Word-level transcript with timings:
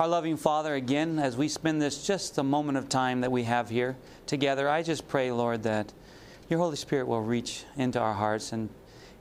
Our 0.00 0.08
loving 0.08 0.38
Father, 0.38 0.74
again, 0.76 1.18
as 1.18 1.36
we 1.36 1.46
spend 1.46 1.82
this 1.82 2.06
just 2.06 2.38
a 2.38 2.42
moment 2.42 2.78
of 2.78 2.88
time 2.88 3.20
that 3.20 3.30
we 3.30 3.42
have 3.42 3.68
here 3.68 3.98
together, 4.24 4.66
I 4.66 4.82
just 4.82 5.06
pray, 5.06 5.30
Lord, 5.30 5.64
that 5.64 5.92
your 6.48 6.58
Holy 6.58 6.76
Spirit 6.76 7.06
will 7.06 7.20
reach 7.20 7.64
into 7.76 7.98
our 7.98 8.14
hearts 8.14 8.54
and, 8.54 8.70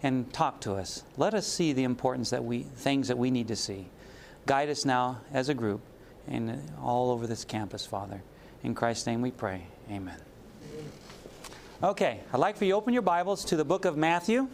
and 0.02 0.32
talk 0.32 0.62
to 0.62 0.76
us. 0.76 1.04
Let 1.18 1.34
us 1.34 1.46
see 1.46 1.74
the 1.74 1.84
importance 1.84 2.30
that 2.30 2.46
we 2.46 2.62
things 2.62 3.10
that 3.10 3.18
we 3.18 3.30
need 3.30 3.50
to 3.50 3.58
see. 3.58 3.90
Guide 4.46 4.70
us 4.70 4.86
now 4.86 5.20
as 5.34 5.50
a 5.50 5.54
group 5.54 5.82
and 6.30 6.72
all 6.82 7.12
over 7.12 7.28
this 7.28 7.44
campus, 7.44 7.86
Father. 7.86 8.24
In 8.64 8.74
Christ's 8.74 9.06
name 9.06 9.22
we 9.22 9.32
pray. 9.32 9.68
Amen. 9.92 10.16
Okay, 11.84 12.22
I'd 12.32 12.40
like 12.40 12.56
for 12.56 12.64
you 12.64 12.72
to 12.72 12.78
open 12.78 12.94
your 12.94 13.02
Bibles 13.02 13.44
to 13.44 13.58
the 13.58 13.66
book 13.66 13.84
of 13.84 13.98
Matthew. 13.98 14.48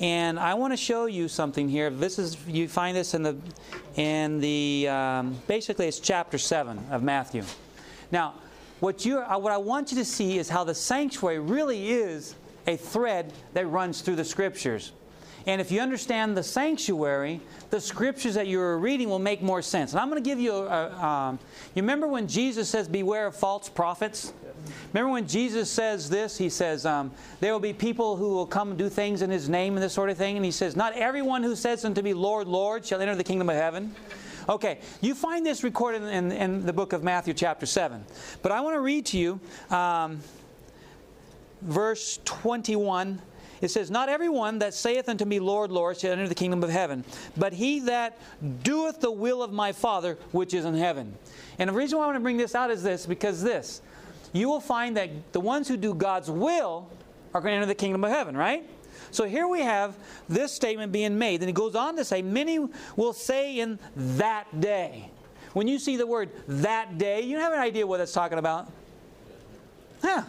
And 0.00 0.38
I 0.38 0.54
want 0.54 0.72
to 0.72 0.76
show 0.76 1.06
you 1.06 1.28
something 1.28 1.68
here. 1.68 1.88
This 1.88 2.18
is 2.18 2.36
you 2.46 2.68
find 2.68 2.96
this 2.96 3.14
in 3.14 3.22
the 3.22 3.36
in 3.94 4.40
the 4.40 4.88
um, 4.88 5.36
basically 5.46 5.88
it's 5.88 6.00
chapter 6.00 6.36
seven 6.36 6.78
of 6.90 7.02
Matthew. 7.02 7.44
Now, 8.12 8.34
what 8.80 9.06
you 9.06 9.20
what 9.20 9.52
I 9.52 9.56
want 9.56 9.90
you 9.92 9.98
to 9.98 10.04
see 10.04 10.38
is 10.38 10.50
how 10.50 10.64
the 10.64 10.74
sanctuary 10.74 11.38
really 11.38 11.90
is 11.90 12.34
a 12.66 12.76
thread 12.76 13.32
that 13.54 13.66
runs 13.66 14.02
through 14.02 14.16
the 14.16 14.24
scriptures. 14.24 14.92
And 15.46 15.60
if 15.60 15.70
you 15.70 15.80
understand 15.80 16.36
the 16.36 16.42
sanctuary, 16.42 17.40
the 17.70 17.80
scriptures 17.80 18.34
that 18.34 18.48
you're 18.48 18.78
reading 18.78 19.08
will 19.08 19.20
make 19.20 19.42
more 19.42 19.62
sense. 19.62 19.92
And 19.92 20.00
I'm 20.00 20.10
going 20.10 20.22
to 20.22 20.28
give 20.28 20.40
you 20.40 20.52
a. 20.52 20.66
a 20.66 21.06
um, 21.06 21.38
you 21.74 21.82
remember 21.82 22.08
when 22.08 22.26
Jesus 22.26 22.68
says, 22.68 22.88
"Beware 22.88 23.28
of 23.28 23.36
false 23.36 23.68
prophets." 23.68 24.32
Remember 24.92 25.12
when 25.12 25.26
Jesus 25.26 25.70
says 25.70 26.08
this? 26.08 26.36
He 26.36 26.48
says, 26.48 26.86
um, 26.86 27.12
There 27.40 27.52
will 27.52 27.60
be 27.60 27.72
people 27.72 28.16
who 28.16 28.30
will 28.30 28.46
come 28.46 28.70
and 28.70 28.78
do 28.78 28.88
things 28.88 29.22
in 29.22 29.30
His 29.30 29.48
name 29.48 29.74
and 29.74 29.82
this 29.82 29.92
sort 29.92 30.10
of 30.10 30.16
thing. 30.16 30.36
And 30.36 30.44
He 30.44 30.50
says, 30.50 30.76
Not 30.76 30.94
everyone 30.94 31.42
who 31.42 31.56
says 31.56 31.84
unto 31.84 32.02
me, 32.02 32.14
Lord, 32.14 32.48
Lord, 32.48 32.84
shall 32.84 33.00
enter 33.00 33.14
the 33.14 33.24
kingdom 33.24 33.48
of 33.48 33.56
heaven. 33.56 33.94
Okay, 34.48 34.78
you 35.00 35.14
find 35.14 35.44
this 35.44 35.64
recorded 35.64 36.02
in, 36.02 36.30
in 36.30 36.64
the 36.64 36.72
book 36.72 36.92
of 36.92 37.02
Matthew, 37.02 37.34
chapter 37.34 37.66
7. 37.66 38.04
But 38.42 38.52
I 38.52 38.60
want 38.60 38.74
to 38.74 38.80
read 38.80 39.06
to 39.06 39.18
you 39.18 39.40
um, 39.70 40.20
verse 41.62 42.20
21. 42.24 43.20
It 43.60 43.68
says, 43.68 43.90
Not 43.90 44.08
everyone 44.08 44.60
that 44.60 44.74
saith 44.74 45.08
unto 45.08 45.24
me, 45.24 45.40
Lord, 45.40 45.72
Lord, 45.72 45.98
shall 45.98 46.12
enter 46.12 46.28
the 46.28 46.34
kingdom 46.34 46.62
of 46.62 46.70
heaven, 46.70 47.04
but 47.36 47.52
he 47.52 47.80
that 47.80 48.18
doeth 48.62 49.00
the 49.00 49.10
will 49.10 49.42
of 49.42 49.52
my 49.52 49.72
Father 49.72 50.16
which 50.30 50.54
is 50.54 50.64
in 50.64 50.74
heaven. 50.74 51.14
And 51.58 51.70
the 51.70 51.74
reason 51.74 51.98
why 51.98 52.04
I 52.04 52.06
want 52.08 52.16
to 52.16 52.22
bring 52.22 52.36
this 52.36 52.54
out 52.54 52.70
is 52.70 52.82
this 52.82 53.06
because 53.06 53.42
this 53.42 53.80
you 54.36 54.48
will 54.48 54.60
find 54.60 54.96
that 54.96 55.32
the 55.32 55.40
ones 55.40 55.68
who 55.68 55.76
do 55.76 55.94
God's 55.94 56.30
will 56.30 56.90
are 57.34 57.40
going 57.40 57.52
to 57.52 57.56
enter 57.56 57.66
the 57.66 57.74
kingdom 57.74 58.04
of 58.04 58.10
heaven, 58.10 58.36
right? 58.36 58.68
So 59.10 59.24
here 59.24 59.46
we 59.46 59.60
have 59.60 59.96
this 60.28 60.52
statement 60.52 60.92
being 60.92 61.18
made. 61.18 61.40
And 61.40 61.48
he 61.48 61.52
goes 61.52 61.74
on 61.74 61.96
to 61.96 62.04
say, 62.04 62.22
Many 62.22 62.66
will 62.96 63.12
say 63.12 63.58
in 63.58 63.78
that 63.96 64.60
day. 64.60 65.10
When 65.52 65.68
you 65.68 65.78
see 65.78 65.96
the 65.96 66.06
word 66.06 66.30
that 66.48 66.98
day, 66.98 67.22
you 67.22 67.38
have 67.38 67.52
an 67.52 67.58
idea 67.58 67.86
what 67.86 67.98
that's 67.98 68.12
talking 68.12 68.38
about. 68.38 68.70
Huh. 70.02 70.22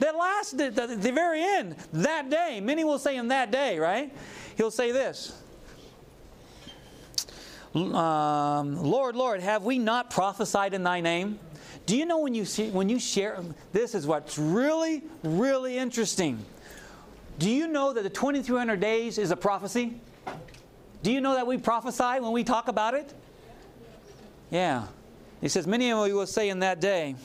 That 0.00 0.16
last, 0.16 0.58
the, 0.58 0.70
the, 0.70 0.86
the 0.88 1.12
very 1.12 1.42
end, 1.42 1.76
that 1.92 2.28
day. 2.28 2.60
Many 2.60 2.84
will 2.84 2.98
say 2.98 3.16
in 3.16 3.28
that 3.28 3.50
day, 3.50 3.78
right? 3.78 4.12
He'll 4.56 4.70
say 4.70 4.92
this 4.92 5.40
um, 7.74 8.82
Lord, 8.82 9.16
Lord, 9.16 9.40
have 9.40 9.64
we 9.64 9.78
not 9.78 10.10
prophesied 10.10 10.74
in 10.74 10.82
thy 10.84 11.00
name? 11.00 11.38
Do 11.86 11.96
you 11.96 12.06
know 12.06 12.18
when 12.18 12.34
you 12.34 12.44
see, 12.44 12.70
when 12.70 12.88
you 12.88 12.98
share 12.98 13.38
this 13.72 13.94
is 13.94 14.06
what's 14.06 14.38
really 14.38 15.02
really 15.22 15.76
interesting. 15.78 16.44
Do 17.38 17.50
you 17.50 17.66
know 17.66 17.92
that 17.92 18.02
the 18.02 18.10
2300 18.10 18.78
days 18.78 19.18
is 19.18 19.30
a 19.30 19.36
prophecy? 19.36 20.00
Do 21.02 21.12
you 21.12 21.20
know 21.20 21.34
that 21.34 21.46
we 21.46 21.58
prophesy 21.58 22.20
when 22.20 22.32
we 22.32 22.44
talk 22.44 22.68
about 22.68 22.94
it? 22.94 23.12
Yeah. 24.50 24.86
He 25.40 25.48
says, 25.48 25.66
Many 25.66 25.90
of 25.90 26.06
you 26.06 26.14
will 26.14 26.26
say 26.26 26.48
in 26.48 26.60
that 26.60 26.80
day, 26.80 27.16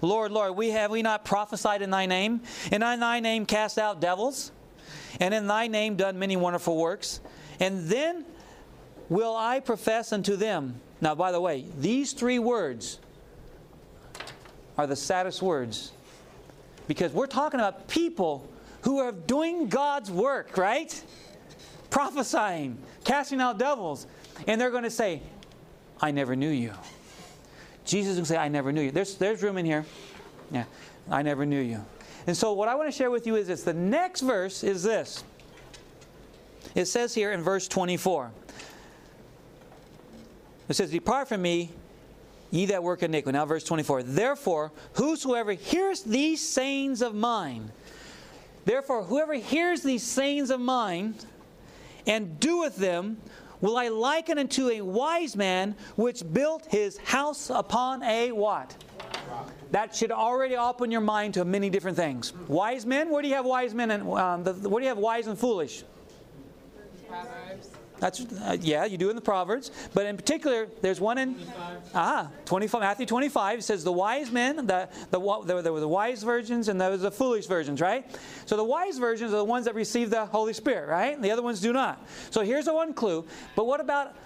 Lord, 0.00 0.32
Lord, 0.32 0.54
we 0.56 0.70
have 0.70 0.90
we 0.90 1.02
not 1.02 1.24
prophesied 1.24 1.82
in 1.82 1.90
thy 1.90 2.06
name? 2.06 2.42
And 2.70 2.82
in 2.82 3.00
thy 3.00 3.20
name 3.20 3.46
cast 3.46 3.78
out 3.78 4.00
devils? 4.00 4.52
And 5.20 5.32
in 5.32 5.46
thy 5.46 5.66
name 5.66 5.96
done 5.96 6.18
many 6.18 6.36
wonderful 6.36 6.76
works? 6.76 7.20
And 7.58 7.88
then 7.88 8.24
will 9.08 9.34
I 9.34 9.60
profess 9.60 10.12
unto 10.12 10.36
them. 10.36 10.80
Now, 11.00 11.14
by 11.14 11.32
the 11.32 11.40
way, 11.40 11.64
these 11.78 12.12
three 12.12 12.38
words 12.38 12.98
are 14.76 14.86
the 14.86 14.96
saddest 14.96 15.42
words 15.42 15.92
because 16.86 17.12
we're 17.12 17.26
talking 17.26 17.60
about 17.60 17.88
people 17.88 18.48
who 18.82 18.98
are 18.98 19.12
doing 19.12 19.68
God's 19.68 20.10
work, 20.10 20.56
right? 20.58 21.02
Prophesying, 21.90 22.78
casting 23.04 23.40
out 23.40 23.58
devils. 23.58 24.06
And 24.46 24.60
they're 24.60 24.70
going 24.70 24.84
to 24.84 24.90
say, 24.90 25.22
I 26.00 26.10
never 26.10 26.36
knew 26.36 26.50
you. 26.50 26.72
Jesus 27.84 28.18
will 28.18 28.24
say, 28.24 28.36
I 28.36 28.48
never 28.48 28.72
knew 28.72 28.82
you. 28.82 28.90
There's, 28.90 29.14
there's 29.14 29.42
room 29.42 29.58
in 29.58 29.64
here. 29.64 29.84
Yeah, 30.50 30.64
I 31.10 31.22
never 31.22 31.46
knew 31.46 31.60
you. 31.60 31.84
And 32.26 32.36
so, 32.36 32.52
what 32.52 32.68
I 32.68 32.74
want 32.74 32.90
to 32.90 32.96
share 32.96 33.10
with 33.10 33.26
you 33.26 33.36
is 33.36 33.46
this 33.46 33.62
the 33.62 33.74
next 33.74 34.22
verse 34.22 34.64
is 34.64 34.82
this. 34.82 35.24
It 36.74 36.86
says 36.86 37.14
here 37.14 37.32
in 37.32 37.42
verse 37.42 37.68
24 37.68 38.30
it 40.68 40.74
says, 40.74 40.90
Depart 40.90 41.28
from 41.28 41.42
me, 41.42 41.70
ye 42.54 42.66
that 42.66 42.82
work 42.82 43.02
iniquity. 43.02 43.36
Now, 43.36 43.46
verse 43.46 43.64
24. 43.64 44.04
Therefore, 44.04 44.72
whosoever 44.94 45.52
hears 45.52 46.02
these 46.02 46.46
sayings 46.46 47.02
of 47.02 47.14
mine, 47.14 47.72
therefore, 48.64 49.02
whoever 49.02 49.34
hears 49.34 49.82
these 49.82 50.04
sayings 50.04 50.50
of 50.50 50.60
mine 50.60 51.16
and 52.06 52.38
doeth 52.38 52.76
them, 52.76 53.16
will 53.60 53.76
I 53.76 53.88
liken 53.88 54.38
unto 54.38 54.68
a 54.68 54.82
wise 54.82 55.34
man 55.34 55.74
which 55.96 56.22
built 56.32 56.66
his 56.66 56.96
house 56.98 57.50
upon 57.50 58.04
a 58.04 58.30
what? 58.30 58.76
That 59.72 59.96
should 59.96 60.12
already 60.12 60.56
open 60.56 60.92
your 60.92 61.00
mind 61.00 61.34
to 61.34 61.44
many 61.44 61.70
different 61.70 61.96
things. 61.96 62.32
Wise 62.46 62.86
men, 62.86 63.10
where 63.10 63.20
do 63.20 63.26
you 63.26 63.34
have 63.34 63.44
wise 63.44 63.74
men 63.74 63.90
and 63.90 64.08
um, 64.08 64.44
the, 64.44 64.52
where 64.68 64.80
do 64.80 64.84
you 64.84 64.90
have 64.90 64.98
wise 64.98 65.26
and 65.26 65.36
foolish? 65.36 65.82
That's 68.00 68.20
uh, 68.20 68.56
yeah, 68.60 68.84
you 68.84 68.98
do 68.98 69.08
in 69.08 69.16
the 69.16 69.22
Proverbs, 69.22 69.70
but 69.94 70.04
in 70.06 70.16
particular, 70.16 70.66
there's 70.82 71.00
one 71.00 71.16
in 71.16 71.36
ah 71.94 72.30
25 72.44 72.80
Matthew 72.80 73.06
25. 73.06 73.62
Says 73.62 73.84
the 73.84 73.92
wise 73.92 74.30
men, 74.30 74.56
the 74.56 74.88
the 75.10 75.42
there, 75.46 75.62
there 75.62 75.72
were 75.72 75.80
the 75.80 75.88
wise 75.88 76.22
virgins 76.22 76.68
and 76.68 76.80
there 76.80 76.90
was 76.90 77.02
the 77.02 77.10
foolish 77.10 77.46
virgins, 77.46 77.80
right? 77.80 78.04
So 78.46 78.56
the 78.56 78.64
wise 78.64 78.98
virgins 78.98 79.32
are 79.32 79.38
the 79.38 79.44
ones 79.44 79.64
that 79.66 79.74
receive 79.74 80.10
the 80.10 80.26
Holy 80.26 80.52
Spirit, 80.52 80.88
right? 80.88 81.14
And 81.14 81.24
the 81.24 81.30
other 81.30 81.42
ones 81.42 81.60
do 81.60 81.72
not. 81.72 82.04
So 82.30 82.42
here's 82.42 82.64
the 82.64 82.74
one 82.74 82.94
clue. 82.94 83.24
But 83.54 83.66
what 83.66 83.80
about 83.80 84.16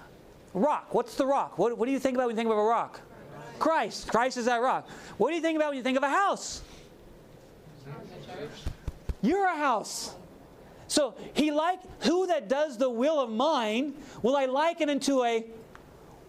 rock? 0.55 0.95
What's 0.95 1.15
the 1.17 1.27
rock? 1.27 1.59
What, 1.59 1.77
what 1.77 1.87
do 1.87 1.93
you 1.93 1.99
think 1.99 2.17
about 2.17 2.29
when 2.29 2.37
you 2.37 2.41
think 2.43 2.51
of 2.51 2.59
a 2.59 2.63
rock? 2.63 3.01
Christ. 3.59 4.09
Christ 4.09 4.37
is 4.39 4.47
that 4.47 4.63
rock. 4.63 4.89
What 5.19 5.31
do 5.31 5.37
you 5.37 5.43
think 5.43 5.57
about 5.57 5.71
when 5.71 5.77
you 5.77 5.83
think 5.83 5.97
of 5.97 6.03
a 6.03 6.09
house? 6.09 6.63
You're 9.21 9.47
a 9.47 9.57
house. 9.57 10.15
So 10.89 11.15
he 11.35 11.51
like 11.51 11.81
who 12.03 12.27
that 12.27 12.49
does 12.49 12.79
the 12.79 12.91
will 12.91 13.21
of 13.21 13.31
mine 13.31 13.95
will 14.23 14.37
I 14.37 14.47
liken 14.47 14.91
unto 14.91 15.23
a 15.23 15.45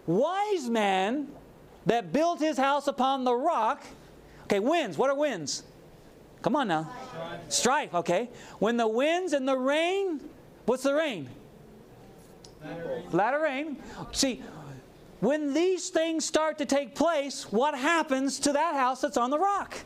wise 0.06 0.68
man 0.68 1.28
that 1.86 2.12
built 2.12 2.40
his 2.40 2.56
house 2.56 2.86
upon 2.86 3.24
the 3.24 3.34
rock. 3.34 3.82
Okay, 4.44 4.60
winds. 4.60 4.98
What 4.98 5.10
are 5.10 5.16
winds? 5.16 5.62
Come 6.42 6.56
on 6.56 6.68
now. 6.68 6.90
Strife. 7.08 7.52
Strife, 7.52 7.94
okay. 7.94 8.30
When 8.58 8.76
the 8.76 8.88
winds 8.88 9.32
and 9.32 9.46
the 9.48 9.56
rain, 9.56 10.20
what's 10.66 10.82
the 10.82 10.94
rain? 10.94 11.28
Latter 12.62 12.88
rain. 12.88 13.04
Latter 13.12 13.40
rain. 13.40 13.76
See, 14.12 14.42
when 15.20 15.52
these 15.52 15.90
things 15.90 16.24
start 16.24 16.58
to 16.58 16.66
take 16.66 16.94
place, 16.94 17.50
what 17.52 17.74
happens 17.74 18.40
to 18.40 18.52
that 18.52 18.74
house 18.74 19.00
that's 19.00 19.16
on 19.16 19.30
the 19.30 19.38
rock? 19.38 19.76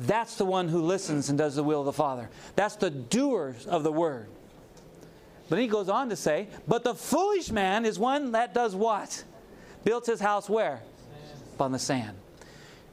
That's 0.00 0.36
the 0.36 0.46
one 0.46 0.68
who 0.68 0.80
listens 0.80 1.28
and 1.28 1.36
does 1.36 1.56
the 1.56 1.62
will 1.62 1.80
of 1.80 1.86
the 1.86 1.92
Father. 1.92 2.30
That's 2.56 2.76
the 2.76 2.88
doer 2.88 3.54
of 3.66 3.82
the 3.82 3.92
word. 3.92 4.28
But 5.50 5.58
he 5.58 5.66
goes 5.66 5.90
on 5.90 6.08
to 6.08 6.16
say, 6.16 6.48
But 6.66 6.84
the 6.84 6.94
foolish 6.94 7.50
man 7.50 7.84
is 7.84 7.98
one 7.98 8.32
that 8.32 8.54
does 8.54 8.74
what? 8.74 9.22
Builds 9.84 10.06
his 10.06 10.20
house 10.20 10.48
where? 10.48 10.80
Upon 11.54 11.72
the 11.72 11.78
sand. 11.78 12.16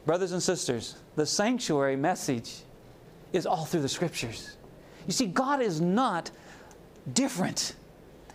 Brothers 0.05 0.33
and 0.33 0.43
sisters, 0.43 0.97
the 1.15 1.25
sanctuary 1.25 1.95
message 1.95 2.57
is 3.31 3.45
all 3.45 3.63
through 3.63 3.81
the 3.81 3.89
scriptures. 3.89 4.57
You 5.05 5.13
see, 5.13 5.27
God 5.27 5.61
is 5.61 5.79
not 5.79 6.29
different, 7.13 7.75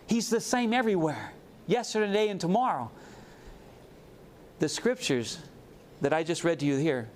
He's 0.06 0.30
the 0.30 0.40
same 0.40 0.72
everywhere, 0.72 1.32
yesterday, 1.66 2.06
today, 2.06 2.28
and 2.28 2.40
tomorrow. 2.40 2.90
The 4.58 4.68
scriptures 4.68 5.38
that 6.00 6.12
I 6.12 6.22
just 6.22 6.42
read 6.44 6.60
to 6.60 6.66
you 6.66 6.76
here 6.76 7.08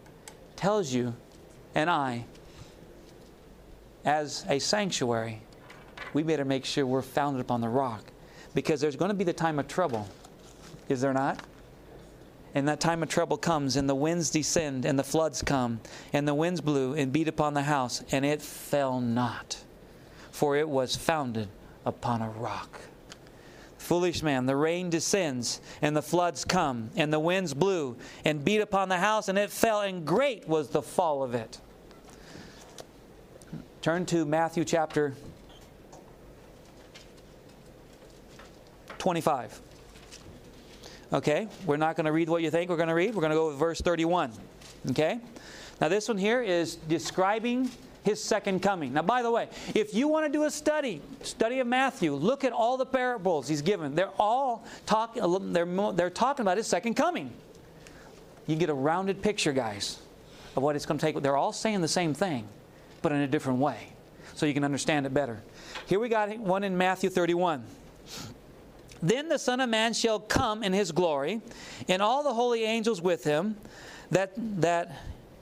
tells 0.54 0.92
you 0.92 1.14
and 1.76 1.90
I, 1.90 2.24
as 4.06 4.46
a 4.48 4.58
sanctuary, 4.58 5.42
we 6.14 6.22
better 6.22 6.46
make 6.46 6.64
sure 6.64 6.86
we're 6.86 7.02
founded 7.02 7.42
upon 7.42 7.60
the 7.60 7.68
rock 7.68 8.02
because 8.54 8.80
there's 8.80 8.96
going 8.96 9.10
to 9.10 9.14
be 9.14 9.24
the 9.24 9.34
time 9.34 9.58
of 9.58 9.68
trouble. 9.68 10.08
Is 10.88 11.02
there 11.02 11.12
not? 11.12 11.38
And 12.54 12.66
that 12.66 12.80
time 12.80 13.02
of 13.02 13.10
trouble 13.10 13.36
comes, 13.36 13.76
and 13.76 13.86
the 13.86 13.94
winds 13.94 14.30
descend, 14.30 14.86
and 14.86 14.98
the 14.98 15.04
floods 15.04 15.42
come, 15.42 15.80
and 16.14 16.26
the 16.26 16.32
winds 16.32 16.62
blew 16.62 16.94
and 16.94 17.12
beat 17.12 17.28
upon 17.28 17.52
the 17.52 17.64
house, 17.64 18.02
and 18.10 18.24
it 18.24 18.40
fell 18.40 18.98
not, 18.98 19.58
for 20.30 20.56
it 20.56 20.66
was 20.66 20.96
founded 20.96 21.48
upon 21.84 22.22
a 22.22 22.30
rock. 22.30 22.80
Foolish 23.76 24.22
man, 24.22 24.46
the 24.46 24.56
rain 24.56 24.88
descends, 24.88 25.60
and 25.82 25.94
the 25.94 26.00
floods 26.00 26.42
come, 26.46 26.88
and 26.96 27.12
the 27.12 27.20
winds 27.20 27.52
blew, 27.52 27.98
and 28.24 28.42
beat 28.42 28.62
upon 28.62 28.88
the 28.88 28.96
house, 28.96 29.28
and 29.28 29.36
it 29.36 29.50
fell, 29.50 29.82
and 29.82 30.06
great 30.06 30.48
was 30.48 30.70
the 30.70 30.80
fall 30.80 31.22
of 31.22 31.34
it. 31.34 31.60
Turn 33.82 34.06
to 34.06 34.24
Matthew 34.24 34.64
chapter 34.64 35.14
25. 38.98 39.60
Okay, 41.12 41.46
we're 41.64 41.76
not 41.76 41.94
going 41.94 42.06
to 42.06 42.12
read 42.12 42.28
what 42.28 42.42
you 42.42 42.50
think 42.50 42.68
we're 42.68 42.76
going 42.76 42.88
to 42.88 42.94
read. 42.94 43.14
We're 43.14 43.20
going 43.20 43.30
to 43.30 43.36
go 43.36 43.48
with 43.48 43.56
verse 43.56 43.80
31. 43.80 44.32
Okay? 44.90 45.20
Now, 45.80 45.88
this 45.88 46.08
one 46.08 46.18
here 46.18 46.42
is 46.42 46.74
describing 46.74 47.70
his 48.02 48.22
second 48.22 48.60
coming. 48.60 48.92
Now, 48.92 49.02
by 49.02 49.22
the 49.22 49.30
way, 49.30 49.48
if 49.74 49.94
you 49.94 50.08
want 50.08 50.26
to 50.26 50.32
do 50.32 50.44
a 50.44 50.50
study, 50.50 51.02
study 51.22 51.58
of 51.60 51.66
Matthew, 51.66 52.14
look 52.14 52.44
at 52.44 52.52
all 52.52 52.76
the 52.76 52.86
parables 52.86 53.48
he's 53.48 53.62
given. 53.62 53.94
They're 53.94 54.12
all 54.18 54.64
talking. 54.86 55.52
They're 55.52 55.92
they're 55.92 56.10
talking 56.10 56.42
about 56.42 56.56
his 56.56 56.66
second 56.66 56.94
coming. 56.94 57.32
You 58.46 58.56
get 58.56 58.70
a 58.70 58.74
rounded 58.74 59.22
picture, 59.22 59.52
guys, 59.52 59.98
of 60.54 60.62
what 60.62 60.76
it's 60.76 60.86
going 60.86 60.98
to 60.98 61.06
take. 61.06 61.20
They're 61.20 61.36
all 61.36 61.52
saying 61.52 61.80
the 61.80 61.88
same 61.88 62.14
thing, 62.14 62.46
but 63.06 63.12
in 63.12 63.20
a 63.20 63.28
different 63.28 63.60
way, 63.60 63.92
so 64.34 64.46
you 64.46 64.52
can 64.52 64.64
understand 64.64 65.06
it 65.06 65.14
better. 65.14 65.40
Here 65.86 66.00
we 66.00 66.08
got 66.08 66.36
one 66.40 66.64
in 66.64 66.76
Matthew 66.76 67.08
31. 67.08 67.62
Then 69.00 69.28
the 69.28 69.38
Son 69.38 69.60
of 69.60 69.70
Man 69.70 69.94
shall 69.94 70.18
come 70.18 70.64
in 70.64 70.72
his 70.72 70.90
glory, 70.90 71.40
and 71.88 72.02
all 72.02 72.24
the 72.24 72.34
holy 72.34 72.64
angels 72.64 73.00
with 73.00 73.22
him, 73.22 73.54
that 74.10 74.32
that 74.60 74.90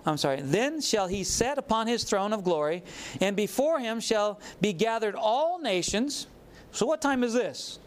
I'm 0.05 0.19
sorry, 0.19 0.43
then 0.43 0.83
shall 0.83 1.07
he 1.07 1.25
set 1.25 1.57
upon 1.57 1.87
his 1.87 2.05
throne 2.05 2.35
of 2.35 2.45
glory, 2.45 2.83
and 3.23 3.35
before 3.35 3.81
him 3.81 3.99
shall 3.99 4.41
be 4.61 4.75
gathered 4.75 5.15
all 5.15 5.59
nations. 5.59 6.27
So, 6.71 6.85
what 6.85 7.01
time 7.01 7.25
is 7.25 7.33
this? 7.33 7.79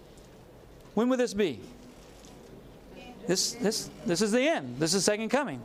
When 0.96 1.08
would 1.10 1.20
this 1.20 1.36
be? 1.36 1.60
This, 3.28 3.52
this, 3.52 3.92
this 4.08 4.24
is 4.24 4.32
the 4.32 4.42
end. 4.42 4.80
This 4.80 4.96
is 4.96 5.06
second 5.06 5.30
coming. 5.30 5.62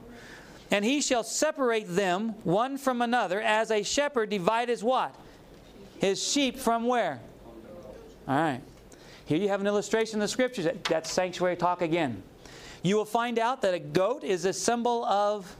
And 0.72 0.86
he 0.86 1.02
shall 1.02 1.22
separate 1.22 1.84
them 1.86 2.30
one 2.44 2.78
from 2.78 3.02
another, 3.02 3.40
as 3.42 3.70
a 3.70 3.82
shepherd 3.82 4.30
divideth 4.30 4.82
what? 4.82 5.14
His 5.98 6.20
sheep 6.20 6.58
from 6.58 6.86
where? 6.86 7.20
All 8.26 8.34
right. 8.34 8.60
Here 9.26 9.36
you 9.36 9.48
have 9.48 9.60
an 9.60 9.66
illustration 9.66 10.14
in 10.14 10.20
the 10.20 10.28
scriptures. 10.28 10.66
That's 10.88 11.10
sanctuary 11.12 11.56
talk 11.56 11.82
again. 11.82 12.22
You 12.82 12.96
will 12.96 13.04
find 13.04 13.38
out 13.38 13.62
that 13.62 13.74
a 13.74 13.78
goat 13.78 14.24
is 14.24 14.46
a 14.46 14.52
symbol 14.52 15.04
of 15.04 15.54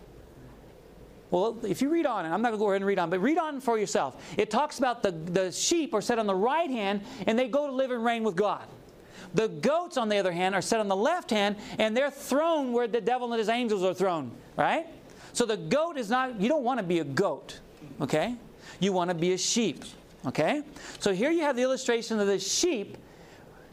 well, 1.30 1.56
if 1.62 1.80
you 1.80 1.88
read 1.88 2.04
on, 2.04 2.26
I'm 2.26 2.42
not 2.42 2.50
going 2.50 2.52
to 2.52 2.58
go 2.58 2.70
ahead 2.70 2.82
and 2.82 2.86
read 2.86 2.98
on, 2.98 3.08
but 3.08 3.20
read 3.20 3.38
on 3.38 3.62
for 3.62 3.78
yourself. 3.78 4.22
It 4.36 4.50
talks 4.50 4.78
about 4.78 5.02
the, 5.02 5.12
the 5.12 5.50
sheep 5.50 5.94
are 5.94 6.02
set 6.02 6.18
on 6.18 6.26
the 6.26 6.34
right 6.34 6.68
hand 6.68 7.00
and 7.26 7.38
they 7.38 7.48
go 7.48 7.66
to 7.66 7.72
live 7.72 7.90
and 7.90 8.04
reign 8.04 8.22
with 8.22 8.36
God. 8.36 8.66
The 9.32 9.48
goats, 9.48 9.96
on 9.96 10.10
the 10.10 10.18
other 10.18 10.32
hand, 10.32 10.54
are 10.54 10.60
set 10.60 10.78
on 10.78 10.88
the 10.88 10.96
left 10.96 11.30
hand 11.30 11.56
and 11.78 11.96
they're 11.96 12.10
thrown 12.10 12.72
where 12.72 12.86
the 12.86 13.00
devil 13.00 13.32
and 13.32 13.38
his 13.38 13.48
angels 13.48 13.82
are 13.82 13.94
thrown, 13.94 14.30
right? 14.58 14.86
So 15.32 15.46
the 15.46 15.56
goat 15.56 15.96
is 15.96 16.10
not, 16.10 16.40
you 16.40 16.48
don't 16.48 16.64
want 16.64 16.78
to 16.78 16.84
be 16.84 16.98
a 16.98 17.04
goat, 17.04 17.60
okay? 18.00 18.36
You 18.80 18.92
want 18.92 19.10
to 19.10 19.14
be 19.14 19.32
a 19.32 19.38
sheep, 19.38 19.84
okay? 20.26 20.62
So 20.98 21.12
here 21.12 21.30
you 21.30 21.42
have 21.42 21.56
the 21.56 21.62
illustration 21.62 22.20
of 22.20 22.26
the 22.26 22.38
sheep. 22.38 22.96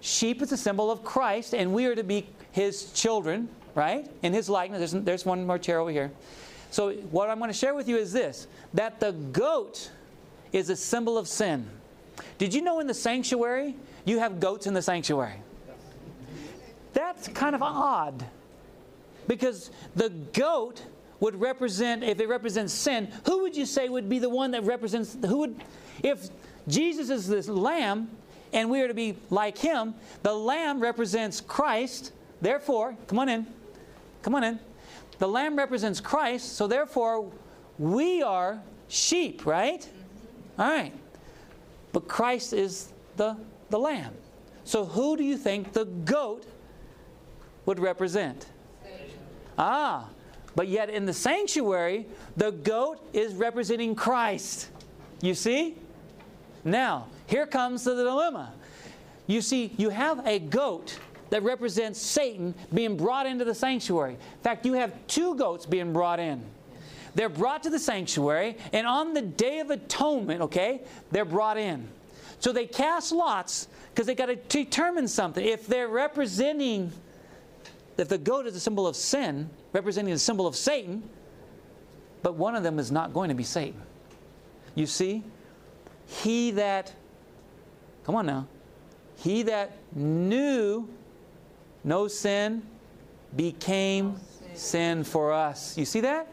Sheep 0.02 0.42
is 0.42 0.52
a 0.52 0.58
symbol 0.58 0.90
of 0.90 1.04
Christ 1.04 1.54
and 1.54 1.74
we 1.74 1.86
are 1.86 1.96
to 1.96 2.04
be 2.04 2.28
his 2.52 2.92
children, 2.94 3.50
right? 3.76 4.10
In 4.24 4.34
his 4.34 4.50
likeness. 4.50 4.92
There's, 4.92 5.04
there's 5.04 5.26
one 5.26 5.46
more 5.46 5.60
chair 5.60 5.80
over 5.80 5.92
here. 5.92 6.12
So, 6.72 6.94
what 6.94 7.30
I'm 7.30 7.40
going 7.40 7.50
to 7.50 7.58
share 7.58 7.74
with 7.74 7.90
you 7.90 7.98
is 7.98 8.14
this 8.14 8.48
that 8.76 9.00
the 9.00 9.12
goat 9.12 9.90
is 10.52 10.70
a 10.70 10.76
symbol 10.76 11.18
of 11.18 11.28
sin. 11.28 11.68
Did 12.38 12.54
you 12.54 12.62
know 12.62 12.80
in 12.80 12.88
the 12.88 12.94
sanctuary, 12.94 13.76
you 14.06 14.20
have 14.20 14.40
goats 14.40 14.68
in 14.68 14.74
the 14.74 14.82
sanctuary? 14.82 15.42
That's 16.94 17.28
kind 17.30 17.56
of 17.56 17.62
odd. 17.62 18.26
Because 19.28 19.72
the 19.96 20.10
goat 20.10 20.84
would 21.20 21.40
represent, 21.40 22.04
if 22.04 22.20
it 22.20 22.28
represents 22.28 22.74
sin, 22.74 23.12
who 23.26 23.42
would 23.42 23.56
you 23.56 23.66
say 23.66 23.90
would 23.90 24.10
be 24.10 24.20
the 24.20 24.30
one 24.30 24.52
that 24.52 24.64
represents, 24.64 25.18
who 25.26 25.38
would, 25.38 25.56
if 26.04 26.30
Jesus 26.68 27.10
is 27.10 27.28
this 27.28 27.48
lamb 27.48 28.10
and 28.54 28.70
we 28.70 28.82
are 28.82 28.88
to 28.88 28.94
be 28.94 29.18
like 29.30 29.58
him, 29.58 29.94
the 30.24 30.34
lamb 30.34 30.80
represents 30.80 31.42
Christ, 31.42 32.14
therefore, 32.42 32.96
come 33.08 33.20
on 33.20 33.30
in, 33.30 33.48
come 34.22 34.36
on 34.36 34.44
in. 34.44 34.60
The 35.20 35.28
lamb 35.28 35.58
represents 35.58 36.00
Christ, 36.00 36.54
so 36.54 36.68
therefore 36.68 37.30
we 37.78 38.24
are 38.24 38.62
sheep, 38.88 39.46
right? 39.46 39.88
All 40.58 40.70
right. 40.70 40.94
But 41.92 42.08
Christ 42.08 42.54
is 42.54 42.94
the, 43.18 43.36
the 43.70 43.80
lamb. 43.80 44.14
So 44.64 44.86
who 44.86 45.18
do 45.18 45.24
you 45.24 45.38
think 45.38 45.74
the 45.74 45.86
goat 45.86 46.46
would 47.66 47.80
represent? 47.80 48.46
Ah, 49.58 50.08
but 50.56 50.68
yet 50.68 50.90
in 50.90 51.06
the 51.06 51.14
sanctuary, 51.14 52.08
the 52.38 52.52
goat 52.52 53.00
is 53.14 53.34
representing 53.34 53.96
Christ. 53.96 54.70
You 55.22 55.34
see? 55.34 55.76
Now, 56.64 57.08
here 57.28 57.46
comes 57.46 57.84
the 57.84 57.96
dilemma. 57.96 58.54
You 59.28 59.42
see, 59.42 59.74
you 59.78 59.90
have 59.90 60.26
a 60.26 60.40
goat 60.40 60.98
that 61.30 61.44
represents 61.44 62.02
Satan 62.02 62.56
being 62.74 62.98
brought 62.98 63.26
into 63.26 63.46
the 63.46 63.54
sanctuary. 63.54 64.14
In 64.14 64.42
fact, 64.44 64.66
you 64.66 64.74
have 64.74 64.94
two 65.08 65.36
goats 65.36 65.66
being 65.66 65.94
brought 65.94 66.20
in. 66.20 66.44
They're 67.16 67.30
brought 67.30 67.64
to 67.64 67.70
the 67.70 67.80
sanctuary, 67.80 68.58
and 68.72 68.88
on 68.88 69.14
the 69.14 69.22
Day 69.22 69.60
of 69.60 69.70
Atonement, 69.72 70.42
okay, 70.42 70.82
they're 71.12 71.26
brought 71.26 71.58
in. 71.58 71.88
So 72.40 72.52
they 72.52 72.66
cast 72.66 73.12
lots 73.12 73.68
because 73.94 74.08
they 74.08 74.16
got 74.16 74.28
to 74.28 74.36
determine 74.36 75.08
something. 75.08 75.46
If 75.46 75.68
they're 75.68 75.90
representing, 75.90 76.92
if 78.00 78.10
the 78.10 78.18
goat 78.18 78.46
is 78.46 78.56
a 78.56 78.60
symbol 78.60 78.88
of 78.88 78.96
sin, 78.96 79.50
representing 79.74 80.14
the 80.14 80.20
symbol 80.20 80.48
of 80.48 80.56
Satan, 80.56 81.08
but 82.22 82.36
one 82.36 82.56
of 82.56 82.64
them 82.64 82.80
is 82.80 82.92
not 82.92 83.14
going 83.14 83.30
to 83.30 83.36
be 83.36 83.44
Satan. 83.44 83.82
You 84.76 84.86
see, 84.86 85.24
he 86.08 86.52
that, 86.52 86.94
come 88.04 88.16
on 88.16 88.26
now, 88.26 88.48
he 89.18 89.44
that 89.44 89.78
knew 89.94 90.88
no 91.84 92.08
sin 92.08 92.64
became 93.36 94.18
sin 94.54 95.04
for 95.04 95.32
us. 95.34 95.78
You 95.78 95.86
see 95.86 96.02
that? 96.02 96.28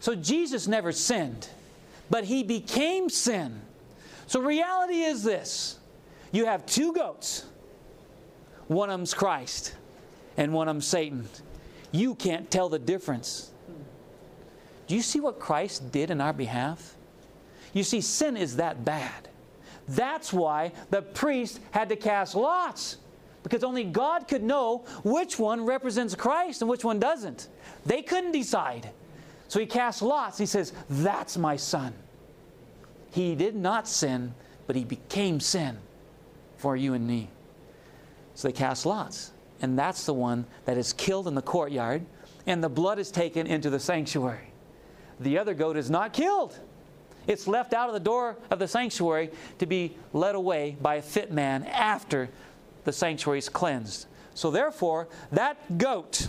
So 0.00 0.14
Jesus 0.14 0.66
never 0.66 0.92
sinned, 0.92 1.48
but 2.10 2.24
he 2.24 2.42
became 2.42 3.08
sin. 3.08 3.60
So 4.26 4.40
reality 4.40 5.02
is 5.02 5.22
this 5.22 5.78
you 6.32 6.46
have 6.46 6.66
two 6.66 6.92
goats, 6.92 7.44
one 8.66 8.90
of 8.90 8.98
them's 8.98 9.14
Christ, 9.14 9.74
and 10.36 10.52
one 10.52 10.68
of 10.68 10.74
them's 10.74 10.86
Satan. 10.86 11.28
You 11.92 12.14
can't 12.14 12.50
tell 12.50 12.68
the 12.68 12.78
difference. 12.78 13.50
Do 14.86 14.94
you 14.94 15.02
see 15.02 15.20
what 15.20 15.38
Christ 15.38 15.92
did 15.92 16.10
in 16.10 16.20
our 16.20 16.32
behalf? 16.32 16.94
You 17.72 17.82
see, 17.82 18.00
sin 18.00 18.36
is 18.36 18.56
that 18.56 18.84
bad. 18.84 19.28
That's 19.88 20.32
why 20.32 20.72
the 20.90 21.02
priest 21.02 21.60
had 21.70 21.88
to 21.90 21.96
cast 21.96 22.34
lots 22.34 22.98
because 23.44 23.62
only 23.62 23.84
God 23.84 24.26
could 24.26 24.42
know 24.42 24.78
which 25.04 25.38
one 25.38 25.64
represents 25.66 26.14
Christ 26.14 26.62
and 26.62 26.68
which 26.68 26.82
one 26.82 26.98
doesn't. 26.98 27.48
They 27.84 28.00
couldn't 28.00 28.32
decide. 28.32 28.90
So 29.48 29.60
he 29.60 29.66
cast 29.66 30.00
lots. 30.00 30.38
He 30.38 30.46
says, 30.46 30.72
That's 30.88 31.36
my 31.36 31.56
son. 31.56 31.92
He 33.12 33.34
did 33.34 33.54
not 33.54 33.86
sin, 33.86 34.34
but 34.66 34.74
he 34.74 34.84
became 34.84 35.38
sin 35.38 35.78
for 36.56 36.74
you 36.74 36.94
and 36.94 37.06
me. 37.06 37.28
So 38.34 38.48
they 38.48 38.52
cast 38.52 38.86
lots. 38.86 39.30
And 39.64 39.78
that's 39.78 40.04
the 40.04 40.12
one 40.12 40.44
that 40.66 40.76
is 40.76 40.92
killed 40.92 41.26
in 41.26 41.34
the 41.34 41.40
courtyard, 41.40 42.04
and 42.46 42.62
the 42.62 42.68
blood 42.68 42.98
is 42.98 43.10
taken 43.10 43.46
into 43.46 43.70
the 43.70 43.80
sanctuary. 43.80 44.52
The 45.20 45.38
other 45.38 45.54
goat 45.54 45.78
is 45.78 45.88
not 45.88 46.12
killed. 46.12 46.54
It's 47.26 47.48
left 47.48 47.72
out 47.72 47.88
of 47.88 47.94
the 47.94 48.00
door 48.00 48.36
of 48.50 48.58
the 48.58 48.68
sanctuary 48.68 49.30
to 49.60 49.64
be 49.64 49.96
led 50.12 50.34
away 50.34 50.76
by 50.82 50.96
a 50.96 51.02
fit 51.02 51.32
man 51.32 51.64
after 51.64 52.28
the 52.84 52.92
sanctuary 52.92 53.38
is 53.38 53.48
cleansed. 53.48 54.04
So 54.34 54.50
therefore, 54.50 55.08
that 55.32 55.78
goat 55.78 56.28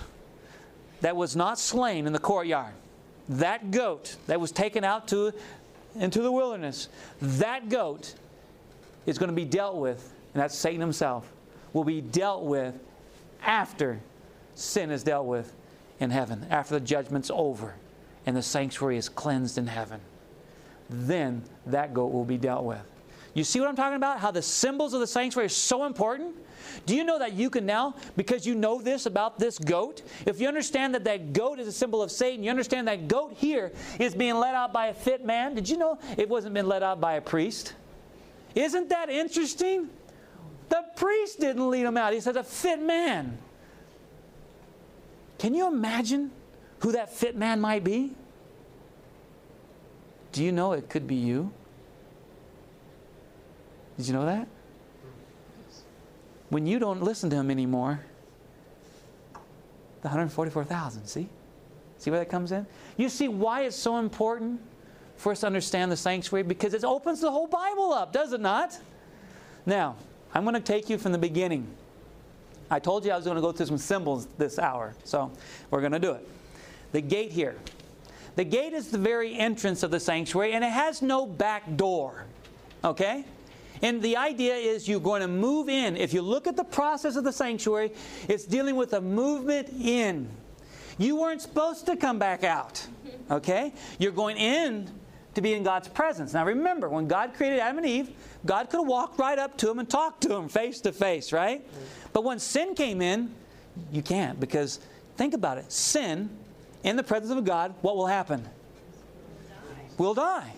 that 1.02 1.18
was 1.18 1.36
not 1.36 1.60
slain 1.60 2.08
in 2.08 2.14
the 2.14 2.20
courtyard, 2.20 2.74
that 3.28 3.70
goat 3.70 4.16
that 4.28 4.40
was 4.40 4.54
taken 4.54 4.86
out 4.86 5.10
to, 5.10 5.34
into 5.96 6.22
the 6.22 6.32
wilderness, 6.32 6.88
that 7.22 7.68
goat 7.68 8.14
is 9.06 9.18
going 9.18 9.30
to 9.30 9.36
be 9.36 9.44
dealt 9.44 9.76
with, 9.76 10.14
and 10.34 10.42
that's 10.42 10.56
Satan 10.56 10.80
himself, 10.80 11.30
will 11.74 11.84
be 11.84 12.00
dealt 12.00 12.44
with 12.44 12.74
after 13.46 14.00
sin 14.56 14.92
is 14.92 15.04
dealt 15.04 15.26
with 15.26 15.54
in 16.00 16.10
heaven, 16.10 16.46
after 16.50 16.76
the 16.76 16.86
judgment's 16.86 17.32
over 17.34 17.76
and 18.26 18.36
the 18.36 18.42
sanctuary 18.42 18.98
is 18.98 19.08
cleansed 19.08 19.58
in 19.58 19.68
heaven. 19.68 20.02
Then 20.90 21.44
that 21.66 21.94
goat 21.94 22.12
will 22.12 22.26
be 22.26 22.38
dealt 22.38 22.66
with. 22.66 22.82
You 23.34 23.44
see 23.44 23.60
what 23.60 23.68
I'm 23.68 23.76
talking 23.76 23.98
about? 23.98 24.20
How 24.20 24.32
the 24.32 24.42
symbols 24.42 24.94
of 24.94 25.02
the 25.02 25.08
sanctuary 25.08 25.48
are 25.48 25.50
so 25.50 25.86
important? 25.86 26.36
Do 26.86 26.96
you 26.96 27.04
know 27.04 27.20
that 27.20 27.34
you 27.34 27.50
can 27.50 27.66
now, 27.66 27.96
because 28.16 28.46
you 28.46 28.56
know 28.56 28.82
this 28.82 29.06
about 29.06 29.40
this 29.40 29.60
goat, 29.60 30.04
if 30.26 30.40
you 30.40 30.48
understand 30.48 30.96
that 30.96 31.04
that 31.04 31.34
goat 31.34 31.60
is 31.60 31.68
a 31.68 31.72
symbol 31.72 32.02
of 32.02 32.12
Satan, 32.12 32.44
you 32.44 32.50
understand 32.50 32.88
that 32.88 33.08
goat 33.08 33.34
here 33.36 33.74
is 34.00 34.16
being 34.16 34.36
led 34.36 34.56
out 34.56 34.72
by 34.72 34.88
a 34.88 34.94
fit 34.94 35.26
man. 35.26 35.54
Did 35.54 35.68
you 35.68 35.78
know 35.78 36.00
it 36.18 36.30
wasn't 36.30 36.54
being 36.54 36.66
led 36.66 36.82
out 36.82 37.02
by 37.02 37.16
a 37.16 37.22
priest? 37.22 37.74
Isn't 38.56 38.90
that 38.90 39.10
interesting? 39.10 39.90
The 40.70 40.84
priest 40.96 41.40
didn't 41.40 41.70
lead 41.70 41.86
him 41.86 41.98
out. 41.98 42.14
He 42.14 42.20
said, 42.20 42.38
a 42.38 42.44
fit 42.44 42.82
man. 42.82 43.38
Can 45.38 45.54
you 45.54 45.68
imagine 45.68 46.32
who 46.80 46.94
that 46.94 47.14
fit 47.14 47.36
man 47.36 47.60
might 47.62 47.84
be? 47.84 48.14
Do 50.32 50.44
you 50.44 50.52
know 50.52 50.74
it 50.74 50.90
could 50.90 51.08
be 51.08 51.16
you? 51.16 51.52
Did 53.98 54.08
you 54.08 54.14
know 54.14 54.26
that? 54.26 54.48
When 56.50 56.66
you 56.66 56.80
don't 56.80 57.02
listen 57.02 57.30
to 57.30 57.36
him 57.36 57.50
anymore, 57.50 58.02
the 60.02 60.08
144,000, 60.08 61.08
see? 61.08 61.30
See 61.98 62.12
where 62.12 62.20
that 62.20 62.30
comes 62.30 62.52
in? 62.52 62.68
You 62.98 63.10
see 63.10 63.28
why 63.28 63.62
it's 63.62 63.76
so 63.76 63.98
important 63.98 64.62
for 65.18 65.32
us 65.32 65.40
to 65.40 65.48
understand 65.48 65.92
the 65.92 65.98
sanctuary? 65.98 66.44
Because 66.44 66.74
it 66.74 66.84
opens 66.84 67.22
the 67.22 67.32
whole 67.32 67.48
Bible 67.48 67.94
up, 67.94 68.12
does 68.12 68.34
it 68.34 68.42
not? 68.42 68.78
Now, 69.66 69.96
I'm 70.36 70.44
going 70.44 70.54
to 70.54 70.60
take 70.60 70.90
you 70.90 70.98
from 70.98 71.14
the 71.14 71.18
beginning. 71.18 71.66
I 72.70 72.80
told 72.80 73.06
you 73.06 73.12
I 73.12 73.16
was 73.16 73.24
going 73.24 73.38
to 73.38 73.42
go 73.42 73.54
through 73.54 73.68
some 73.68 73.78
symbols 73.78 74.28
this 74.38 74.60
hour, 74.60 74.94
so 75.06 75.32
we're 75.72 75.80
going 75.80 75.94
to 75.94 76.00
do 76.00 76.12
it. 76.12 76.28
The 76.92 77.00
gate 77.02 77.32
here. 77.32 77.56
The 78.36 78.44
gate 78.44 78.74
is 78.74 78.92
the 78.92 78.98
very 78.98 79.34
entrance 79.34 79.82
of 79.82 79.92
the 79.92 80.00
sanctuary, 80.00 80.52
and 80.52 80.64
it 80.64 80.72
has 80.72 81.02
no 81.02 81.26
back 81.26 81.78
door. 81.78 82.26
Okay? 82.84 83.24
And 83.82 84.02
the 84.02 84.18
idea 84.18 84.56
is 84.56 84.90
you're 84.90 85.00
going 85.00 85.22
to 85.22 85.28
move 85.28 85.70
in. 85.70 85.96
If 85.96 86.14
you 86.14 86.22
look 86.22 86.48
at 86.48 86.58
the 86.58 86.64
process 86.66 87.16
of 87.16 87.24
the 87.24 87.32
sanctuary, 87.32 87.94
it's 88.28 88.44
dealing 88.44 88.76
with 88.76 88.94
a 88.94 89.02
movement 89.02 89.70
in. 89.70 90.28
You 90.98 91.18
weren't 91.18 91.42
supposed 91.42 91.86
to 91.86 91.96
come 91.96 92.20
back 92.20 92.44
out. 92.44 92.86
Okay? 93.32 93.74
You're 94.00 94.12
going 94.12 94.38
in 94.38 94.90
to 95.36 95.42
be 95.42 95.54
in 95.54 95.64
God's 95.64 95.88
presence. 95.88 96.34
Now 96.34 96.46
remember, 96.46 96.90
when 96.90 97.08
God 97.08 97.34
created 97.34 97.60
Adam 97.60 97.78
and 97.78 97.88
Eve, 97.88 98.10
God 98.46 98.70
could 98.70 98.80
have 98.80 98.88
walked 98.88 99.20
right 99.20 99.38
up 99.38 99.58
to 99.60 99.68
them 99.68 99.80
and 99.80 99.90
talked 99.90 100.22
to 100.22 100.30
them 100.30 100.50
face 100.50 100.82
to 100.82 100.92
face, 100.92 101.32
right? 101.32 101.66
But 102.14 102.24
when 102.24 102.40
sin 102.40 102.74
came 102.74 103.02
in, 103.02 103.34
you 103.92 104.02
can't 104.02 104.40
because 104.40 104.80
think 105.18 105.34
about 105.34 105.58
it. 105.58 105.72
Sin 105.72 106.30
in 106.84 106.96
the 106.96 107.04
presence 107.04 107.32
of 107.32 107.44
God, 107.44 107.74
what 107.82 107.96
will 107.98 108.08
happen? 108.08 108.48
We'll 109.98 110.14
die. 110.14 110.54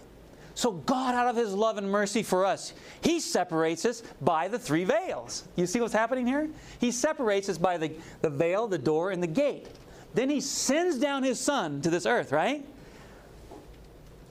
So 0.56 0.72
God, 0.72 1.14
out 1.14 1.28
of 1.28 1.36
His 1.36 1.54
love 1.54 1.78
and 1.78 1.90
mercy 1.90 2.24
for 2.24 2.46
us, 2.46 2.74
He 3.02 3.20
separates 3.20 3.86
us 3.86 4.02
by 4.22 4.48
the 4.48 4.58
three 4.58 4.84
veils. 4.84 5.48
You 5.56 5.68
see 5.68 5.80
what's 5.80 5.94
happening 5.94 6.26
here? 6.26 6.50
He 6.80 6.92
separates 6.92 7.48
us 7.48 7.60
by 7.60 7.78
the, 7.78 7.92
the 8.22 8.30
veil, 8.30 8.68
the 8.68 8.80
door, 8.80 9.12
and 9.12 9.22
the 9.22 9.28
gate. 9.28 9.68
Then 10.16 10.32
He 10.32 10.42
sends 10.42 10.98
down 10.98 11.22
His 11.22 11.40
Son 11.40 11.82
to 11.82 11.92
this 11.92 12.08
earth, 12.08 12.32
right? 12.32 12.66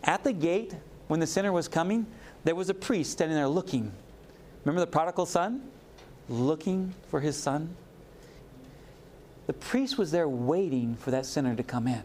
At 0.07 0.23
the 0.23 0.33
gate, 0.33 0.75
when 1.09 1.21
the 1.21 1.27
sinner 1.27 1.53
was 1.53 1.69
coming, 1.69 2.07
there 2.45 2.55
was 2.55 2.69
a 2.69 2.75
priest 2.75 3.13
standing 3.13 3.37
there 3.37 3.49
looking. 3.49 3.93
Remember 4.65 4.81
the 4.81 4.87
prodigal 4.91 5.27
son? 5.27 5.69
Looking 6.29 6.95
for 7.11 7.21
his 7.21 7.37
son? 7.37 7.75
The 9.47 9.53
priest 9.53 9.99
was 9.99 10.11
there 10.11 10.29
waiting 10.29 10.97
for 10.97 11.11
that 11.11 11.27
sinner 11.27 11.55
to 11.55 11.63
come 11.63 11.87
in. 11.87 12.03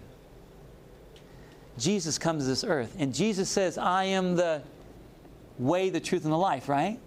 Jesus 1.78 2.18
comes 2.18 2.44
to 2.44 2.50
this 2.50 2.64
earth, 2.64 2.96
and 3.00 3.14
Jesus 3.14 3.50
says, 3.50 3.78
I 3.78 4.06
am 4.06 4.36
the 4.36 4.62
way, 5.58 5.90
the 5.90 6.00
truth, 6.00 6.24
and 6.24 6.34
the 6.34 6.38
life, 6.38 6.70
right? 6.70 7.00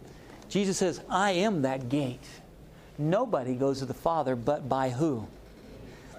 Jesus 0.49 0.79
says, 0.79 1.01
I 1.09 1.33
am 1.33 1.63
that 1.63 1.89
gate. 1.89 2.25
Nobody 2.99 3.55
goes 3.55 3.81
to 3.81 3.87
the 3.87 3.95
Father 3.95 4.37
but 4.37 4.69
by 4.69 4.91
who? 4.91 5.27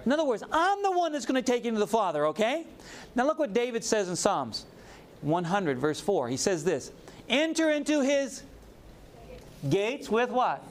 In 0.06 0.12
other 0.12 0.24
words, 0.24 0.44
I'm 0.52 0.84
the 0.84 0.92
one 0.92 1.12
that's 1.12 1.26
going 1.26 1.42
to 1.42 1.52
take 1.52 1.66
you 1.66 1.72
to 1.72 1.80
the 1.80 1.88
Father, 1.88 2.28
okay? 2.28 2.66
Now 3.16 3.26
look 3.26 3.40
what 3.40 3.54
David 3.54 3.84
says 3.84 4.08
in 4.08 4.16
Psalms 4.16 4.66
100, 5.22 5.80
verse 5.80 6.00
4. 6.00 6.30
He 6.30 6.38
says 6.38 6.64
this 6.64 6.92
Enter 7.28 7.72
into 7.72 8.02
his 8.02 8.44
gates 9.70 10.10
with 10.10 10.30
what? 10.30 10.64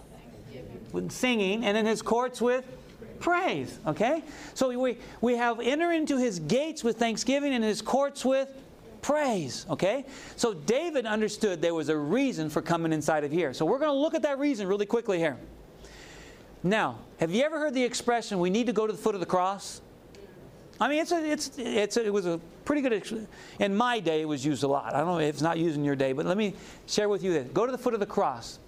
With 0.93 1.11
singing, 1.11 1.65
and 1.65 1.77
in 1.77 1.85
his 1.85 2.03
courts 2.03 2.41
with 2.41 2.65
praise. 3.19 3.79
Okay? 3.87 4.23
So 4.55 4.79
we, 4.79 4.99
we 5.21 5.37
have 5.37 5.59
enter 5.61 5.93
into 5.93 6.19
his 6.19 6.39
gates 6.39 6.85
with 6.85 6.99
thanksgiving 6.99 7.55
and 7.55 7.65
in 7.65 7.69
his 7.69 7.83
courts 7.83 8.25
with 8.25 8.49
praise. 9.03 9.67
Okay? 9.71 10.05
So 10.37 10.55
David 10.55 11.07
understood 11.07 11.61
there 11.61 11.75
was 11.75 11.89
a 11.89 11.97
reason 11.97 12.51
for 12.51 12.63
coming 12.63 12.93
inside 12.93 13.25
of 13.25 13.33
here. 13.33 13.53
So 13.53 13.65
we're 13.65 13.79
going 13.79 13.91
to 13.91 13.99
look 13.99 14.15
at 14.15 14.23
that 14.23 14.39
reason 14.39 14.69
really 14.69 14.87
quickly 14.87 15.19
here. 15.19 15.39
Now, 16.65 16.99
have 17.21 17.31
you 17.31 17.43
ever 17.43 17.59
heard 17.59 17.75
the 17.75 17.85
expression, 17.85 18.41
we 18.41 18.49
need 18.49 18.67
to 18.67 18.73
go 18.73 18.87
to 18.87 18.93
the 18.93 18.99
foot 18.99 19.15
of 19.15 19.21
the 19.21 19.27
cross? 19.27 19.83
I 20.81 20.89
mean, 20.89 21.01
it's 21.01 21.13
a, 21.13 21.31
it's, 21.31 21.51
it's 21.59 21.97
a, 21.99 22.07
it 22.07 22.13
was 22.13 22.25
a 22.25 22.41
pretty 22.65 22.81
good. 22.81 22.95
Expression. 22.95 23.29
In 23.61 23.77
my 23.77 24.01
day, 24.01 24.23
it 24.23 24.25
was 24.25 24.45
used 24.45 24.65
a 24.65 24.67
lot. 24.67 24.95
I 24.95 24.99
don't 24.99 25.07
know 25.07 25.19
if 25.19 25.29
it's 25.29 25.43
not 25.43 25.59
used 25.59 25.77
in 25.77 25.85
your 25.85 25.95
day, 25.95 26.13
but 26.13 26.25
let 26.25 26.39
me 26.39 26.55
share 26.87 27.11
with 27.11 27.23
you 27.23 27.35
this. 27.35 27.47
Go 27.49 27.67
to 27.67 27.71
the 27.71 27.79
foot 27.79 27.93
of 27.93 28.01
the 28.01 28.07
cross. 28.07 28.59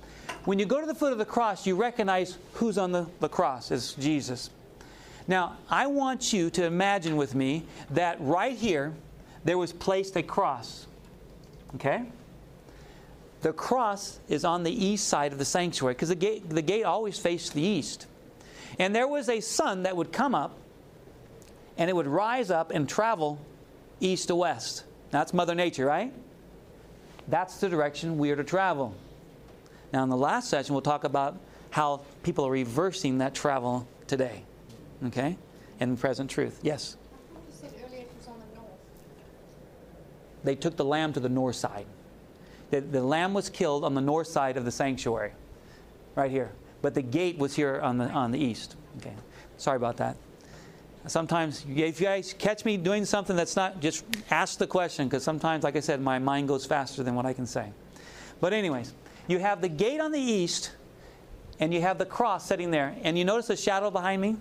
When 0.45 0.59
you 0.59 0.67
go 0.67 0.79
to 0.79 0.87
the 0.87 0.95
foot 0.95 1.13
of 1.13 1.19
the 1.19 1.25
cross, 1.25 1.67
you 1.67 1.75
recognize 1.75 2.37
who's 2.53 2.77
on 2.77 2.93
the, 2.93 3.07
the 3.21 3.31
cross. 3.31 3.71
It's 3.71 3.95
Jesus. 3.95 4.51
Now, 5.27 5.57
I 5.71 5.87
want 5.87 6.35
you 6.35 6.51
to 6.51 6.65
imagine 6.65 7.17
with 7.17 7.35
me 7.35 7.65
that 7.91 8.21
right 8.21 8.57
here, 8.57 8.93
there 9.45 9.57
was 9.57 9.73
placed 9.73 10.17
a 10.17 10.23
cross. 10.23 10.87
Okay? 11.77 12.05
The 13.43 13.53
cross 13.53 14.19
is 14.29 14.45
on 14.45 14.63
the 14.63 14.73
east 14.73 15.09
side 15.09 15.33
of 15.33 15.39
the 15.39 15.45
sanctuary 15.45 15.95
because 15.95 16.09
the 16.09 16.15
gate, 16.15 16.49
the 16.49 16.63
gate 16.63 16.85
always 16.85 17.19
faced 17.19 17.55
the 17.55 17.63
east. 17.63 18.07
And 18.79 18.95
there 18.95 19.07
was 19.07 19.29
a 19.29 19.41
sun 19.41 19.85
that 19.85 19.97
would 19.97 20.13
come 20.13 20.35
up 20.35 20.57
and 21.79 21.91
it 21.91 21.95
would 21.95 22.07
rise 22.07 22.51
up 22.51 22.71
and 22.71 22.89
travel 22.89 23.39
east 24.01 24.29
to 24.29 24.35
west. 24.35 24.85
That's 25.11 25.33
Mother 25.33 25.55
Nature, 25.55 25.87
right? 25.87 26.13
That's 27.29 27.59
the 27.59 27.69
direction 27.69 28.19
we 28.19 28.31
are 28.31 28.37
to 28.37 28.45
travel. 28.45 28.95
Now, 29.93 30.03
in 30.03 30.09
the 30.09 30.17
last 30.17 30.49
session, 30.49 30.75
we'll 30.75 30.83
talk 30.83 31.05
about 31.05 31.39
how 31.71 32.03
people 32.23 32.47
are 32.47 32.51
reversing 32.51 33.19
that 33.19 33.35
travel 33.35 33.87
today. 34.07 34.43
Okay? 35.07 35.37
In 35.81 35.97
present 35.97 36.31
truth. 36.31 36.59
Yes? 36.63 36.97
They 40.45 40.55
took 40.55 40.77
the 40.77 40.85
lamb 40.85 41.13
to 41.15 41.21
the 41.21 41.29
north 41.29 41.57
side. 41.57 41.87
The, 42.71 42.81
the 42.81 43.03
lamb 43.03 43.35
was 43.35 43.49
killed 43.49 43.85
on 43.85 43.95
the 43.95 44.01
north 44.01 44.27
side 44.27 44.57
of 44.57 44.65
the 44.65 44.73
sanctuary, 44.73 45.33
right 46.15 46.31
here. 46.31 46.53
But 46.83 46.95
the 46.95 47.03
gate 47.03 47.39
was 47.39 47.55
here 47.55 47.81
on 47.81 47.99
the, 47.99 48.09
on 48.11 48.33
the 48.33 48.39
east. 48.39 48.77
Okay. 48.99 49.15
Sorry 49.57 49.77
about 49.77 49.97
that. 49.99 50.17
Sometimes, 51.07 51.65
if 51.69 52.01
you 52.01 52.07
guys 52.07 52.35
catch 52.37 52.65
me 52.65 52.77
doing 52.77 53.05
something 53.05 53.37
that's 53.37 53.55
not, 53.55 53.81
just 53.81 54.05
ask 54.31 54.59
the 54.59 54.67
question, 54.67 55.07
because 55.07 55.23
sometimes, 55.23 55.63
like 55.63 55.77
I 55.77 55.81
said, 55.81 56.01
my 56.01 56.19
mind 56.19 56.49
goes 56.49 56.67
faster 56.67 57.05
than 57.05 57.15
what 57.15 57.25
I 57.25 57.33
can 57.33 57.47
say. 57.47 57.71
But, 58.41 58.53
anyways, 58.53 58.93
you 59.29 59.39
have 59.39 59.61
the 59.61 59.69
gate 59.69 60.01
on 60.01 60.11
the 60.11 60.21
east, 60.21 60.73
and 61.61 61.73
you 61.73 61.81
have 61.81 61.99
the 61.99 62.07
cross 62.07 62.47
sitting 62.47 62.73
there. 62.73 62.97
And 63.03 63.17
you 63.17 63.25
notice 63.25 63.47
the 63.47 63.57
shadow 63.57 63.91
behind 63.91 64.21
me? 64.21 64.37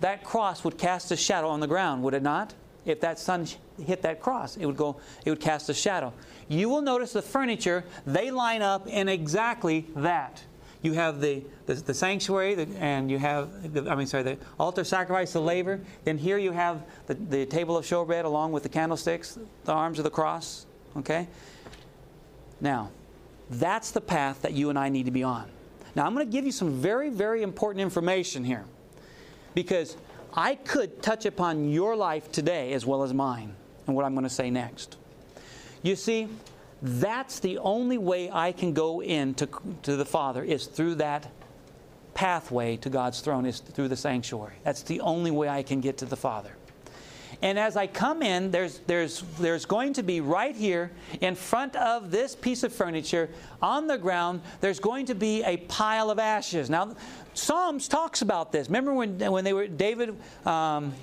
That 0.00 0.22
cross 0.22 0.62
would 0.64 0.76
cast 0.76 1.10
a 1.10 1.16
shadow 1.16 1.48
on 1.48 1.60
the 1.60 1.66
ground, 1.66 2.02
would 2.02 2.12
it 2.12 2.22
not? 2.22 2.52
If 2.84 3.00
that 3.00 3.18
sun 3.18 3.46
hit 3.82 4.02
that 4.02 4.20
cross, 4.20 4.56
it 4.56 4.66
would 4.66 4.76
go, 4.76 5.00
it 5.24 5.30
would 5.30 5.40
cast 5.40 5.68
a 5.70 5.74
shadow. 5.74 6.12
You 6.48 6.68
will 6.68 6.82
notice 6.82 7.12
the 7.12 7.22
furniture, 7.22 7.84
they 8.06 8.30
line 8.30 8.62
up 8.62 8.86
in 8.86 9.08
exactly 9.08 9.86
that 9.96 10.42
you 10.86 10.92
have 10.92 11.20
the, 11.20 11.42
the, 11.66 11.74
the 11.74 11.94
sanctuary, 11.94 12.54
the, 12.54 12.68
and 12.78 13.10
you 13.10 13.18
have, 13.18 13.74
the, 13.74 13.90
I 13.90 13.94
mean, 13.94 14.06
sorry, 14.06 14.22
the 14.22 14.38
altar 14.58 14.84
sacrifice, 14.84 15.32
the 15.32 15.40
laver. 15.40 15.80
Then 16.04 16.16
here 16.16 16.38
you 16.38 16.52
have 16.52 16.82
the, 17.06 17.14
the 17.14 17.46
table 17.46 17.76
of 17.76 17.84
showbread 17.84 18.24
along 18.24 18.52
with 18.52 18.62
the 18.62 18.68
candlesticks, 18.68 19.38
the 19.64 19.72
arms 19.72 19.98
of 19.98 20.04
the 20.04 20.10
cross. 20.10 20.66
Okay? 20.96 21.26
Now, 22.60 22.90
that's 23.50 23.90
the 23.90 24.00
path 24.00 24.42
that 24.42 24.52
you 24.52 24.70
and 24.70 24.78
I 24.78 24.88
need 24.88 25.06
to 25.06 25.10
be 25.10 25.22
on. 25.22 25.48
Now, 25.94 26.06
I'm 26.06 26.14
going 26.14 26.26
to 26.26 26.32
give 26.32 26.44
you 26.44 26.52
some 26.52 26.72
very, 26.72 27.10
very 27.10 27.42
important 27.42 27.80
information 27.80 28.44
here 28.44 28.64
because 29.54 29.96
I 30.34 30.54
could 30.54 31.02
touch 31.02 31.26
upon 31.26 31.70
your 31.70 31.96
life 31.96 32.30
today 32.30 32.74
as 32.74 32.84
well 32.84 33.02
as 33.02 33.14
mine 33.14 33.54
and 33.86 33.96
what 33.96 34.04
I'm 34.04 34.14
going 34.14 34.24
to 34.24 34.30
say 34.30 34.50
next. 34.50 34.96
You 35.86 35.94
see, 35.94 36.26
that's 36.82 37.38
the 37.38 37.58
only 37.58 37.96
way 37.96 38.28
I 38.28 38.50
can 38.50 38.72
go 38.72 39.00
in 39.00 39.34
to, 39.34 39.48
to 39.84 39.94
the 39.94 40.04
Father 40.04 40.42
is 40.42 40.66
through 40.66 40.96
that 40.96 41.30
pathway 42.12 42.76
to 42.78 42.90
God's 42.90 43.20
throne, 43.20 43.46
is 43.46 43.60
through 43.60 43.86
the 43.86 43.96
sanctuary. 43.96 44.54
That's 44.64 44.82
the 44.82 45.00
only 45.00 45.30
way 45.30 45.48
I 45.48 45.62
can 45.62 45.80
get 45.80 45.98
to 45.98 46.04
the 46.04 46.16
Father. 46.16 46.50
And 47.40 47.56
as 47.56 47.76
I 47.76 47.86
come 47.86 48.20
in, 48.20 48.50
there's, 48.50 48.80
there's, 48.88 49.22
there's 49.38 49.64
going 49.64 49.92
to 49.92 50.02
be 50.02 50.20
right 50.20 50.56
here 50.56 50.90
in 51.20 51.36
front 51.36 51.76
of 51.76 52.10
this 52.10 52.34
piece 52.34 52.64
of 52.64 52.72
furniture 52.72 53.30
on 53.62 53.86
the 53.86 53.96
ground, 53.96 54.40
there's 54.60 54.80
going 54.80 55.06
to 55.06 55.14
be 55.14 55.44
a 55.44 55.58
pile 55.68 56.10
of 56.10 56.18
ashes. 56.18 56.68
Now, 56.68 56.96
Psalms 57.34 57.86
talks 57.86 58.22
about 58.22 58.50
this. 58.50 58.66
Remember 58.66 58.92
when, 58.92 59.20
when 59.20 59.44
they 59.44 59.52
were, 59.52 59.68
David 59.68 60.16
um, 60.44 60.94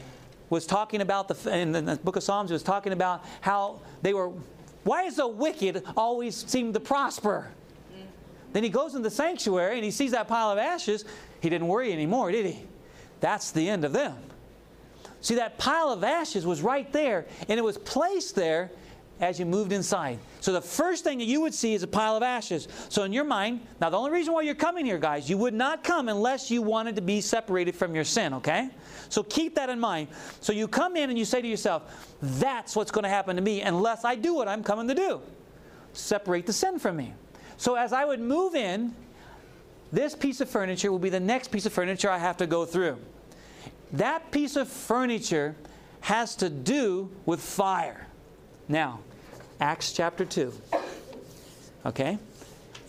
was 0.49 0.65
talking 0.65 0.99
about, 0.99 1.29
the, 1.29 1.57
in 1.57 1.71
the 1.71 1.99
book 2.03 2.17
of 2.17 2.23
Psalms, 2.23 2.49
he 2.49 2.53
was 2.53 2.63
talking 2.63 2.91
about 2.91 3.23
how 3.39 3.79
they 4.01 4.13
were 4.13 4.33
why 4.83 5.03
does 5.03 5.15
the 5.15 5.27
wicked 5.27 5.83
always 5.95 6.35
seem 6.35 6.73
to 6.73 6.79
prosper? 6.79 7.47
Then 8.51 8.63
he 8.63 8.69
goes 8.69 8.93
in 8.93 9.01
the 9.01 9.09
sanctuary 9.09 9.75
and 9.75 9.83
he 9.83 9.91
sees 9.91 10.11
that 10.11 10.27
pile 10.27 10.51
of 10.51 10.59
ashes. 10.59 11.05
He 11.41 11.49
didn't 11.49 11.67
worry 11.67 11.91
anymore, 11.91 12.31
did 12.31 12.45
he? 12.45 12.63
That's 13.19 13.51
the 13.51 13.67
end 13.67 13.83
of 13.83 13.93
them. 13.93 14.15
See, 15.21 15.35
that 15.35 15.57
pile 15.57 15.89
of 15.89 16.03
ashes 16.03 16.45
was 16.45 16.61
right 16.61 16.91
there, 16.91 17.25
and 17.47 17.57
it 17.57 17.63
was 17.63 17.77
placed 17.77 18.35
there 18.35 18.69
as 19.19 19.39
you 19.39 19.45
moved 19.45 19.71
inside. 19.71 20.19
So 20.41 20.51
the 20.51 20.61
first 20.61 21.03
thing 21.03 21.19
that 21.19 21.25
you 21.25 21.41
would 21.41 21.53
see 21.53 21.73
is 21.73 21.83
a 21.83 21.87
pile 21.87 22.17
of 22.17 22.23
ashes. 22.23 22.67
So 22.89 23.03
in 23.03 23.13
your 23.13 23.23
mind, 23.23 23.61
now 23.79 23.89
the 23.89 23.97
only 23.97 24.11
reason 24.11 24.33
why 24.33 24.41
you're 24.41 24.55
coming 24.55 24.85
here, 24.85 24.97
guys, 24.97 25.29
you 25.29 25.37
would 25.37 25.53
not 25.53 25.83
come 25.83 26.09
unless 26.09 26.51
you 26.51 26.61
wanted 26.61 26.95
to 26.95 27.01
be 27.01 27.21
separated 27.21 27.75
from 27.75 27.95
your 27.95 28.03
sin, 28.03 28.33
okay? 28.33 28.69
So 29.09 29.23
keep 29.23 29.55
that 29.55 29.69
in 29.69 29.79
mind. 29.79 30.09
So 30.41 30.51
you 30.51 30.67
come 30.67 30.95
in 30.95 31.09
and 31.09 31.17
you 31.17 31.25
say 31.25 31.41
to 31.41 31.47
yourself, 31.47 32.15
that's 32.21 32.75
what's 32.75 32.91
going 32.91 33.03
to 33.03 33.09
happen 33.09 33.35
to 33.35 33.41
me 33.41 33.61
unless 33.61 34.03
I 34.03 34.15
do 34.15 34.33
what 34.33 34.47
I'm 34.47 34.63
coming 34.63 34.87
to 34.87 34.95
do. 34.95 35.21
Separate 35.93 36.45
the 36.45 36.53
sin 36.53 36.79
from 36.79 36.97
me. 36.97 37.13
So 37.57 37.75
as 37.75 37.93
I 37.93 38.03
would 38.05 38.19
move 38.19 38.55
in, 38.55 38.93
this 39.91 40.15
piece 40.15 40.41
of 40.41 40.49
furniture 40.49 40.91
will 40.91 40.99
be 40.99 41.09
the 41.09 41.19
next 41.19 41.49
piece 41.49 41.67
of 41.67 41.71
furniture 41.71 42.09
I 42.09 42.17
have 42.17 42.37
to 42.37 42.47
go 42.47 42.65
through. 42.65 42.97
That 43.93 44.31
piece 44.31 44.55
of 44.55 44.67
furniture 44.67 45.55
has 46.01 46.35
to 46.37 46.49
do 46.49 47.11
with 47.25 47.39
fire. 47.39 48.07
Now, 48.73 49.01
Acts 49.61 49.91
chapter 49.91 50.25
2. 50.25 50.51
Okay? 51.85 52.17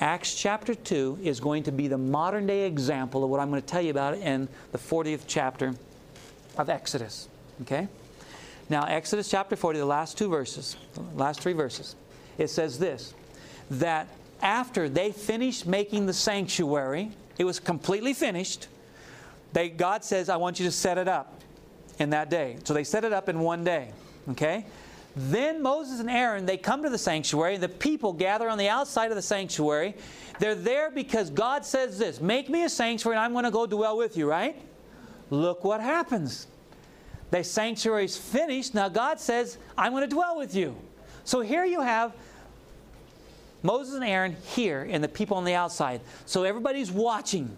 Acts 0.00 0.34
chapter 0.34 0.74
2 0.74 1.18
is 1.22 1.40
going 1.40 1.64
to 1.64 1.72
be 1.72 1.88
the 1.88 1.98
modern 1.98 2.46
day 2.46 2.66
example 2.66 3.22
of 3.22 3.28
what 3.28 3.38
I'm 3.38 3.50
going 3.50 3.60
to 3.60 3.68
tell 3.68 3.82
you 3.82 3.90
about 3.90 4.14
in 4.14 4.48
the 4.72 4.78
40th 4.78 5.24
chapter 5.26 5.74
of 6.56 6.70
Exodus. 6.70 7.28
Okay? 7.60 7.86
Now, 8.70 8.86
Exodus 8.86 9.28
chapter 9.28 9.56
40, 9.56 9.80
the 9.80 9.84
last 9.84 10.16
two 10.16 10.30
verses, 10.30 10.78
last 11.14 11.42
three 11.42 11.52
verses, 11.52 11.96
it 12.38 12.48
says 12.48 12.78
this 12.78 13.12
that 13.70 14.08
after 14.40 14.88
they 14.88 15.12
finished 15.12 15.66
making 15.66 16.06
the 16.06 16.14
sanctuary, 16.14 17.10
it 17.36 17.44
was 17.44 17.60
completely 17.60 18.14
finished. 18.14 18.68
They, 19.52 19.68
God 19.68 20.02
says, 20.02 20.30
I 20.30 20.36
want 20.36 20.58
you 20.58 20.64
to 20.64 20.72
set 20.72 20.96
it 20.96 21.08
up 21.08 21.42
in 21.98 22.08
that 22.10 22.30
day. 22.30 22.56
So 22.64 22.72
they 22.72 22.84
set 22.84 23.04
it 23.04 23.12
up 23.12 23.28
in 23.28 23.40
one 23.40 23.64
day. 23.64 23.90
Okay? 24.30 24.64
Then 25.16 25.62
Moses 25.62 26.00
and 26.00 26.10
Aaron, 26.10 26.44
they 26.44 26.56
come 26.56 26.82
to 26.82 26.90
the 26.90 26.98
sanctuary, 26.98 27.56
the 27.56 27.68
people 27.68 28.12
gather 28.12 28.48
on 28.48 28.58
the 28.58 28.68
outside 28.68 29.10
of 29.10 29.16
the 29.16 29.22
sanctuary. 29.22 29.94
They're 30.40 30.56
there 30.56 30.90
because 30.90 31.30
God 31.30 31.64
says 31.64 31.98
this 31.98 32.20
Make 32.20 32.48
me 32.48 32.64
a 32.64 32.68
sanctuary, 32.68 33.16
and 33.16 33.24
I'm 33.24 33.32
going 33.32 33.44
to 33.44 33.50
go 33.50 33.66
dwell 33.66 33.96
with 33.96 34.16
you, 34.16 34.28
right? 34.28 34.56
Look 35.30 35.64
what 35.64 35.80
happens. 35.80 36.48
The 37.30 37.42
sanctuary's 37.42 38.16
finished. 38.16 38.74
Now 38.74 38.88
God 38.88 39.18
says, 39.18 39.58
I'm 39.78 39.92
going 39.92 40.08
to 40.08 40.14
dwell 40.14 40.36
with 40.36 40.54
you. 40.54 40.76
So 41.24 41.40
here 41.40 41.64
you 41.64 41.80
have 41.80 42.12
Moses 43.64 43.94
and 43.94 44.04
Aaron 44.04 44.36
here, 44.44 44.86
and 44.88 45.02
the 45.02 45.08
people 45.08 45.38
on 45.38 45.44
the 45.44 45.54
outside. 45.54 46.02
So 46.26 46.44
everybody's 46.44 46.92
watching. 46.92 47.56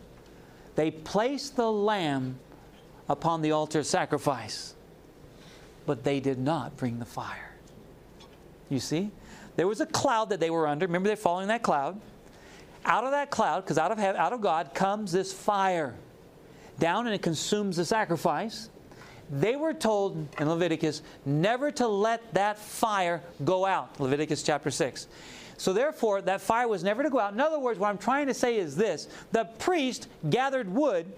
They 0.77 0.93
place 0.93 1.51
the 1.51 1.71
lamb 1.71 2.39
upon 3.09 3.43
the 3.43 3.51
altar 3.51 3.81
of 3.81 3.87
sacrifice, 3.87 4.75
but 5.87 6.05
they 6.05 6.21
did 6.21 6.39
not 6.39 6.77
bring 6.77 6.99
the 6.99 7.05
fire. 7.05 7.55
You 8.69 8.81
see? 8.81 9.11
There 9.57 9.67
was 9.67 9.81
a 9.81 9.87
cloud 9.87 10.31
that 10.31 10.41
they 10.41 10.51
were 10.51 10.67
under. 10.67 10.87
Remember, 10.87 11.09
they're 11.09 11.17
following 11.17 11.49
that 11.49 11.63
cloud. 11.63 12.01
Out 12.85 13.05
of 13.05 13.13
that 13.13 13.31
cloud, 13.31 13.65
because 13.65 13.79
out 13.79 13.91
of, 13.91 13.99
out 13.99 14.33
of 14.33 14.41
God 14.41 14.75
comes 14.75 15.11
this 15.13 15.33
fire 15.33 15.95
down 16.79 17.07
and 17.07 17.15
it 17.15 17.23
consumes 17.23 17.77
the 17.77 17.85
sacrifice. 17.85 18.69
They 19.31 19.57
were 19.57 19.75
told 19.75 20.29
in 20.39 20.49
Leviticus 20.49 21.03
never 21.25 21.71
to 21.73 21.89
let 21.89 22.35
that 22.35 22.59
fire 22.59 23.23
go 23.45 23.67
out. 23.67 23.99
Leviticus 23.99 24.43
chapter 24.43 24.71
6. 24.71 25.09
So, 25.59 25.73
therefore, 25.73 26.21
that 26.23 26.43
fire 26.43 26.69
was 26.69 26.85
never 26.85 27.03
to 27.03 27.09
go 27.09 27.19
out. 27.19 27.33
In 27.33 27.41
other 27.41 27.59
words, 27.59 27.79
what 27.79 27.89
I'm 27.89 27.99
trying 27.99 28.27
to 28.27 28.35
say 28.35 28.59
is 28.59 28.77
this 28.77 29.09
the 29.33 29.45
priest 29.59 30.07
gathered 30.29 30.73
wood 30.73 31.11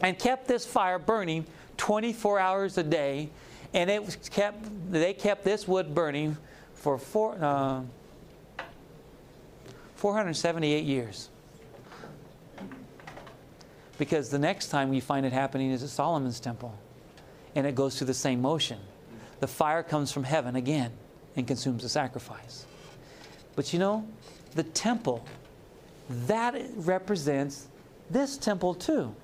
and 0.00 0.18
kept 0.18 0.46
this 0.46 0.64
fire 0.64 0.98
burning 0.98 1.44
24 1.76 2.38
hours 2.38 2.78
a 2.78 2.82
day, 2.82 3.28
and 3.72 3.90
it 3.90 4.30
kept, 4.30 4.90
they 4.90 5.12
kept 5.12 5.44
this 5.44 5.66
wood 5.66 5.94
burning 5.94 6.36
for 6.74 6.98
four, 6.98 7.36
uh, 7.42 7.82
478 9.96 10.84
years. 10.84 11.30
Because 13.98 14.28
the 14.28 14.38
next 14.38 14.68
time 14.68 14.90
we 14.90 15.00
find 15.00 15.24
it 15.24 15.32
happening 15.32 15.70
is 15.70 15.82
at 15.82 15.88
Solomon's 15.88 16.38
temple. 16.38 16.76
And 17.54 17.66
it 17.66 17.74
goes 17.74 17.96
through 17.96 18.08
the 18.08 18.14
same 18.14 18.42
motion. 18.42 18.78
The 19.40 19.46
fire 19.46 19.82
comes 19.82 20.12
from 20.12 20.24
heaven 20.24 20.56
again 20.56 20.92
and 21.34 21.46
consumes 21.46 21.82
the 21.82 21.88
sacrifice. 21.88 22.66
But 23.54 23.72
you 23.72 23.78
know, 23.78 24.06
the 24.54 24.62
temple, 24.62 25.24
that 26.26 26.54
represents 26.76 27.68
this 28.10 28.36
temple 28.36 28.74
too. 28.74 29.14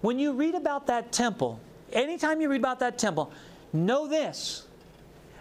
When 0.00 0.18
you 0.18 0.32
read 0.32 0.54
about 0.54 0.86
that 0.86 1.12
temple, 1.12 1.60
anytime 1.92 2.40
you 2.40 2.48
read 2.48 2.60
about 2.60 2.78
that 2.80 2.98
temple, 2.98 3.30
know 3.72 4.06
this 4.06 4.66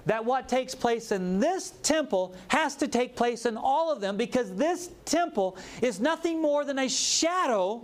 that 0.06 0.26
what 0.26 0.50
takes 0.50 0.74
place 0.74 1.12
in 1.12 1.40
this 1.40 1.72
temple 1.84 2.34
has 2.48 2.76
to 2.78 2.88
take 2.88 3.16
place 3.16 3.46
in 3.46 3.56
all 3.56 3.92
of 3.92 4.02
them 4.02 4.18
because 4.18 4.52
this 4.56 4.90
temple 5.06 5.56
is 5.84 6.00
nothing 6.00 6.42
more 6.42 6.66
than 6.66 6.80
a 6.80 6.90
shadow 6.90 7.80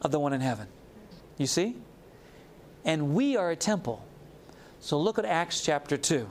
of 0.00 0.10
the 0.10 0.18
one 0.18 0.32
in 0.32 0.40
heaven. 0.40 0.66
You 1.36 1.46
see? 1.46 1.76
And 2.86 3.14
we 3.14 3.36
are 3.36 3.50
a 3.50 3.56
temple. 3.56 4.02
So 4.80 4.98
look 4.98 5.18
at 5.18 5.26
Acts 5.26 5.60
chapter 5.60 5.98
2. 5.98 6.26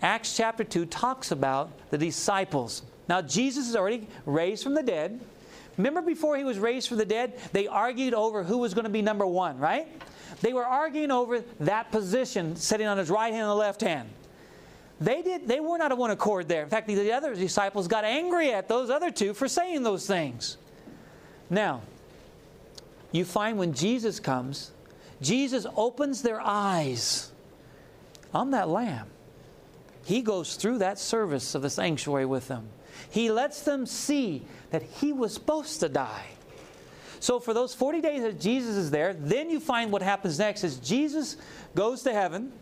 Acts 0.00 0.36
chapter 0.36 0.64
2 0.64 0.86
talks 0.86 1.30
about 1.30 1.70
the 1.90 1.98
disciples. 1.98 2.82
Now, 3.08 3.20
Jesus 3.20 3.68
is 3.68 3.76
already 3.76 4.06
raised 4.24 4.62
from 4.62 4.74
the 4.74 4.82
dead. 4.82 5.20
Remember 5.76 6.00
before 6.00 6.36
he 6.36 6.44
was 6.44 6.58
raised 6.58 6.88
from 6.88 6.96
the 6.96 7.04
dead, 7.04 7.38
they 7.52 7.66
argued 7.66 8.14
over 8.14 8.42
who 8.42 8.58
was 8.58 8.74
going 8.74 8.84
to 8.84 8.90
be 8.90 9.02
number 9.02 9.26
one, 9.26 9.58
right? 9.58 9.88
They 10.40 10.52
were 10.52 10.64
arguing 10.64 11.10
over 11.10 11.42
that 11.60 11.90
position, 11.90 12.56
sitting 12.56 12.86
on 12.86 12.98
his 12.98 13.10
right 13.10 13.32
hand 13.32 13.42
and 13.42 13.50
the 13.50 13.54
left 13.54 13.80
hand. 13.80 14.08
They 15.00 15.22
did 15.22 15.46
they 15.46 15.60
were 15.60 15.78
not 15.78 15.92
of 15.92 15.98
one 15.98 16.10
accord 16.10 16.48
there. 16.48 16.62
In 16.62 16.68
fact, 16.68 16.88
the 16.88 17.12
other 17.12 17.34
disciples 17.34 17.86
got 17.86 18.04
angry 18.04 18.52
at 18.52 18.68
those 18.68 18.90
other 18.90 19.10
two 19.10 19.32
for 19.34 19.46
saying 19.48 19.82
those 19.82 20.06
things. 20.06 20.56
Now, 21.50 21.82
you 23.12 23.24
find 23.24 23.58
when 23.58 23.72
Jesus 23.72 24.20
comes, 24.20 24.72
Jesus 25.22 25.66
opens 25.76 26.22
their 26.22 26.40
eyes 26.40 27.30
on 28.34 28.50
that 28.50 28.68
lamb. 28.68 29.06
He 30.04 30.20
goes 30.22 30.56
through 30.56 30.78
that 30.78 30.98
service 30.98 31.54
of 31.54 31.62
the 31.62 31.70
sanctuary 31.70 32.26
with 32.26 32.48
them. 32.48 32.68
He 33.10 33.30
lets 33.30 33.62
them 33.62 33.86
see 33.86 34.42
that 34.70 34.82
he 34.82 35.12
was 35.12 35.34
supposed 35.34 35.80
to 35.80 35.88
die. 35.88 36.26
So 37.20 37.40
for 37.40 37.52
those 37.52 37.74
40 37.74 38.00
days 38.00 38.22
that 38.22 38.40
Jesus 38.40 38.76
is 38.76 38.90
there, 38.90 39.14
then 39.14 39.50
you 39.50 39.60
find 39.60 39.90
what 39.90 40.02
happens 40.02 40.38
next 40.38 40.64
is 40.64 40.76
Jesus 40.76 41.36
goes 41.74 42.02
to 42.02 42.12
heaven 42.12 42.52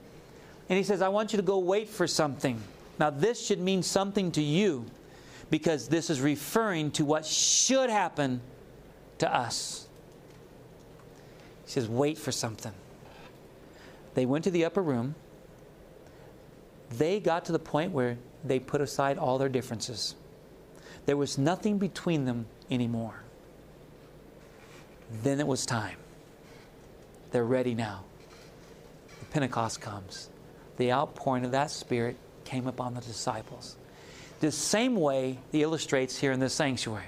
and 0.69 0.77
he 0.77 0.83
says, 0.83 1.03
I 1.03 1.09
want 1.09 1.33
you 1.33 1.37
to 1.37 1.43
go 1.43 1.59
wait 1.59 1.89
for 1.89 2.07
something. 2.07 2.61
Now, 2.99 3.11
this 3.11 3.45
should 3.45 3.61
mean 3.61 3.83
something 3.83 4.33
to 4.33 4.43
you 4.43 4.87
because 5.51 5.89
this 5.89 6.11
is 6.11 6.21
referring 6.21 6.91
to 6.93 7.05
what 7.05 7.25
should 7.25 7.91
happen 7.91 8.41
to 9.19 9.35
us. 9.35 9.87
He 11.65 11.73
says, 11.73 11.89
Wait 11.89 12.17
for 12.17 12.33
something. 12.33 12.73
They 14.15 14.27
went 14.27 14.45
to 14.45 14.51
the 14.51 14.65
upper 14.65 14.83
room. 14.83 15.15
They 16.91 17.21
got 17.21 17.45
to 17.47 17.53
the 17.53 17.59
point 17.59 17.93
where 17.93 18.17
they 18.45 18.59
put 18.59 18.81
aside 18.81 19.19
all 19.19 19.39
their 19.39 19.49
differences. 19.49 20.15
There 21.05 21.17
was 21.17 21.37
nothing 21.37 21.79
between 21.79 22.25
them 22.25 22.47
anymore. 22.71 23.23
Then 25.23 25.41
it 25.41 25.47
was 25.47 25.67
time. 25.67 25.97
They're 27.31 27.45
ready 27.45 27.75
now. 27.75 28.05
The 29.21 29.27
Pentecost 29.27 29.81
comes. 29.81 30.29
The 30.77 30.93
outpouring 30.93 31.45
of 31.45 31.53
that 31.53 31.71
Spirit 31.71 32.17
came 32.45 32.67
upon 32.67 32.95
the 32.95 33.01
disciples. 33.01 33.77
The 34.41 34.53
same 34.53 34.97
way 34.97 35.39
he 35.53 35.63
illustrates 35.63 36.19
here 36.19 36.33
in 36.33 36.41
the 36.41 36.51
sanctuary. 36.51 37.05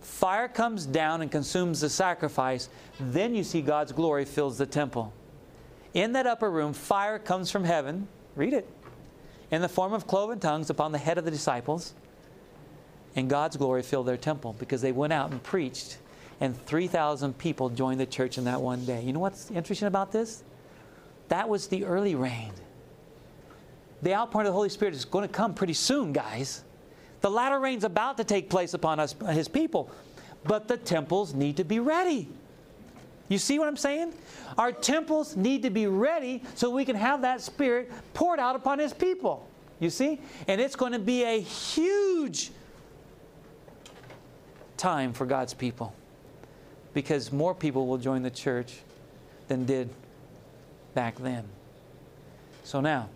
Fire 0.00 0.48
comes 0.48 0.86
down 0.86 1.22
and 1.22 1.30
consumes 1.30 1.80
the 1.80 1.88
sacrifice. 1.88 2.68
Then 3.00 3.34
you 3.34 3.44
see 3.44 3.62
God's 3.62 3.92
glory 3.92 4.24
fills 4.24 4.58
the 4.58 4.66
temple. 4.66 5.12
In 5.94 6.12
that 6.12 6.26
upper 6.26 6.50
room, 6.50 6.72
fire 6.72 7.18
comes 7.18 7.50
from 7.50 7.64
heaven. 7.64 8.08
Read 8.36 8.52
it. 8.52 8.68
In 9.50 9.62
the 9.62 9.68
form 9.68 9.92
of 9.92 10.06
cloven 10.06 10.38
tongues 10.38 10.70
upon 10.70 10.92
the 10.92 10.98
head 10.98 11.18
of 11.18 11.24
the 11.24 11.30
disciples. 11.30 11.94
And 13.16 13.28
God's 13.28 13.56
glory 13.56 13.82
filled 13.82 14.06
their 14.06 14.16
temple 14.16 14.54
because 14.58 14.82
they 14.82 14.92
went 14.92 15.12
out 15.12 15.30
and 15.30 15.42
preached 15.42 15.98
and 16.40 16.56
3,000 16.66 17.36
people 17.36 17.68
joined 17.68 18.00
the 18.00 18.06
church 18.06 18.38
in 18.38 18.44
that 18.44 18.60
one 18.60 18.84
day. 18.84 19.02
You 19.02 19.12
know 19.12 19.20
what's 19.20 19.50
interesting 19.50 19.88
about 19.88 20.12
this? 20.12 20.42
That 21.28 21.48
was 21.48 21.66
the 21.66 21.84
early 21.84 22.14
rain. 22.14 22.52
The 24.02 24.14
outpouring 24.14 24.46
of 24.46 24.52
the 24.52 24.56
Holy 24.56 24.68
Spirit 24.68 24.94
is 24.94 25.04
going 25.04 25.26
to 25.26 25.32
come 25.32 25.54
pretty 25.54 25.72
soon, 25.72 26.12
guys. 26.12 26.62
The 27.20 27.30
latter 27.30 27.58
rain's 27.58 27.82
about 27.82 28.16
to 28.18 28.24
take 28.24 28.48
place 28.48 28.74
upon 28.74 29.00
us, 29.00 29.14
uh, 29.20 29.26
His 29.26 29.48
people, 29.48 29.90
but 30.44 30.68
the 30.68 30.76
temples 30.76 31.34
need 31.34 31.56
to 31.56 31.64
be 31.64 31.80
ready. 31.80 32.28
You 33.28 33.38
see 33.38 33.58
what 33.58 33.66
I'm 33.66 33.76
saying? 33.76 34.14
Our 34.56 34.70
temples 34.70 35.36
need 35.36 35.62
to 35.64 35.70
be 35.70 35.86
ready 35.86 36.42
so 36.54 36.70
we 36.70 36.84
can 36.84 36.96
have 36.96 37.22
that 37.22 37.40
Spirit 37.40 37.90
poured 38.14 38.38
out 38.38 38.54
upon 38.54 38.78
His 38.78 38.92
people. 38.92 39.46
You 39.80 39.90
see? 39.90 40.20
And 40.46 40.60
it's 40.60 40.76
going 40.76 40.92
to 40.92 40.98
be 40.98 41.24
a 41.24 41.40
huge 41.40 42.52
time 44.76 45.12
for 45.12 45.26
God's 45.26 45.52
people 45.52 45.92
because 46.94 47.32
more 47.32 47.54
people 47.54 47.86
will 47.86 47.98
join 47.98 48.22
the 48.22 48.30
church 48.30 48.78
than 49.48 49.64
did 49.64 49.88
back 50.94 51.16
then. 51.16 51.44
So 52.64 52.80
now, 52.80 53.08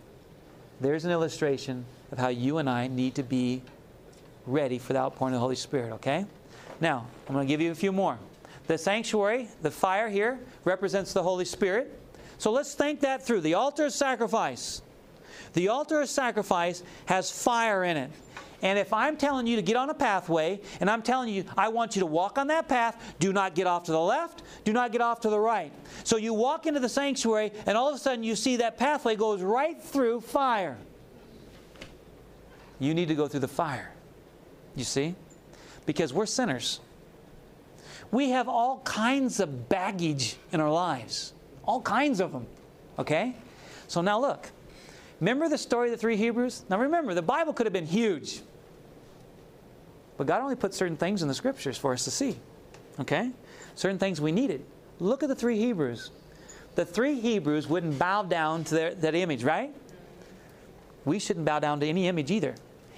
there's 0.80 1.04
an 1.04 1.10
illustration 1.10 1.84
of 2.10 2.18
how 2.18 2.28
you 2.28 2.58
and 2.58 2.68
I 2.68 2.88
need 2.88 3.14
to 3.16 3.22
be 3.22 3.62
ready 4.46 4.78
for 4.78 4.92
the 4.92 4.98
outpouring 4.98 5.34
of 5.34 5.38
the 5.38 5.40
Holy 5.40 5.56
Spirit, 5.56 5.92
okay? 5.92 6.26
Now, 6.80 7.06
I'm 7.28 7.34
going 7.34 7.46
to 7.46 7.52
give 7.52 7.60
you 7.60 7.70
a 7.70 7.74
few 7.74 7.92
more. 7.92 8.18
The 8.66 8.78
sanctuary, 8.78 9.48
the 9.62 9.70
fire 9.70 10.08
here, 10.08 10.38
represents 10.64 11.12
the 11.12 11.22
Holy 11.22 11.44
Spirit. 11.44 11.98
So 12.38 12.50
let's 12.50 12.74
think 12.74 13.00
that 13.00 13.24
through. 13.24 13.40
The 13.40 13.54
altar 13.54 13.86
of 13.86 13.92
sacrifice. 13.92 14.82
The 15.52 15.68
altar 15.68 16.00
of 16.00 16.08
sacrifice 16.08 16.82
has 17.06 17.30
fire 17.30 17.84
in 17.84 17.96
it. 17.96 18.10
And 18.62 18.78
if 18.78 18.92
I'm 18.92 19.16
telling 19.16 19.48
you 19.48 19.56
to 19.56 19.62
get 19.62 19.76
on 19.76 19.90
a 19.90 19.94
pathway, 19.94 20.60
and 20.80 20.88
I'm 20.88 21.02
telling 21.02 21.28
you, 21.28 21.44
I 21.56 21.68
want 21.68 21.96
you 21.96 22.00
to 22.00 22.06
walk 22.06 22.38
on 22.38 22.46
that 22.46 22.68
path, 22.68 23.14
do 23.18 23.32
not 23.32 23.56
get 23.56 23.66
off 23.66 23.84
to 23.84 23.92
the 23.92 24.00
left, 24.00 24.42
do 24.64 24.72
not 24.72 24.92
get 24.92 25.00
off 25.00 25.20
to 25.22 25.30
the 25.30 25.38
right. 25.38 25.72
So 26.04 26.16
you 26.16 26.32
walk 26.32 26.66
into 26.66 26.78
the 26.78 26.88
sanctuary, 26.88 27.50
and 27.66 27.76
all 27.76 27.88
of 27.88 27.96
a 27.96 27.98
sudden 27.98 28.22
you 28.22 28.36
see 28.36 28.56
that 28.56 28.78
pathway 28.78 29.16
goes 29.16 29.42
right 29.42 29.82
through 29.82 30.20
fire. 30.20 30.78
You 32.78 32.94
need 32.94 33.08
to 33.08 33.16
go 33.16 33.26
through 33.26 33.40
the 33.40 33.48
fire. 33.48 33.90
You 34.76 34.84
see? 34.84 35.16
Because 35.84 36.12
we're 36.12 36.26
sinners. 36.26 36.80
We 38.12 38.30
have 38.30 38.48
all 38.48 38.80
kinds 38.84 39.40
of 39.40 39.68
baggage 39.68 40.36
in 40.52 40.60
our 40.60 40.70
lives, 40.70 41.32
all 41.64 41.80
kinds 41.80 42.20
of 42.20 42.30
them. 42.32 42.46
Okay? 42.98 43.34
So 43.88 44.02
now 44.02 44.20
look. 44.20 44.50
Remember 45.20 45.48
the 45.48 45.58
story 45.58 45.88
of 45.88 45.92
the 45.92 45.98
three 45.98 46.16
Hebrews? 46.16 46.64
Now 46.68 46.78
remember, 46.78 47.14
the 47.14 47.22
Bible 47.22 47.52
could 47.52 47.66
have 47.66 47.72
been 47.72 47.86
huge. 47.86 48.42
But 50.22 50.28
God 50.28 50.42
only 50.42 50.54
put 50.54 50.72
certain 50.72 50.96
things 50.96 51.22
in 51.22 51.26
the 51.26 51.34
scriptures 51.34 51.76
for 51.76 51.92
us 51.92 52.04
to 52.04 52.10
see. 52.12 52.36
Okay? 53.00 53.32
Certain 53.74 53.98
things 53.98 54.20
we 54.20 54.30
needed. 54.30 54.64
Look 55.00 55.24
at 55.24 55.28
the 55.28 55.34
three 55.34 55.58
Hebrews. 55.58 56.12
The 56.76 56.84
three 56.84 57.18
Hebrews 57.18 57.66
wouldn't 57.66 57.98
bow 57.98 58.22
down 58.22 58.62
to 58.62 58.74
their, 58.76 58.94
that 58.94 59.16
image, 59.16 59.42
right? 59.42 59.74
We 61.04 61.18
shouldn't 61.18 61.44
bow 61.44 61.58
down 61.58 61.80
to 61.80 61.86
any 61.88 62.06
image 62.06 62.30
either. 62.30 62.54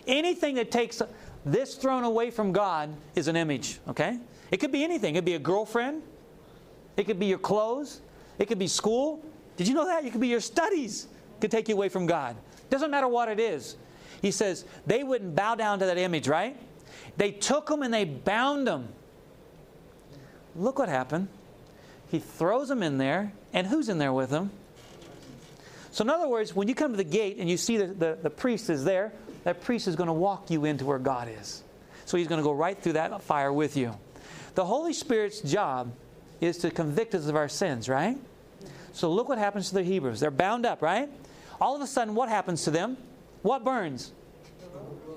Anything 0.07 0.57
that 0.57 0.71
takes 0.71 1.01
this 1.47 1.77
throne 1.77 2.05
away 2.05 2.31
from 2.31 2.53
God 2.53 2.95
is 3.15 3.27
an 3.27 3.37
image, 3.37 3.79
okay? 3.89 4.19
It 4.51 4.59
could 4.59 4.71
be 4.71 4.85
anything. 4.85 5.15
It 5.15 5.21
could 5.21 5.25
be 5.25 5.37
a 5.37 5.39
girlfriend. 5.39 6.03
It 6.99 7.05
could 7.05 7.19
be 7.19 7.25
your 7.25 7.39
clothes. 7.39 8.03
It 8.39 8.49
could 8.49 8.59
be 8.59 8.69
school. 8.69 9.25
Did 9.57 9.67
you 9.67 9.73
know 9.73 9.87
that? 9.87 10.05
It 10.05 10.11
could 10.11 10.21
be 10.21 10.29
your 10.29 10.41
studies. 10.41 11.09
Could 11.41 11.51
take 11.51 11.71
you 11.71 11.75
away 11.75 11.89
from 11.89 12.05
God. 12.05 12.37
Doesn't 12.69 12.91
matter 12.91 13.09
what 13.09 13.31
it 13.31 13.41
is. 13.41 13.77
He 14.21 14.31
says 14.31 14.67
they 14.87 15.03
wouldn't 15.03 15.35
bow 15.35 15.55
down 15.55 15.79
to 15.79 15.87
that 15.87 15.97
image, 15.97 16.29
right? 16.29 16.55
They 17.16 17.30
took 17.30 17.66
them 17.66 17.83
and 17.83 17.92
they 17.92 18.04
bound 18.04 18.66
them. 18.66 18.88
Look 20.57 20.78
what 20.78 20.88
happened. 20.88 21.28
He 22.11 22.18
throws 22.20 22.68
them 22.68 22.83
in 22.83 22.98
there, 22.98 23.33
and 23.52 23.66
who's 23.66 23.88
in 23.88 23.98
there 23.98 24.12
with 24.12 24.30
him? 24.30 24.50
So, 25.90 26.02
in 26.02 26.11
other 26.11 26.28
words, 26.28 26.54
when 26.54 26.68
you 26.68 26.74
come 26.74 26.92
to 26.92 26.96
the 26.96 27.04
gate 27.04 27.37
and 27.38 27.48
you 27.48 27.57
see 27.57 27.76
the, 27.76 27.87
the, 27.87 28.18
the 28.22 28.30
priest 28.30 28.70
is 28.70 28.85
there, 28.85 29.12
that 29.44 29.62
priest 29.62 29.88
is 29.88 29.96
going 29.96 30.09
to 30.09 30.12
walk 30.12 30.50
you 30.50 30.64
into 30.64 30.85
where 30.85 30.98
God 30.98 31.28
is. 31.28 31.62
So, 32.04 32.16
he's 32.16 32.28
going 32.28 32.40
to 32.40 32.44
go 32.44 32.52
right 32.52 32.80
through 32.80 32.94
that 32.94 33.22
fire 33.22 33.52
with 33.52 33.76
you. 33.76 33.96
The 34.54 34.64
Holy 34.64 34.92
Spirit's 34.92 35.40
job 35.40 35.92
is 36.40 36.59
to 36.59 36.70
convict 36.70 37.14
us 37.14 37.26
of 37.26 37.37
our 37.37 37.48
sins, 37.48 37.88
right? 37.88 38.16
So, 38.92 39.11
look 39.11 39.28
what 39.28 39.38
happens 39.38 39.68
to 39.68 39.74
the 39.74 39.83
Hebrews. 39.83 40.20
They're 40.20 40.30
bound 40.30 40.66
up, 40.66 40.83
right? 40.83 41.09
All 41.61 41.74
of 41.74 41.83
a 41.83 41.87
sudden, 41.87 42.14
what 42.14 42.28
happens 42.28 42.64
to 42.64 42.70
them? 42.70 42.96
What 43.42 43.64
burns? 43.64 44.12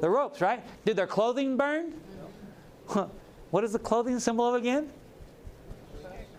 The 0.01 0.09
ropes, 0.09 0.41
right? 0.41 0.63
Did 0.85 0.95
their 0.95 1.07
clothing 1.07 1.57
burn? 1.57 1.93
What 3.51 3.63
is 3.63 3.73
the 3.73 3.79
clothing 3.79 4.19
symbol 4.19 4.47
of 4.47 4.55
again? 4.55 4.89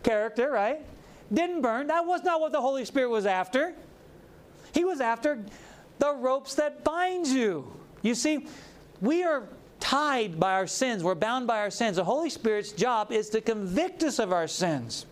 Character, 0.03 0.51
right? 0.51 0.81
Didn't 1.33 1.61
burn. 1.61 1.89
That 1.89 2.07
was 2.07 2.23
not 2.23 2.41
what 2.41 2.53
the 2.53 2.61
Holy 2.61 2.85
Spirit 2.85 3.11
was 3.11 3.27
after. 3.27 3.75
He 4.73 4.85
was 4.85 5.01
after 5.01 5.45
the 5.99 6.15
ropes 6.15 6.55
that 6.55 6.85
bind 6.85 7.27
you. 7.27 7.71
You 8.03 8.15
see, 8.15 8.47
we 9.01 9.25
are 9.25 9.45
tied 9.81 10.39
by 10.39 10.53
our 10.55 10.67
sins, 10.67 11.05
we're 11.05 11.15
bound 11.15 11.47
by 11.47 11.59
our 11.59 11.71
sins. 11.71 11.97
The 11.97 12.05
Holy 12.05 12.31
Spirit's 12.31 12.73
job 12.73 13.13
is 13.13 13.29
to 13.31 13.41
convict 13.41 14.03
us 14.03 14.19
of 14.19 14.33
our 14.33 14.49
sins. 14.49 15.07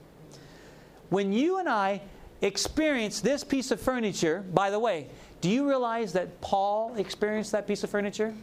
When 1.08 1.32
you 1.32 1.58
and 1.58 1.68
I 1.68 2.00
experience 2.42 3.20
this 3.20 3.44
piece 3.44 3.70
of 3.70 3.80
furniture, 3.80 4.44
by 4.52 4.70
the 4.70 4.78
way, 4.78 5.08
do 5.40 5.50
you 5.50 5.68
realize 5.68 6.12
that 6.14 6.40
Paul 6.40 6.94
experienced 6.96 7.52
that 7.52 7.66
piece 7.66 7.84
of 7.84 7.90
furniture? 7.90 8.34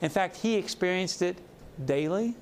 In 0.00 0.10
fact, 0.10 0.36
he 0.36 0.54
experienced 0.54 1.22
it 1.22 1.36
daily. 1.84 2.34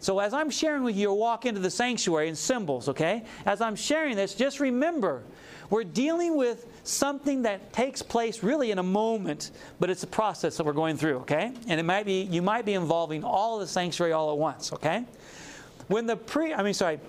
So, 0.00 0.20
as 0.20 0.32
I'm 0.32 0.50
sharing 0.50 0.84
with 0.84 0.96
you 0.96 1.12
walk 1.12 1.44
into 1.44 1.60
the 1.60 1.70
sanctuary 1.70 2.28
in 2.28 2.36
symbols, 2.36 2.88
okay? 2.88 3.24
As 3.46 3.60
I'm 3.60 3.74
sharing 3.74 4.14
this, 4.14 4.34
just 4.34 4.60
remember 4.60 5.22
we're 5.70 5.84
dealing 5.84 6.36
with 6.36 6.66
something 6.84 7.42
that 7.42 7.72
takes 7.72 8.00
place 8.00 8.42
really 8.42 8.70
in 8.70 8.78
a 8.78 8.82
moment, 8.82 9.50
but 9.80 9.90
it's 9.90 10.04
a 10.04 10.06
process 10.06 10.56
that 10.56 10.64
we're 10.64 10.72
going 10.72 10.96
through, 10.96 11.18
okay? 11.18 11.52
And 11.66 11.80
it 11.80 11.82
might 11.82 12.06
be 12.06 12.22
you 12.22 12.42
might 12.42 12.64
be 12.64 12.74
involving 12.74 13.24
all 13.24 13.58
the 13.58 13.66
sanctuary 13.66 14.12
all 14.12 14.30
at 14.30 14.38
once, 14.38 14.72
okay? 14.72 15.04
When 15.88 16.06
the 16.06 16.16
pre 16.16 16.54
I 16.54 16.62
mean 16.62 16.74
sorry, 16.74 17.00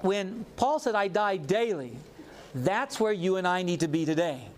when 0.00 0.44
Paul 0.56 0.80
said 0.80 0.96
I 0.96 1.06
die 1.06 1.36
daily, 1.36 1.96
that's 2.52 2.98
where 2.98 3.12
you 3.12 3.36
and 3.36 3.46
I 3.46 3.62
need 3.62 3.80
to 3.80 3.88
be 3.88 4.04
today 4.04 4.48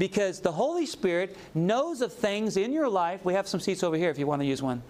because 0.00 0.40
the 0.40 0.50
Holy 0.50 0.86
Spirit 0.86 1.36
knows 1.54 2.00
of 2.00 2.10
things 2.10 2.56
in 2.56 2.72
your 2.72 2.88
life. 2.88 3.22
We 3.22 3.34
have 3.34 3.46
some 3.46 3.60
seats 3.60 3.84
over 3.84 3.96
here 3.96 4.08
if 4.08 4.18
you 4.18 4.26
want 4.26 4.40
to 4.40 4.46
use 4.46 4.62
one. 4.62 4.82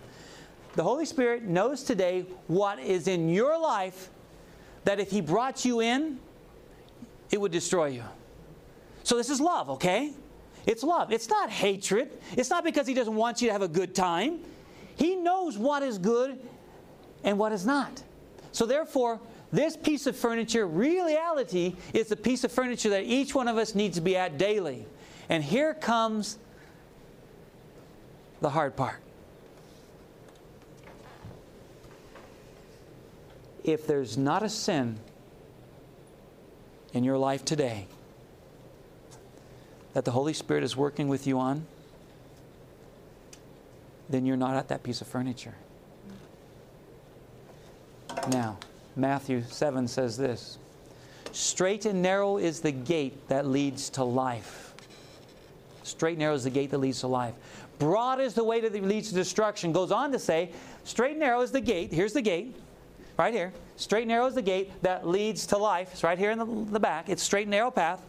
The 0.76 0.84
Holy 0.84 1.04
Spirit 1.04 1.42
knows 1.42 1.82
today 1.82 2.26
what 2.46 2.78
is 2.78 3.08
in 3.08 3.28
your 3.28 3.60
life 3.60 4.08
that 4.84 5.00
if 5.00 5.10
He 5.10 5.20
brought 5.20 5.64
you 5.64 5.80
in, 5.80 6.20
it 7.32 7.40
would 7.40 7.50
destroy 7.50 7.86
you. 7.86 8.04
So 9.02 9.16
this 9.16 9.30
is 9.30 9.40
love, 9.40 9.68
okay? 9.70 10.12
It's 10.64 10.84
love. 10.84 11.10
It's 11.10 11.28
not 11.28 11.50
hatred. 11.50 12.16
It's 12.36 12.48
not 12.48 12.62
because 12.62 12.86
He 12.86 12.94
doesn't 12.94 13.16
want 13.16 13.42
you 13.42 13.48
to 13.48 13.52
have 13.52 13.62
a 13.62 13.68
good 13.68 13.96
time. 13.96 14.38
He 14.94 15.16
knows 15.16 15.58
what 15.58 15.82
is 15.82 15.98
good 15.98 16.38
and 17.24 17.36
what 17.36 17.50
is 17.50 17.66
not. 17.66 18.00
So 18.52 18.64
therefore, 18.64 19.18
this 19.52 19.76
piece 19.76 20.06
of 20.06 20.14
furniture, 20.14 20.68
reality, 20.68 21.74
is 21.92 22.06
the 22.06 22.16
piece 22.16 22.44
of 22.44 22.52
furniture 22.52 22.90
that 22.90 23.02
each 23.02 23.34
one 23.34 23.48
of 23.48 23.56
us 23.56 23.74
needs 23.74 23.96
to 23.96 24.00
be 24.00 24.16
at 24.16 24.38
daily. 24.38 24.86
And 25.30 25.44
here 25.44 25.74
comes 25.74 26.38
the 28.40 28.50
hard 28.50 28.74
part. 28.74 29.00
If 33.62 33.86
there's 33.86 34.18
not 34.18 34.42
a 34.42 34.48
sin 34.48 34.98
in 36.92 37.04
your 37.04 37.16
life 37.16 37.44
today 37.44 37.86
that 39.92 40.04
the 40.04 40.10
Holy 40.10 40.32
Spirit 40.32 40.64
is 40.64 40.76
working 40.76 41.06
with 41.06 41.28
you 41.28 41.38
on, 41.38 41.64
then 44.08 44.26
you're 44.26 44.36
not 44.36 44.56
at 44.56 44.66
that 44.68 44.82
piece 44.82 45.00
of 45.00 45.06
furniture. 45.06 45.54
Now, 48.32 48.58
Matthew 48.96 49.44
7 49.48 49.86
says 49.86 50.16
this 50.16 50.58
Straight 51.30 51.86
and 51.86 52.02
narrow 52.02 52.38
is 52.38 52.60
the 52.60 52.72
gate 52.72 53.28
that 53.28 53.46
leads 53.46 53.90
to 53.90 54.02
life 54.02 54.69
Straight 55.90 56.12
and 56.12 56.20
narrow 56.20 56.34
is 56.34 56.44
the 56.44 56.50
gate 56.50 56.70
that 56.70 56.78
leads 56.78 57.00
to 57.00 57.06
life. 57.06 57.34
Broad 57.78 58.20
is 58.20 58.34
the 58.34 58.44
way 58.44 58.60
that 58.60 58.74
leads 58.82 59.08
to 59.08 59.14
destruction. 59.14 59.72
Goes 59.72 59.90
on 59.90 60.12
to 60.12 60.18
say, 60.18 60.50
straight 60.84 61.12
and 61.12 61.20
narrow 61.20 61.40
is 61.40 61.50
the 61.50 61.60
gate. 61.60 61.92
Here's 61.92 62.12
the 62.12 62.22
gate, 62.22 62.54
right 63.18 63.34
here. 63.34 63.52
Straight 63.76 64.02
and 64.02 64.08
narrow 64.08 64.26
is 64.26 64.34
the 64.34 64.42
gate 64.42 64.70
that 64.82 65.08
leads 65.08 65.46
to 65.46 65.56
life. 65.56 65.90
It's 65.92 66.04
right 66.04 66.18
here 66.18 66.30
in 66.30 66.38
the, 66.38 66.44
the 66.44 66.80
back. 66.80 67.08
It's 67.08 67.22
straight 67.22 67.42
and 67.42 67.50
narrow 67.50 67.70
path. 67.70 68.02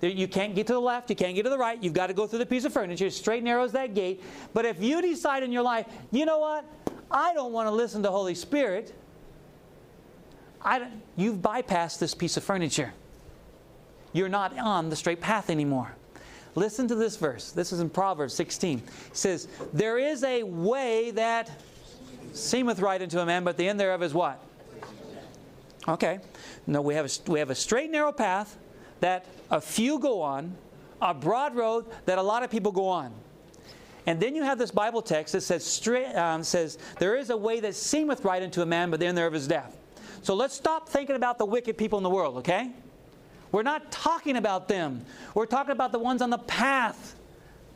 You 0.00 0.28
can't 0.28 0.54
get 0.54 0.66
to 0.68 0.72
the 0.72 0.80
left, 0.80 1.10
you 1.10 1.16
can't 1.16 1.34
get 1.34 1.42
to 1.42 1.50
the 1.50 1.58
right. 1.58 1.82
You've 1.82 1.92
got 1.92 2.06
to 2.06 2.14
go 2.14 2.26
through 2.26 2.38
the 2.38 2.46
piece 2.46 2.64
of 2.64 2.72
furniture. 2.72 3.10
Straight 3.10 3.38
and 3.38 3.44
narrow 3.44 3.64
is 3.64 3.72
that 3.72 3.94
gate. 3.94 4.22
But 4.54 4.64
if 4.64 4.82
you 4.82 5.02
decide 5.02 5.42
in 5.42 5.52
your 5.52 5.62
life, 5.62 5.86
you 6.10 6.24
know 6.24 6.38
what? 6.38 6.64
I 7.10 7.34
don't 7.34 7.52
want 7.52 7.66
to 7.66 7.72
listen 7.72 8.02
to 8.04 8.10
Holy 8.10 8.34
Spirit. 8.34 8.94
I 10.62 10.88
you've 11.16 11.38
bypassed 11.38 11.98
this 11.98 12.14
piece 12.14 12.36
of 12.36 12.44
furniture. 12.44 12.92
You're 14.12 14.28
not 14.28 14.56
on 14.58 14.88
the 14.88 14.96
straight 14.96 15.20
path 15.20 15.50
anymore. 15.50 15.97
Listen 16.54 16.88
to 16.88 16.94
this 16.94 17.16
verse. 17.16 17.52
This 17.52 17.72
is 17.72 17.80
in 17.80 17.90
Proverbs 17.90 18.34
16. 18.34 18.78
It 18.78 19.16
says, 19.16 19.48
There 19.72 19.98
is 19.98 20.24
a 20.24 20.42
way 20.42 21.10
that 21.12 21.50
seemeth 22.32 22.80
right 22.80 23.00
unto 23.00 23.18
a 23.20 23.26
man, 23.26 23.44
but 23.44 23.56
the 23.56 23.68
end 23.68 23.78
thereof 23.78 24.02
is 24.02 24.14
what? 24.14 24.42
Okay. 25.86 26.20
No, 26.66 26.82
we 26.82 26.94
have 26.94 27.06
a, 27.06 27.30
we 27.30 27.38
have 27.38 27.50
a 27.50 27.54
straight, 27.54 27.90
narrow 27.90 28.12
path 28.12 28.58
that 29.00 29.26
a 29.50 29.60
few 29.60 29.98
go 29.98 30.20
on, 30.20 30.56
a 31.00 31.14
broad 31.14 31.54
road 31.54 31.86
that 32.06 32.18
a 32.18 32.22
lot 32.22 32.42
of 32.42 32.50
people 32.50 32.72
go 32.72 32.88
on. 32.88 33.12
And 34.06 34.18
then 34.20 34.34
you 34.34 34.42
have 34.42 34.58
this 34.58 34.70
Bible 34.70 35.02
text 35.02 35.34
that 35.34 35.42
says, 35.42 35.64
straight, 35.64 36.14
um, 36.14 36.42
says 36.42 36.78
There 36.98 37.16
is 37.16 37.30
a 37.30 37.36
way 37.36 37.60
that 37.60 37.74
seemeth 37.74 38.24
right 38.24 38.42
unto 38.42 38.62
a 38.62 38.66
man, 38.66 38.90
but 38.90 39.00
the 39.00 39.06
end 39.06 39.16
thereof 39.16 39.34
is 39.34 39.46
death. 39.46 39.76
So 40.22 40.34
let's 40.34 40.54
stop 40.54 40.88
thinking 40.88 41.16
about 41.16 41.38
the 41.38 41.44
wicked 41.44 41.78
people 41.78 41.98
in 41.98 42.02
the 42.02 42.10
world, 42.10 42.36
okay? 42.38 42.72
We're 43.52 43.62
not 43.62 43.90
talking 43.90 44.36
about 44.36 44.68
them. 44.68 45.04
We're 45.34 45.46
talking 45.46 45.72
about 45.72 45.92
the 45.92 45.98
ones 45.98 46.22
on 46.22 46.30
the 46.30 46.38
path. 46.38 47.14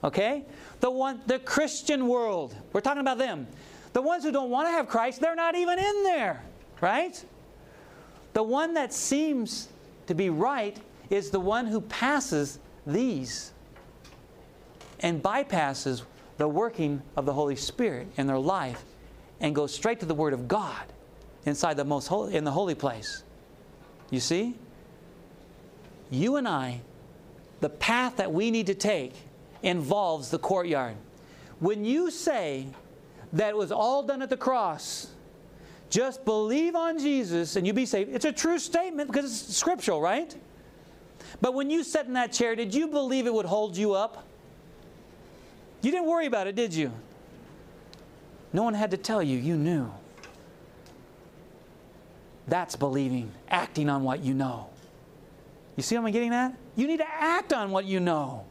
Okay? 0.05 0.45
The 0.81 0.91
one 0.91 1.21
the 1.27 1.39
Christian 1.39 2.09
world. 2.09 2.55
We're 2.73 2.81
talking 2.81 3.01
about 3.01 3.19
them. 3.19 3.47
The 3.93 4.03
ones 4.03 4.25
who 4.25 4.33
don't 4.33 4.51
want 4.51 4.69
to 4.69 4.73
have 4.73 4.89
Christ, 4.89 5.21
they're 5.21 5.35
not 5.35 5.55
even 5.55 5.79
in 5.79 6.03
there. 6.03 6.43
Right? 6.81 7.25
The 8.33 8.43
one 8.43 8.75
that 8.75 8.93
seems 8.93 9.69
to 10.07 10.15
be 10.15 10.31
right 10.31 10.77
is 11.11 11.31
the 11.31 11.41
one 11.41 11.67
who 11.67 11.81
passes 11.83 12.59
these. 12.87 13.53
and 15.03 15.23
bypasses 15.23 16.03
the 16.39 16.49
working 16.49 17.03
of 17.17 17.27
the 17.27 17.33
Holy 17.33 17.57
Spirit 17.57 18.09
in 18.17 18.27
their 18.27 18.39
life 18.39 18.83
and 19.41 19.55
goes 19.55 19.75
straight 19.75 20.01
to 20.01 20.07
the 20.07 20.15
Word 20.15 20.33
of 20.33 20.49
God 20.49 20.85
inside 21.45 21.77
the 21.77 21.85
most 21.85 22.07
holy, 22.07 22.37
in 22.37 22.45
the 22.45 22.51
holy 22.51 22.75
place. 22.75 23.25
You 24.11 24.21
see? 24.21 24.55
You 26.13 26.37
and 26.37 26.47
I, 26.47 26.83
the 27.61 27.71
path 27.71 28.17
that 28.17 28.33
we 28.33 28.51
need 28.51 28.67
to 28.67 28.75
take 28.75 29.15
involves 29.63 30.31
the 30.31 30.39
courtyard. 30.39 30.95
When 31.59 31.85
you 31.85 32.11
say 32.11 32.67
that 33.33 33.51
it 33.51 33.57
was 33.57 33.73
all 33.73 34.03
done 34.03 34.21
at 34.21 34.29
the 34.29 34.37
cross, 34.37 35.09
just 35.89 36.25
believe 36.25 36.77
on 36.77 36.99
Jesus 36.99 37.57
and 37.57 37.67
you'll 37.67 37.77
be 37.77 37.87
saved. 37.87 38.15
It's 38.15 38.27
a 38.27 38.33
true 38.33 38.59
statement 38.59 39.11
because 39.11 39.25
it's 39.25 39.57
scriptural, 39.57 40.01
right? 40.01 40.35
But 41.41 41.55
when 41.55 41.71
you 41.71 41.83
sat 41.83 42.07
in 42.07 42.13
that 42.13 42.33
chair, 42.33 42.55
did 42.57 42.75
you 42.75 42.89
believe 42.89 43.27
it 43.27 43.33
would 43.33 43.47
hold 43.47 43.77
you 43.77 43.95
up? 43.95 44.27
You 45.81 45.91
didn't 45.91 46.07
worry 46.07 46.27
about 46.27 46.47
it, 46.47 46.55
did 46.55 46.75
you? 46.75 46.93
No 48.53 48.63
one 48.63 48.75
had 48.75 48.91
to 48.91 48.99
tell 48.99 49.23
you, 49.23 49.39
you 49.39 49.57
knew. 49.57 49.91
That's 52.49 52.77
believing, 52.77 53.33
acting 53.49 53.89
on 53.89 54.03
what 54.03 54.21
you 54.21 54.35
know. 54.35 54.69
You 55.77 55.83
see 55.83 55.97
what 55.97 56.07
I'm 56.07 56.13
getting 56.13 56.35
at? 56.35 56.55
You 56.77 56.87
need 56.87 56.99
to 56.99 57.09
act 57.09 57.53
on 57.53 57.71
what 57.71 57.85
you 57.85 58.01
know. 58.01 58.45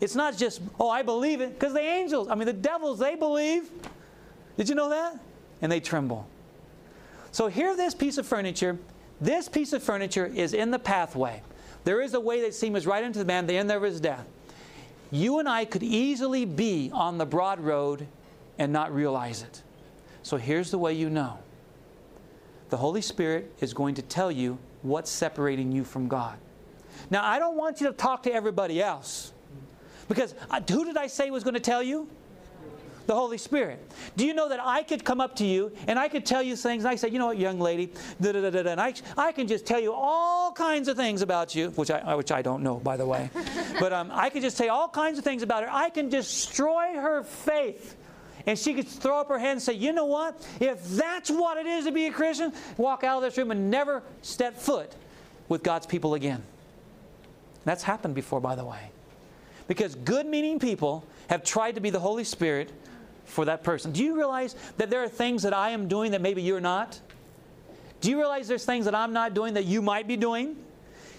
It's 0.00 0.14
not 0.14 0.36
just, 0.36 0.60
oh, 0.78 0.90
I 0.90 1.02
believe 1.02 1.40
it, 1.40 1.58
because 1.58 1.72
the 1.72 1.80
angels, 1.80 2.28
I 2.28 2.34
mean, 2.34 2.46
the 2.46 2.52
devils, 2.52 2.98
they 2.98 3.14
believe. 3.14 3.70
Did 4.56 4.68
you 4.68 4.74
know 4.74 4.90
that? 4.90 5.18
And 5.62 5.70
they 5.70 5.80
tremble. 5.80 6.26
So 7.32 7.48
here, 7.48 7.76
this 7.76 7.94
piece 7.94 8.18
of 8.18 8.26
furniture, 8.26 8.78
this 9.20 9.48
piece 9.48 9.72
of 9.72 9.82
furniture 9.82 10.26
is 10.26 10.54
in 10.54 10.70
the 10.70 10.78
pathway. 10.78 11.42
There 11.84 12.00
is 12.00 12.14
a 12.14 12.20
way 12.20 12.40
that 12.42 12.54
seems 12.54 12.86
right 12.86 13.04
into 13.04 13.18
the 13.18 13.24
man, 13.24 13.46
the 13.46 13.56
end 13.56 13.70
of 13.70 13.82
his 13.82 14.00
death. 14.00 14.26
You 15.10 15.38
and 15.38 15.48
I 15.48 15.64
could 15.64 15.82
easily 15.82 16.44
be 16.44 16.90
on 16.92 17.18
the 17.18 17.26
broad 17.26 17.60
road 17.60 18.06
and 18.58 18.72
not 18.72 18.94
realize 18.94 19.42
it. 19.42 19.62
So 20.22 20.36
here's 20.36 20.70
the 20.70 20.78
way 20.78 20.94
you 20.94 21.10
know 21.10 21.38
the 22.70 22.76
Holy 22.78 23.02
Spirit 23.02 23.52
is 23.60 23.74
going 23.74 23.94
to 23.94 24.02
tell 24.02 24.32
you 24.32 24.58
what's 24.82 25.10
separating 25.10 25.70
you 25.70 25.84
from 25.84 26.08
God. 26.08 26.36
Now, 27.10 27.24
I 27.24 27.38
don't 27.38 27.56
want 27.56 27.80
you 27.80 27.86
to 27.88 27.92
talk 27.92 28.22
to 28.24 28.32
everybody 28.32 28.82
else. 28.82 29.32
Because 30.08 30.34
uh, 30.50 30.60
who 30.70 30.84
did 30.84 30.96
I 30.96 31.06
say 31.06 31.30
was 31.30 31.44
going 31.44 31.54
to 31.54 31.60
tell 31.60 31.82
you? 31.82 32.08
The 33.06 33.14
Holy 33.14 33.36
Spirit. 33.36 33.86
Do 34.16 34.24
you 34.24 34.32
know 34.32 34.48
that 34.48 34.60
I 34.62 34.82
could 34.82 35.04
come 35.04 35.20
up 35.20 35.36
to 35.36 35.44
you 35.44 35.72
and 35.86 35.98
I 35.98 36.08
could 36.08 36.24
tell 36.24 36.42
you 36.42 36.56
things, 36.56 36.84
and 36.84 36.90
I 36.90 36.96
say, 36.96 37.08
you 37.08 37.18
know 37.18 37.26
what, 37.26 37.38
young 37.38 37.60
lady, 37.60 37.92
da, 38.18 38.32
da, 38.32 38.48
da, 38.48 38.62
da, 38.62 38.70
and 38.70 38.80
I, 38.80 38.94
I 39.18 39.30
can 39.32 39.46
just 39.46 39.66
tell 39.66 39.78
you 39.78 39.92
all 39.92 40.52
kinds 40.52 40.88
of 40.88 40.96
things 40.96 41.20
about 41.20 41.54
you, 41.54 41.68
which 41.70 41.90
I, 41.90 42.14
which 42.14 42.32
I 42.32 42.40
don't 42.40 42.62
know, 42.62 42.76
by 42.76 42.96
the 42.96 43.04
way. 43.04 43.28
but 43.78 43.92
um, 43.92 44.10
I 44.10 44.30
could 44.30 44.40
just 44.40 44.56
say 44.56 44.68
all 44.68 44.88
kinds 44.88 45.18
of 45.18 45.24
things 45.24 45.42
about 45.42 45.64
her. 45.64 45.68
I 45.70 45.90
can 45.90 46.08
destroy 46.08 46.94
her 46.94 47.22
faith. 47.24 47.96
And 48.46 48.58
she 48.58 48.74
could 48.74 48.88
throw 48.88 49.20
up 49.20 49.28
her 49.28 49.38
hand 49.38 49.52
and 49.52 49.62
say, 49.62 49.72
You 49.72 49.92
know 49.92 50.04
what? 50.04 50.46
If 50.60 50.86
that's 50.90 51.30
what 51.30 51.56
it 51.56 51.66
is 51.66 51.86
to 51.86 51.92
be 51.92 52.06
a 52.06 52.12
Christian, 52.12 52.52
walk 52.76 53.02
out 53.02 53.18
of 53.18 53.22
this 53.22 53.38
room 53.38 53.50
and 53.50 53.70
never 53.70 54.02
step 54.22 54.56
foot 54.56 54.94
with 55.48 55.62
God's 55.62 55.86
people 55.86 56.14
again. 56.14 56.42
That's 57.64 57.82
happened 57.82 58.14
before, 58.14 58.40
by 58.40 58.54
the 58.54 58.64
way. 58.64 58.90
Because 59.66 59.94
good 59.94 60.26
meaning 60.26 60.58
people 60.58 61.04
have 61.28 61.42
tried 61.44 61.74
to 61.76 61.80
be 61.80 61.90
the 61.90 62.00
Holy 62.00 62.24
Spirit 62.24 62.70
for 63.24 63.46
that 63.46 63.62
person. 63.62 63.92
Do 63.92 64.04
you 64.04 64.16
realize 64.16 64.54
that 64.76 64.90
there 64.90 65.02
are 65.02 65.08
things 65.08 65.42
that 65.42 65.54
I 65.54 65.70
am 65.70 65.88
doing 65.88 66.12
that 66.12 66.20
maybe 66.20 66.42
you're 66.42 66.60
not? 66.60 67.00
Do 68.00 68.10
you 68.10 68.18
realize 68.18 68.46
there's 68.48 68.66
things 68.66 68.84
that 68.84 68.94
I'm 68.94 69.14
not 69.14 69.32
doing 69.32 69.54
that 69.54 69.64
you 69.64 69.80
might 69.80 70.06
be 70.06 70.16
doing? 70.16 70.56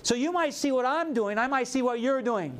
So 0.03 0.13
you 0.13 0.31
might 0.31 0.53
see 0.53 0.71
what 0.71 0.85
I'm 0.85 1.15
doing, 1.15 1.39
I 1.39 1.47
might 1.47 1.67
see 1.67 1.81
what 1.81 1.99
you're 1.99 2.21
doing. 2.21 2.57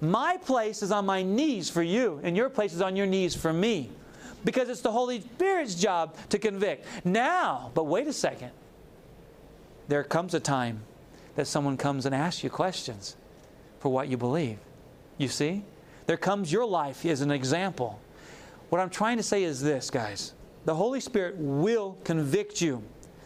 My 0.00 0.36
place 0.36 0.82
is 0.82 0.90
on 0.90 1.06
my 1.06 1.22
knees 1.22 1.70
for 1.70 1.82
you, 1.82 2.20
and 2.24 2.36
your 2.36 2.48
place 2.48 2.72
is 2.72 2.80
on 2.80 2.96
your 2.96 3.06
knees 3.06 3.34
for 3.36 3.52
me. 3.52 3.90
Because 4.44 4.68
it's 4.68 4.80
the 4.80 4.90
Holy 4.90 5.20
Spirit's 5.20 5.74
job 5.74 6.16
to 6.30 6.38
convict. 6.38 6.86
Now, 7.04 7.70
but 7.74 7.84
wait 7.84 8.06
a 8.06 8.12
second. 8.12 8.50
There 9.88 10.04
comes 10.04 10.34
a 10.34 10.40
time 10.40 10.82
that 11.36 11.46
someone 11.46 11.76
comes 11.76 12.04
and 12.04 12.14
asks 12.14 12.42
you 12.44 12.50
questions 12.50 13.16
for 13.80 13.90
what 13.90 14.08
you 14.08 14.16
believe. 14.16 14.58
You 15.16 15.28
see? 15.28 15.64
There 16.06 16.16
comes 16.16 16.50
your 16.50 16.64
life 16.64 17.04
as 17.04 17.20
an 17.20 17.30
example. 17.30 18.00
What 18.70 18.80
I'm 18.80 18.90
trying 18.90 19.16
to 19.18 19.22
say 19.22 19.44
is 19.44 19.60
this, 19.60 19.90
guys. 19.90 20.32
The 20.64 20.74
Holy 20.74 21.00
Spirit 21.00 21.36
will 21.38 21.96
convict 22.04 22.60
you. 22.60 22.82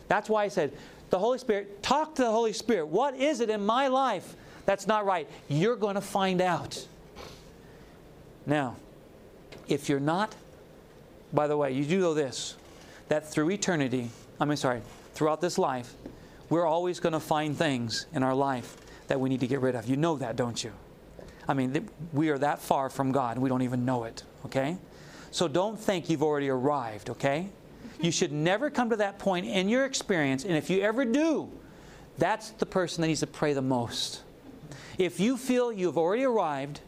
That's 0.09 0.29
why 0.29 0.45
I 0.45 0.49
said, 0.49 0.73
the 1.11 1.19
Holy 1.19 1.39
Spirit, 1.39 1.83
talk 1.83 2.15
to 2.17 2.23
the 2.23 2.31
Holy 2.31 2.53
Spirit. 2.53 2.87
What 2.87 3.15
is 3.17 3.41
it 3.41 3.51
in 3.51 3.65
my 3.65 3.89
life 3.89 4.35
that's 4.65 4.87
not 4.87 5.05
right? 5.05 5.29
You're 5.49 5.77
going 5.77 5.95
to 5.95 6.01
find 6.01 6.41
out. 6.41 6.87
Now, 8.47 8.77
if 9.69 9.89
you're 9.89 10.01
not, 10.01 10.35
by 11.33 11.47
the 11.47 11.57
way, 11.57 11.73
you 11.73 11.85
do 11.85 12.01
know 12.01 12.15
this 12.15 12.57
that 13.09 13.31
through 13.31 13.51
eternity, 13.51 14.09
I 14.41 14.45
mean, 14.45 14.57
sorry, 14.57 14.81
throughout 15.15 15.41
this 15.41 15.59
life, 15.59 15.93
we're 16.49 16.67
always 16.67 16.99
going 16.99 17.13
to 17.13 17.21
find 17.21 17.57
things 17.57 18.07
in 18.15 18.23
our 18.23 18.35
life 18.35 18.77
that 19.13 19.21
we 19.21 19.29
need 19.29 19.41
to 19.41 19.47
get 19.47 19.61
rid 19.61 19.75
of. 19.75 19.85
You 19.85 19.99
know 19.99 20.17
that, 20.17 20.37
don't 20.37 20.65
you? 20.65 20.73
I 21.47 21.53
mean, 21.53 21.87
we 22.15 22.31
are 22.31 22.39
that 22.39 22.61
far 22.63 22.89
from 22.89 23.13
God, 23.13 23.37
we 23.37 23.51
don't 23.51 23.61
even 23.61 23.85
know 23.85 24.05
it, 24.05 24.23
okay? 24.47 24.79
So 25.31 25.49
don't 25.49 25.79
think 25.79 26.09
you've 26.09 26.23
already 26.23 26.49
arrived, 26.49 27.11
okay? 27.11 27.51
You 28.01 28.11
should 28.11 28.33
never 28.33 28.71
come 28.71 28.89
to 28.89 28.97
that 28.97 29.19
point 29.19 29.45
in 29.45 29.69
your 29.69 29.85
experience, 29.85 30.45
and 30.45 30.57
if 30.57 30.71
you 30.71 30.81
ever 30.81 31.05
do, 31.05 31.51
that's 32.17 32.53
the 32.53 32.65
person 32.65 33.03
that 33.03 33.09
needs 33.09 33.21
to 33.21 33.27
pray 33.27 33.53
the 33.53 33.61
most. 33.61 34.23
If 34.97 35.21
you 35.21 35.37
feel 35.37 35.71
you've 35.71 35.99
already 35.99 36.25
arrived 36.25 36.81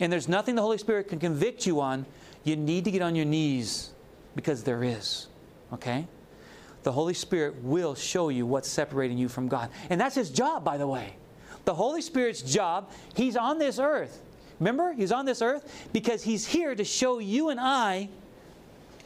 and 0.00 0.12
there's 0.12 0.26
nothing 0.26 0.56
the 0.56 0.62
Holy 0.62 0.78
Spirit 0.78 1.06
can 1.06 1.20
convict 1.20 1.64
you 1.64 1.80
on, 1.80 2.06
you 2.42 2.56
need 2.56 2.86
to 2.86 2.90
get 2.90 3.02
on 3.02 3.14
your 3.14 3.24
knees 3.24 3.90
because 4.34 4.64
there 4.64 4.82
is, 4.82 5.28
okay? 5.72 6.08
The 6.82 6.90
Holy 6.90 7.14
Spirit 7.14 7.62
will 7.62 7.94
show 7.94 8.30
you 8.30 8.46
what's 8.46 8.68
separating 8.68 9.16
you 9.16 9.28
from 9.28 9.46
God. 9.46 9.70
And 9.90 10.00
that's 10.00 10.16
His 10.16 10.30
job, 10.30 10.64
by 10.64 10.76
the 10.76 10.88
way. 10.88 11.14
The 11.64 11.74
Holy 11.74 12.02
Spirit's 12.02 12.42
job, 12.42 12.90
He's 13.14 13.36
on 13.36 13.58
this 13.58 13.78
earth. 13.78 14.22
Remember, 14.60 14.92
He's 14.92 15.12
on 15.12 15.24
this 15.24 15.42
earth 15.42 15.88
because 15.92 16.22
He's 16.22 16.46
here 16.46 16.74
to 16.74 16.84
show 16.84 17.18
you 17.18 17.50
and 17.50 17.60
I 17.60 18.08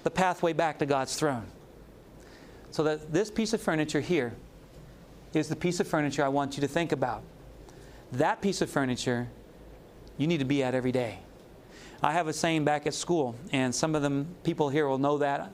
the 0.03 0.11
pathway 0.11 0.53
back 0.53 0.79
to 0.79 0.87
God's 0.87 1.17
throne. 1.17 1.47
So 2.71 2.83
that 2.85 3.13
this 3.13 3.31
piece 3.31 3.53
of 3.53 3.61
furniture 3.61 4.01
here 4.01 4.35
is 5.35 5.49
the 5.49 5.57
piece 5.57 5.81
of 5.81 5.87
furniture 5.87 6.25
I 6.25 6.29
want 6.29 6.57
you 6.57 6.61
to 6.63 6.69
think 6.69 6.93
about. 6.93 7.23
That 8.13 8.41
piece 8.41 8.61
of 8.61 8.71
furniture 8.71 9.29
you 10.19 10.27
need 10.27 10.39
to 10.39 10.45
be 10.45 10.63
at 10.63 10.75
every 10.75 10.93
day. 10.93 11.19
I 12.03 12.13
have 12.13 12.29
a 12.29 12.33
saying 12.33 12.65
back 12.65 12.87
at 12.87 12.95
school, 12.95 13.35
and 13.53 13.75
some 13.75 13.95
of 13.95 14.03
them 14.03 14.27
people 14.43 14.69
here 14.69 14.89
will 14.89 14.99
know 14.99 15.19
that, 15.19 15.51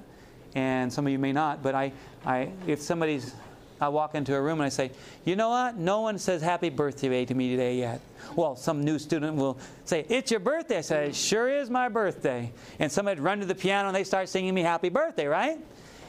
and 0.55 0.93
some 0.93 1.07
of 1.07 1.13
you 1.13 1.19
may 1.19 1.33
not. 1.33 1.63
But 1.63 1.75
I, 1.75 1.93
I 2.25 2.51
if 2.67 2.81
somebody's 2.81 3.35
I 3.81 3.89
walk 3.89 4.15
into 4.15 4.35
a 4.35 4.41
room 4.41 4.61
and 4.61 4.67
I 4.67 4.69
say, 4.69 4.91
you 5.25 5.37
know 5.37 5.51
what? 5.51 5.77
No 5.77 6.01
one 6.01 6.19
says 6.19 6.43
happy 6.43 6.69
birthday 6.69 7.25
to 7.25 7.35
me 7.35 7.51
today 7.51 7.77
yet. 7.77 8.01
Well, 8.35 8.57
some 8.57 8.85
new 8.85 8.99
student 8.99 9.37
will 9.37 9.59
say, 9.85 10.05
it's 10.09 10.31
your 10.31 10.41
birthday. 10.41 10.79
I 10.79 10.81
say, 10.81 11.07
it 11.09 11.15
sure 11.15 11.49
is 11.49 11.71
my 11.71 11.89
birthday. 11.89 12.53
And 12.79 12.91
somebody'd 12.91 13.21
run 13.21 13.41
to 13.41 13.47
the 13.47 13.55
piano 13.55 13.89
and 13.89 13.97
they 13.97 14.05
start 14.05 14.29
singing 14.29 14.55
me 14.55 14.63
happy 14.63 14.89
birthday, 14.89 15.27
right? 15.27 15.59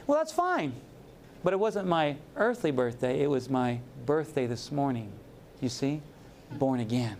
Well, 0.07 0.17
that's 0.17 0.33
fine. 0.33 0.73
But 1.43 1.53
it 1.53 1.59
wasn't 1.59 1.87
my 1.87 2.17
earthly 2.35 2.71
birthday. 2.71 3.21
It 3.21 3.29
was 3.29 3.49
my 3.49 3.79
birthday 4.05 4.47
this 4.47 4.71
morning. 4.71 5.11
You 5.61 5.69
see? 5.69 6.01
Born 6.53 6.79
again. 6.79 7.15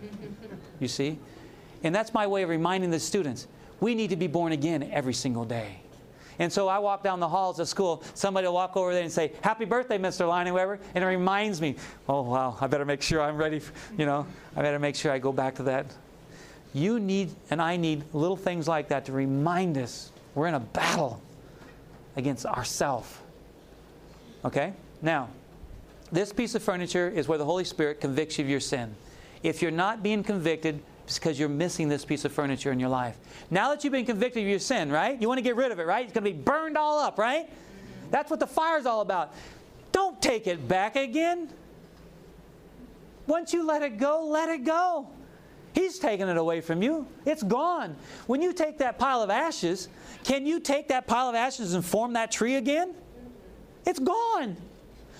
You 0.80 0.88
see? 0.88 1.18
And 1.82 1.94
that's 1.94 2.12
my 2.12 2.26
way 2.26 2.42
of 2.42 2.48
reminding 2.48 2.90
the 2.90 3.00
students 3.00 3.46
we 3.80 3.94
need 3.94 4.10
to 4.10 4.16
be 4.16 4.26
born 4.26 4.52
again 4.52 4.90
every 4.92 5.14
single 5.14 5.44
day. 5.44 5.79
And 6.40 6.50
so 6.50 6.68
I 6.68 6.78
walk 6.78 7.04
down 7.04 7.20
the 7.20 7.28
halls 7.28 7.60
of 7.60 7.68
school, 7.68 8.02
somebody 8.14 8.46
will 8.46 8.54
walk 8.54 8.74
over 8.74 8.94
there 8.94 9.02
and 9.02 9.12
say, 9.12 9.32
Happy 9.42 9.66
birthday, 9.66 9.98
Mr. 9.98 10.26
Leinneweber. 10.26 10.78
And 10.94 11.04
it 11.04 11.06
reminds 11.06 11.60
me, 11.60 11.76
oh, 12.08 12.22
wow, 12.22 12.56
I 12.58 12.66
better 12.66 12.86
make 12.86 13.02
sure 13.02 13.20
I'm 13.20 13.36
ready. 13.36 13.58
For, 13.60 13.74
you 13.98 14.06
know, 14.06 14.26
I 14.56 14.62
better 14.62 14.78
make 14.78 14.96
sure 14.96 15.12
I 15.12 15.18
go 15.18 15.32
back 15.32 15.54
to 15.56 15.62
that. 15.64 15.86
You 16.72 16.98
need, 16.98 17.30
and 17.50 17.60
I 17.60 17.76
need 17.76 18.04
little 18.14 18.38
things 18.38 18.66
like 18.66 18.88
that 18.88 19.04
to 19.04 19.12
remind 19.12 19.76
us 19.76 20.12
we're 20.34 20.46
in 20.46 20.54
a 20.54 20.60
battle 20.60 21.20
against 22.16 22.46
ourself. 22.46 23.22
Okay? 24.42 24.72
Now, 25.02 25.28
this 26.10 26.32
piece 26.32 26.54
of 26.54 26.62
furniture 26.62 27.08
is 27.10 27.28
where 27.28 27.38
the 27.38 27.44
Holy 27.44 27.64
Spirit 27.64 28.00
convicts 28.00 28.38
you 28.38 28.44
of 28.44 28.50
your 28.50 28.60
sin. 28.60 28.94
If 29.42 29.60
you're 29.60 29.70
not 29.70 30.02
being 30.02 30.22
convicted, 30.22 30.80
because 31.18 31.38
you're 31.38 31.48
missing 31.48 31.88
this 31.88 32.04
piece 32.04 32.24
of 32.24 32.32
furniture 32.32 32.72
in 32.72 32.78
your 32.78 32.88
life. 32.88 33.16
Now 33.50 33.70
that 33.70 33.82
you've 33.82 33.92
been 33.92 34.06
convicted 34.06 34.42
of 34.42 34.48
your 34.48 34.58
sin, 34.58 34.90
right? 34.92 35.20
You 35.20 35.28
want 35.28 35.38
to 35.38 35.42
get 35.42 35.56
rid 35.56 35.72
of 35.72 35.78
it, 35.78 35.86
right? 35.86 36.04
It's 36.04 36.12
going 36.12 36.24
to 36.24 36.30
be 36.30 36.38
burned 36.38 36.76
all 36.76 37.00
up, 37.00 37.18
right? 37.18 37.50
That's 38.10 38.30
what 38.30 38.40
the 38.40 38.46
fire's 38.46 38.86
all 38.86 39.00
about. 39.00 39.34
Don't 39.92 40.20
take 40.20 40.46
it 40.46 40.68
back 40.68 40.96
again. 40.96 41.48
Once 43.26 43.52
you 43.52 43.64
let 43.64 43.82
it 43.82 43.98
go, 43.98 44.24
let 44.26 44.48
it 44.48 44.64
go. 44.64 45.08
He's 45.72 45.98
taken 45.98 46.28
it 46.28 46.36
away 46.36 46.60
from 46.60 46.82
you. 46.82 47.06
It's 47.24 47.42
gone. 47.42 47.96
When 48.26 48.42
you 48.42 48.52
take 48.52 48.78
that 48.78 48.98
pile 48.98 49.22
of 49.22 49.30
ashes, 49.30 49.88
can 50.24 50.46
you 50.46 50.58
take 50.60 50.88
that 50.88 51.06
pile 51.06 51.28
of 51.28 51.34
ashes 51.34 51.74
and 51.74 51.84
form 51.84 52.12
that 52.14 52.30
tree 52.32 52.56
again? 52.56 52.94
It's 53.86 54.00
gone. 54.00 54.56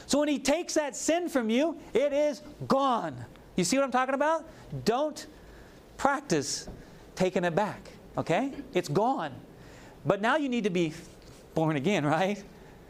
So 0.06 0.18
when 0.18 0.28
he 0.28 0.40
takes 0.40 0.74
that 0.74 0.96
sin 0.96 1.28
from 1.28 1.50
you, 1.50 1.78
it 1.94 2.12
is 2.12 2.42
gone. 2.66 3.14
You 3.54 3.62
see 3.62 3.76
what 3.76 3.84
I'm 3.84 3.92
talking 3.92 4.14
about? 4.14 4.44
Don't 4.84 5.26
practice 6.00 6.66
taking 7.14 7.44
it 7.44 7.54
back. 7.54 7.90
Okay? 8.16 8.52
It's 8.72 8.88
gone. 8.88 9.32
But 10.06 10.22
now 10.22 10.36
you 10.36 10.48
need 10.48 10.64
to 10.64 10.70
be 10.70 10.94
born 11.54 11.76
again, 11.76 12.06
right? 12.06 12.42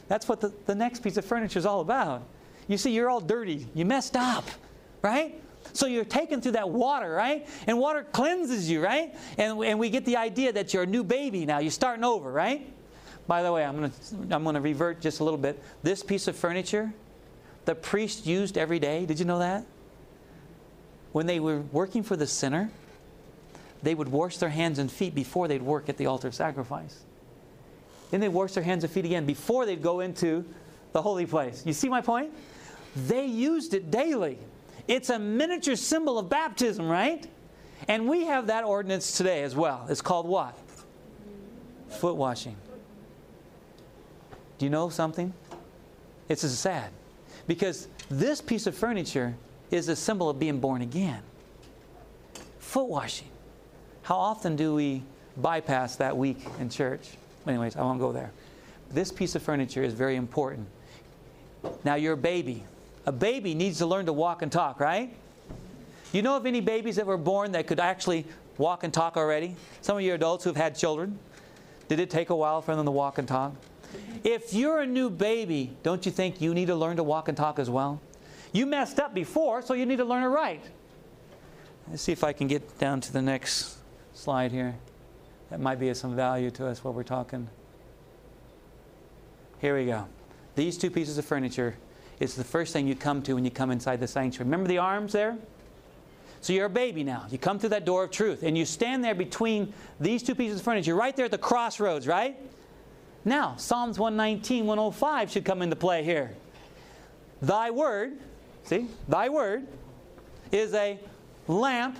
That's 0.07 0.29
what 0.29 0.41
the, 0.41 0.53
the 0.67 0.77
next 0.77 1.01
piece 1.01 1.17
of 1.17 1.25
furniture 1.25 1.59
is 1.59 1.67
all 1.67 1.81
about. 1.81 2.23
You 2.69 2.79
see, 2.79 2.93
you're 2.93 3.11
all 3.11 3.21
dirty. 3.21 3.67
You 3.75 3.85
messed 3.85 4.17
up, 4.17 4.45
right? 5.03 5.35
So 5.73 5.87
you're 5.87 6.05
taken 6.05 6.41
through 6.41 6.53
that 6.53 6.71
water, 6.71 7.11
right? 7.11 7.49
And 7.67 7.81
water 7.81 8.07
cleanses 8.13 8.71
you, 8.71 8.81
right? 8.81 9.13
And, 9.37 9.61
and 9.65 9.79
we 9.81 9.91
get 9.91 10.05
the 10.05 10.17
idea 10.17 10.53
that 10.53 10.73
you're 10.73 10.85
a 10.85 10.87
new 10.87 11.03
baby 11.03 11.45
now. 11.45 11.59
You're 11.59 11.73
starting 11.73 12.05
over, 12.05 12.31
right? 12.31 12.73
By 13.27 13.43
the 13.43 13.53
way, 13.53 13.65
I'm 13.65 13.77
going 13.77 13.91
to 13.91 14.35
I'm 14.35 14.45
going 14.45 14.55
to 14.55 14.61
revert 14.61 15.01
just 15.01 15.19
a 15.19 15.25
little 15.25 15.39
bit. 15.39 15.61
This 15.83 16.05
piece 16.05 16.29
of 16.29 16.37
furniture, 16.37 16.93
the 17.65 17.75
priest 17.75 18.25
used 18.25 18.57
every 18.57 18.79
day. 18.79 19.05
Did 19.05 19.19
you 19.19 19.25
know 19.25 19.41
that? 19.41 19.67
When 21.11 21.27
they 21.27 21.41
were 21.41 21.61
working 21.73 22.05
for 22.05 22.15
the 22.15 22.27
sinner, 22.27 22.71
they 23.83 23.95
would 23.95 24.09
wash 24.09 24.37
their 24.39 24.49
hands 24.49 24.79
and 24.79 24.91
feet 24.91 25.15
before 25.15 25.49
they'd 25.49 25.63
work 25.63 25.89
at 25.89 25.97
the 25.97 26.07
altar 26.07 26.29
of 26.29 26.35
sacrifice. 26.35 27.01
Then 28.11 28.21
they'd 28.21 28.29
wash 28.29 28.53
their 28.53 28.65
hands 28.65 28.85
and 28.85 28.93
feet 28.93 29.05
again 29.05 29.25
before 29.25 29.67
they'd 29.67 29.83
go 29.83 30.01
into 30.01 30.45
the 30.93 31.01
holy 31.01 31.27
place. 31.27 31.65
You 31.65 31.73
see 31.73 31.89
my 31.89 32.01
point? 32.01 32.33
They 33.07 33.27
used 33.27 33.75
it 33.75 33.91
daily. 33.91 34.39
It's 34.89 35.11
a 35.11 35.19
miniature 35.19 35.77
symbol 35.77 36.19
of 36.19 36.29
baptism, 36.29 36.89
right? 36.89 37.27
And 37.89 38.09
we 38.09 38.25
have 38.25 38.49
that 38.49 38.65
ordinance 38.65 39.17
today 39.17 39.43
as 39.43 39.55
well. 39.55 39.87
It's 39.89 40.03
called 40.03 40.27
what? 40.27 40.59
Foot 41.89 42.17
washing. 42.17 42.57
Do 44.59 44.67
you 44.67 44.71
know 44.71 44.89
something? 44.89 45.33
It's 46.29 46.43
sad 46.43 46.91
because 47.47 47.89
this 48.11 48.41
piece 48.41 48.67
of 48.67 48.75
furniture 48.75 49.35
is 49.71 49.89
a 49.89 49.97
symbol 49.97 50.29
of 50.29 50.39
being 50.39 50.61
born 50.61 50.83
again. 50.83 51.23
Foot 52.59 52.89
washing. 52.89 53.29
How 54.11 54.17
often 54.17 54.57
do 54.57 54.75
we 54.75 55.05
bypass 55.37 55.95
that 55.95 56.17
week 56.17 56.39
in 56.59 56.69
church? 56.69 57.11
Anyways, 57.47 57.77
I 57.77 57.83
won't 57.83 58.01
go 58.01 58.11
there. 58.11 58.33
This 58.91 59.13
piece 59.13 59.37
of 59.37 59.43
furniture 59.45 59.85
is 59.85 59.95
very 59.95 60.17
important. 60.17 60.67
Now, 61.85 61.95
you're 61.95 62.15
a 62.15 62.17
baby. 62.17 62.65
A 63.07 63.13
baby 63.13 63.55
needs 63.55 63.79
to 63.79 63.87
learn 63.87 64.07
to 64.07 64.13
walk 64.13 64.43
and 64.43 64.51
talk, 64.51 64.81
right? 64.81 65.15
You 66.13 66.23
know 66.23 66.37
of 66.37 66.45
any 66.45 66.61
babies 66.61 66.97
that 66.97 67.07
were 67.07 67.17
born 67.17 67.53
that 67.53 67.69
could 67.69 67.79
actually 67.79 68.27
walk 68.59 68.83
and 68.83 68.93
talk 68.93 69.17
already? 69.17 69.55
Some 69.81 69.97
of 69.97 70.03
you 70.03 70.13
adults 70.13 70.43
who've 70.43 70.57
had 70.57 70.75
children. 70.75 71.17
Did 71.87 72.01
it 72.01 72.11
take 72.11 72.31
a 72.31 72.35
while 72.35 72.63
for 72.63 72.75
them 72.75 72.87
to 72.87 72.91
walk 72.91 73.19
and 73.19 73.29
talk? 73.29 73.53
If 74.25 74.53
you're 74.53 74.81
a 74.81 74.87
new 74.87 75.09
baby, 75.09 75.77
don't 75.85 76.05
you 76.05 76.11
think 76.11 76.41
you 76.41 76.53
need 76.53 76.67
to 76.67 76.75
learn 76.75 76.97
to 76.97 77.05
walk 77.05 77.29
and 77.29 77.37
talk 77.37 77.61
as 77.61 77.71
well? 77.71 78.01
You 78.51 78.67
messed 78.67 78.99
up 78.99 79.15
before, 79.15 79.63
so 79.63 79.75
you 79.75 79.87
need 79.87 79.99
to 79.99 80.05
learn 80.05 80.25
it 80.25 80.35
right. 80.35 80.65
Let's 81.89 82.03
see 82.03 82.11
if 82.11 82.25
I 82.25 82.33
can 82.33 82.49
get 82.49 82.77
down 82.81 83.01
to 83.03 83.13
the 83.13 83.23
next 83.23 83.80
slide 84.21 84.53
here. 84.53 84.75
That 85.51 85.61
might 85.61 85.81
be 85.81 85.89
of 85.89 85.97
some 85.97 86.15
value 86.15 86.51
to 86.53 86.67
us 86.67 86.85
while 86.85 86.93
we're 86.93 87.03
talking. 87.03 87.49
Here 89.61 89.77
we 89.77 89.87
go. 89.87 90.07
These 90.55 90.77
two 90.77 90.91
pieces 90.91 91.17
of 91.17 91.25
furniture 91.25 91.75
is 92.21 92.35
the 92.35 92.45
first 92.45 92.73
thing 92.73 92.87
you 92.87 92.95
come 92.95 93.23
to 93.23 93.35
when 93.35 93.45
you 93.45 93.51
come 93.51 93.71
inside 93.71 93.99
the 93.99 94.07
sanctuary. 94.07 94.45
Remember 94.45 94.69
the 94.69 94.79
arms 94.79 95.13
there? 95.13 95.39
So 96.43 96.53
you're 96.53 96.67
a 96.67 96.71
baby 96.71 97.03
now. 97.03 97.27
You 97.31 97.39
come 97.39 97.59
through 97.59 97.71
that 97.71 97.85
door 97.85 98.05
of 98.05 98.11
truth 98.11 98.43
and 98.43 98.57
you 98.57 98.67
stand 98.67 99.03
there 99.03 99.15
between 99.15 99.73
these 99.99 100.23
two 100.23 100.35
pieces 100.35 100.61
of 100.61 100.65
furniture, 100.65 100.95
right 100.95 101.17
there 101.17 101.25
at 101.25 101.31
the 101.31 101.39
crossroads, 101.39 102.07
right? 102.07 102.37
Now, 103.25 103.57
Psalms 103.57 103.99
119, 103.99 104.67
105 104.67 105.31
should 105.31 105.45
come 105.45 105.63
into 105.63 105.77
play 105.77 106.03
here. 106.03 106.35
Thy 107.43 107.71
word, 107.71 108.19
see, 108.65 108.87
thy 109.09 109.31
word 109.31 109.67
is 110.53 110.75
a 110.75 110.99
lamp. 111.49 111.99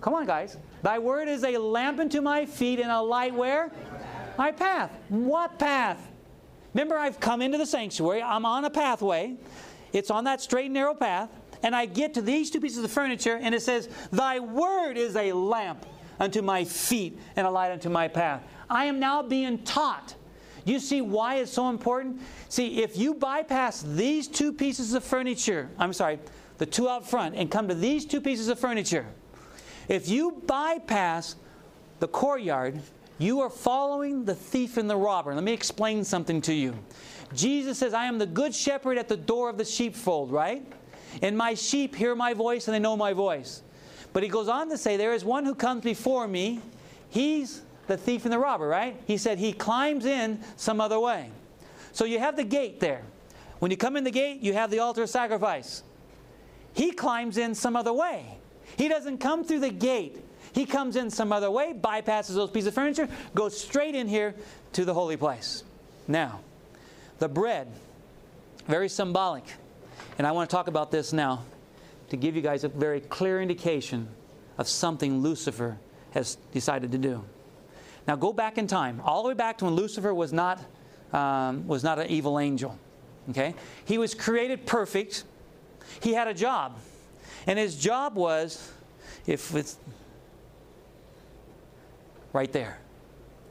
Come 0.00 0.14
on, 0.14 0.26
guys. 0.26 0.56
Thy 0.86 1.00
word 1.00 1.26
is 1.26 1.42
a 1.42 1.58
lamp 1.58 1.98
unto 1.98 2.20
my 2.20 2.46
feet 2.46 2.78
and 2.78 2.92
a 2.92 3.02
light 3.02 3.34
where? 3.34 3.72
My 4.38 4.52
path. 4.52 4.96
What 5.08 5.58
path? 5.58 6.00
Remember, 6.74 6.96
I've 6.96 7.18
come 7.18 7.42
into 7.42 7.58
the 7.58 7.66
sanctuary. 7.66 8.22
I'm 8.22 8.46
on 8.46 8.64
a 8.64 8.70
pathway. 8.70 9.34
It's 9.92 10.12
on 10.12 10.22
that 10.26 10.40
straight 10.40 10.66
and 10.66 10.74
narrow 10.74 10.94
path. 10.94 11.28
And 11.64 11.74
I 11.74 11.86
get 11.86 12.14
to 12.14 12.22
these 12.22 12.52
two 12.52 12.60
pieces 12.60 12.84
of 12.84 12.92
furniture, 12.92 13.36
and 13.42 13.52
it 13.52 13.62
says, 13.62 13.88
Thy 14.12 14.38
word 14.38 14.96
is 14.96 15.16
a 15.16 15.32
lamp 15.32 15.84
unto 16.20 16.40
my 16.40 16.62
feet 16.62 17.18
and 17.34 17.48
a 17.48 17.50
light 17.50 17.72
unto 17.72 17.88
my 17.88 18.06
path. 18.06 18.44
I 18.70 18.84
am 18.84 19.00
now 19.00 19.22
being 19.22 19.64
taught. 19.64 20.14
You 20.64 20.78
see 20.78 21.00
why 21.00 21.38
it's 21.38 21.50
so 21.50 21.68
important? 21.68 22.20
See, 22.48 22.84
if 22.84 22.96
you 22.96 23.12
bypass 23.12 23.82
these 23.82 24.28
two 24.28 24.52
pieces 24.52 24.94
of 24.94 25.02
furniture, 25.02 25.68
I'm 25.80 25.92
sorry, 25.92 26.20
the 26.58 26.66
two 26.66 26.88
out 26.88 27.10
front, 27.10 27.34
and 27.34 27.50
come 27.50 27.66
to 27.66 27.74
these 27.74 28.06
two 28.06 28.20
pieces 28.20 28.46
of 28.46 28.60
furniture, 28.60 29.04
if 29.88 30.08
you 30.08 30.42
bypass 30.46 31.36
the 32.00 32.08
courtyard, 32.08 32.80
you 33.18 33.40
are 33.40 33.50
following 33.50 34.24
the 34.24 34.34
thief 34.34 34.76
and 34.76 34.90
the 34.90 34.96
robber. 34.96 35.34
Let 35.34 35.44
me 35.44 35.52
explain 35.52 36.04
something 36.04 36.40
to 36.42 36.52
you. 36.52 36.74
Jesus 37.34 37.78
says, 37.78 37.94
I 37.94 38.04
am 38.04 38.18
the 38.18 38.26
good 38.26 38.54
shepherd 38.54 38.98
at 38.98 39.08
the 39.08 39.16
door 39.16 39.48
of 39.48 39.58
the 39.58 39.64
sheepfold, 39.64 40.30
right? 40.30 40.64
And 41.22 41.36
my 41.36 41.54
sheep 41.54 41.94
hear 41.94 42.14
my 42.14 42.34
voice 42.34 42.68
and 42.68 42.74
they 42.74 42.78
know 42.78 42.96
my 42.96 43.12
voice. 43.12 43.62
But 44.12 44.22
he 44.22 44.28
goes 44.28 44.48
on 44.48 44.68
to 44.70 44.78
say, 44.78 44.96
There 44.96 45.14
is 45.14 45.24
one 45.24 45.44
who 45.44 45.54
comes 45.54 45.82
before 45.82 46.28
me. 46.28 46.60
He's 47.08 47.62
the 47.86 47.96
thief 47.96 48.24
and 48.24 48.32
the 48.32 48.38
robber, 48.38 48.66
right? 48.66 49.00
He 49.06 49.16
said 49.16 49.38
he 49.38 49.52
climbs 49.52 50.04
in 50.04 50.40
some 50.56 50.80
other 50.80 51.00
way. 51.00 51.30
So 51.92 52.04
you 52.04 52.18
have 52.18 52.36
the 52.36 52.44
gate 52.44 52.80
there. 52.80 53.02
When 53.58 53.70
you 53.70 53.76
come 53.76 53.96
in 53.96 54.04
the 54.04 54.10
gate, 54.10 54.40
you 54.42 54.52
have 54.52 54.70
the 54.70 54.80
altar 54.80 55.02
of 55.02 55.10
sacrifice. 55.10 55.82
He 56.74 56.92
climbs 56.92 57.38
in 57.38 57.54
some 57.54 57.74
other 57.76 57.92
way. 57.92 58.38
He 58.76 58.88
doesn't 58.88 59.18
come 59.18 59.44
through 59.44 59.60
the 59.60 59.70
gate. 59.70 60.22
He 60.52 60.64
comes 60.64 60.96
in 60.96 61.10
some 61.10 61.32
other 61.32 61.50
way, 61.50 61.74
bypasses 61.74 62.34
those 62.34 62.50
pieces 62.50 62.68
of 62.68 62.74
furniture, 62.74 63.08
goes 63.34 63.58
straight 63.58 63.94
in 63.94 64.08
here 64.08 64.34
to 64.72 64.84
the 64.84 64.94
holy 64.94 65.16
place. 65.16 65.64
Now, 66.08 66.40
the 67.18 67.28
bread, 67.28 67.68
very 68.66 68.88
symbolic. 68.88 69.44
And 70.18 70.26
I 70.26 70.32
want 70.32 70.48
to 70.48 70.56
talk 70.56 70.68
about 70.68 70.90
this 70.90 71.12
now 71.12 71.44
to 72.08 72.16
give 72.16 72.36
you 72.36 72.42
guys 72.42 72.64
a 72.64 72.68
very 72.68 73.00
clear 73.00 73.42
indication 73.42 74.08
of 74.58 74.68
something 74.68 75.20
Lucifer 75.20 75.78
has 76.12 76.36
decided 76.52 76.92
to 76.92 76.98
do. 76.98 77.22
Now, 78.06 78.16
go 78.16 78.32
back 78.32 78.56
in 78.56 78.66
time, 78.66 79.02
all 79.04 79.22
the 79.22 79.28
way 79.28 79.34
back 79.34 79.58
to 79.58 79.64
when 79.64 79.74
Lucifer 79.74 80.14
was 80.14 80.32
not, 80.32 80.60
um, 81.12 81.66
was 81.66 81.82
not 81.82 81.98
an 81.98 82.08
evil 82.08 82.38
angel. 82.38 82.78
Okay? 83.30 83.54
He 83.84 83.98
was 83.98 84.14
created 84.14 84.64
perfect. 84.64 85.24
He 86.00 86.14
had 86.14 86.28
a 86.28 86.34
job. 86.34 86.78
And 87.46 87.58
his 87.58 87.76
job 87.76 88.16
was, 88.16 88.72
if 89.26 89.54
it's 89.54 89.78
right 92.32 92.52
there 92.52 92.78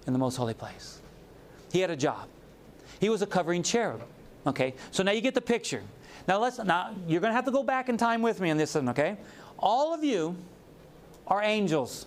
in 0.06 0.14
the 0.14 0.20
most 0.20 0.36
holy 0.36 0.54
place. 0.54 1.02
He 1.72 1.82
had 1.82 1.90
a 1.90 1.96
job. 1.96 2.28
He 3.00 3.10
was 3.10 3.22
a 3.22 3.26
covering 3.28 3.64
cherub. 3.64 4.04
Okay, 4.48 4.76
so 4.92 5.02
now 5.04 5.12
you 5.12 5.22
get 5.22 5.34
the 5.34 5.42
picture. 5.42 5.82
Now 6.28 6.40
let's 6.40 6.60
now 6.60 6.96
you're 7.08 7.20
going 7.20 7.32
to 7.32 7.36
have 7.36 7.46
to 7.46 7.52
go 7.52 7.64
back 7.64 7.90
in 7.90 7.98
time 7.98 8.22
with 8.22 8.40
me 8.40 8.52
on 8.52 8.58
this 8.58 8.76
one. 8.76 8.90
Okay, 8.90 9.18
all 9.58 9.94
of 9.94 10.04
you 10.04 10.36
are 11.28 11.42
angels. 11.42 12.06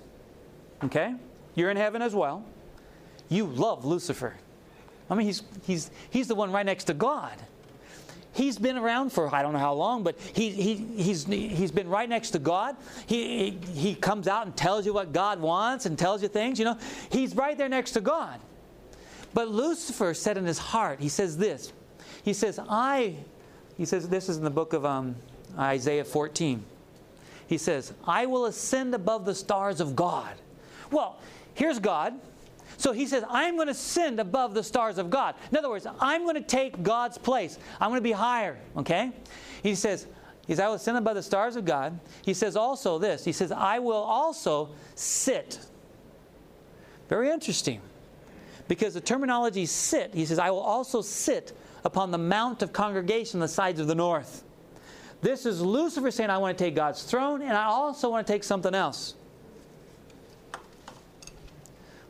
Okay, 0.85 1.15
you're 1.55 1.71
in 1.71 1.77
heaven 1.77 2.01
as 2.01 2.15
well. 2.15 2.45
You 3.29 3.47
love 3.47 3.85
Lucifer. 3.85 4.35
I 5.11 5.15
mean, 5.15 5.27
he's 5.27 5.43
he's 5.67 5.91
he's 6.11 6.29
the 6.29 6.35
one 6.35 6.53
right 6.53 6.65
next 6.65 6.85
to 6.85 6.95
God. 6.95 7.35
He's 8.33 8.59
been 8.59 8.77
around 8.77 9.13
for 9.13 9.35
I 9.35 9.43
don't 9.43 9.53
know 9.53 9.59
how 9.59 9.75
long, 9.75 10.03
but 10.03 10.19
he, 10.19 10.51
he, 10.51 10.75
he's, 10.75 11.25
he's 11.27 11.73
been 11.73 11.89
right 11.89 12.09
next 12.09 12.31
to 12.31 12.39
God. 12.39 12.77
He, 13.07 13.59
he, 13.75 13.95
comes 13.95 14.29
out 14.29 14.47
and 14.47 14.57
tells 14.57 14.87
you 14.87 14.93
what 14.93 15.13
God 15.13 15.41
wants 15.41 15.87
and 15.87 15.99
tells 15.99 16.23
you 16.23 16.29
things, 16.29 16.59
you 16.59 16.65
know. 16.65 16.79
He's 17.11 17.35
right 17.35 17.57
there 17.57 17.69
next 17.69 17.93
to 17.93 18.01
God. 18.01 18.39
But 19.35 19.49
Lucifer 19.49 20.15
said 20.15 20.37
in 20.37 20.45
his 20.45 20.59
heart, 20.59 21.01
he 21.01 21.09
says 21.09 21.37
this. 21.37 21.73
He 22.23 22.33
says, 22.33 22.61
I, 22.69 23.17
he 23.77 23.85
says, 23.85 24.09
this 24.09 24.29
is 24.29 24.37
in 24.37 24.45
the 24.45 24.51
book 24.51 24.73
of 24.73 24.85
um, 24.85 25.17
Isaiah 25.59 26.05
14. 26.05 26.63
He 27.47 27.59
says, 27.59 27.93
I 28.05 28.27
will 28.27 28.47
ascend 28.47 28.95
above 28.95 29.25
the 29.25 29.35
stars 29.35 29.81
of 29.81 29.97
God. 29.97 30.35
Well, 30.91 31.19
here's 31.55 31.79
God. 31.79 32.15
So 32.77 32.93
he 32.93 33.07
says, 33.07 33.25
I'm 33.29 33.57
going 33.57 33.67
to 33.67 33.73
ascend 33.73 34.21
above 34.21 34.55
the 34.55 34.63
stars 34.63 34.99
of 34.99 35.11
God. 35.11 35.35
In 35.51 35.57
other 35.57 35.69
words, 35.69 35.87
I'm 36.01 36.23
going 36.23 36.37
to 36.37 36.41
take 36.41 36.83
God's 36.83 37.19
place. 37.19 37.59
I'm 37.81 37.91
going 37.91 37.99
to 37.99 38.03
be 38.03 38.13
higher, 38.13 38.59
okay? 38.77 39.11
He 39.63 39.75
says, 39.75 40.07
He's, 40.49 40.59
I 40.59 40.67
will 40.67 40.75
ascend 40.75 40.97
above 40.97 41.15
the 41.15 41.23
stars 41.23 41.57
of 41.57 41.67
God. 41.67 42.01
He 42.25 42.33
says 42.33 42.57
also 42.57 42.99
this. 42.99 43.23
He 43.23 43.33
says, 43.33 43.53
I 43.53 43.79
will 43.81 43.93
also 43.93 44.71
sit. 44.95 45.59
Very 47.11 47.29
interesting. 47.29 47.83
Because 48.67 48.95
the 48.95 49.01
terminology 49.01 49.67
sit, 49.67 50.15
he 50.15 50.25
says, 50.25 50.39
I 50.39 50.51
will 50.51 50.61
also 50.61 51.03
sit 51.03 51.55
upon 51.85 52.11
the 52.11 52.19
mount 52.19 52.63
of 52.63 52.73
congregation 52.73 53.41
the 53.41 53.49
sides 53.49 53.79
of 53.79 53.89
the 53.89 53.95
north. 53.95 54.43
This 55.21 55.45
is 55.45 55.61
Lucifer 55.61 56.11
saying, 56.11 56.31
I 56.31 56.39
want 56.39 56.57
to 56.57 56.65
take 56.65 56.75
God's 56.75 57.03
throne, 57.03 57.43
and 57.43 57.53
I 57.53 57.65
also 57.65 58.09
want 58.09 58.27
to 58.27 58.33
take 58.33 58.43
something 58.43 58.75
else. 58.75 59.15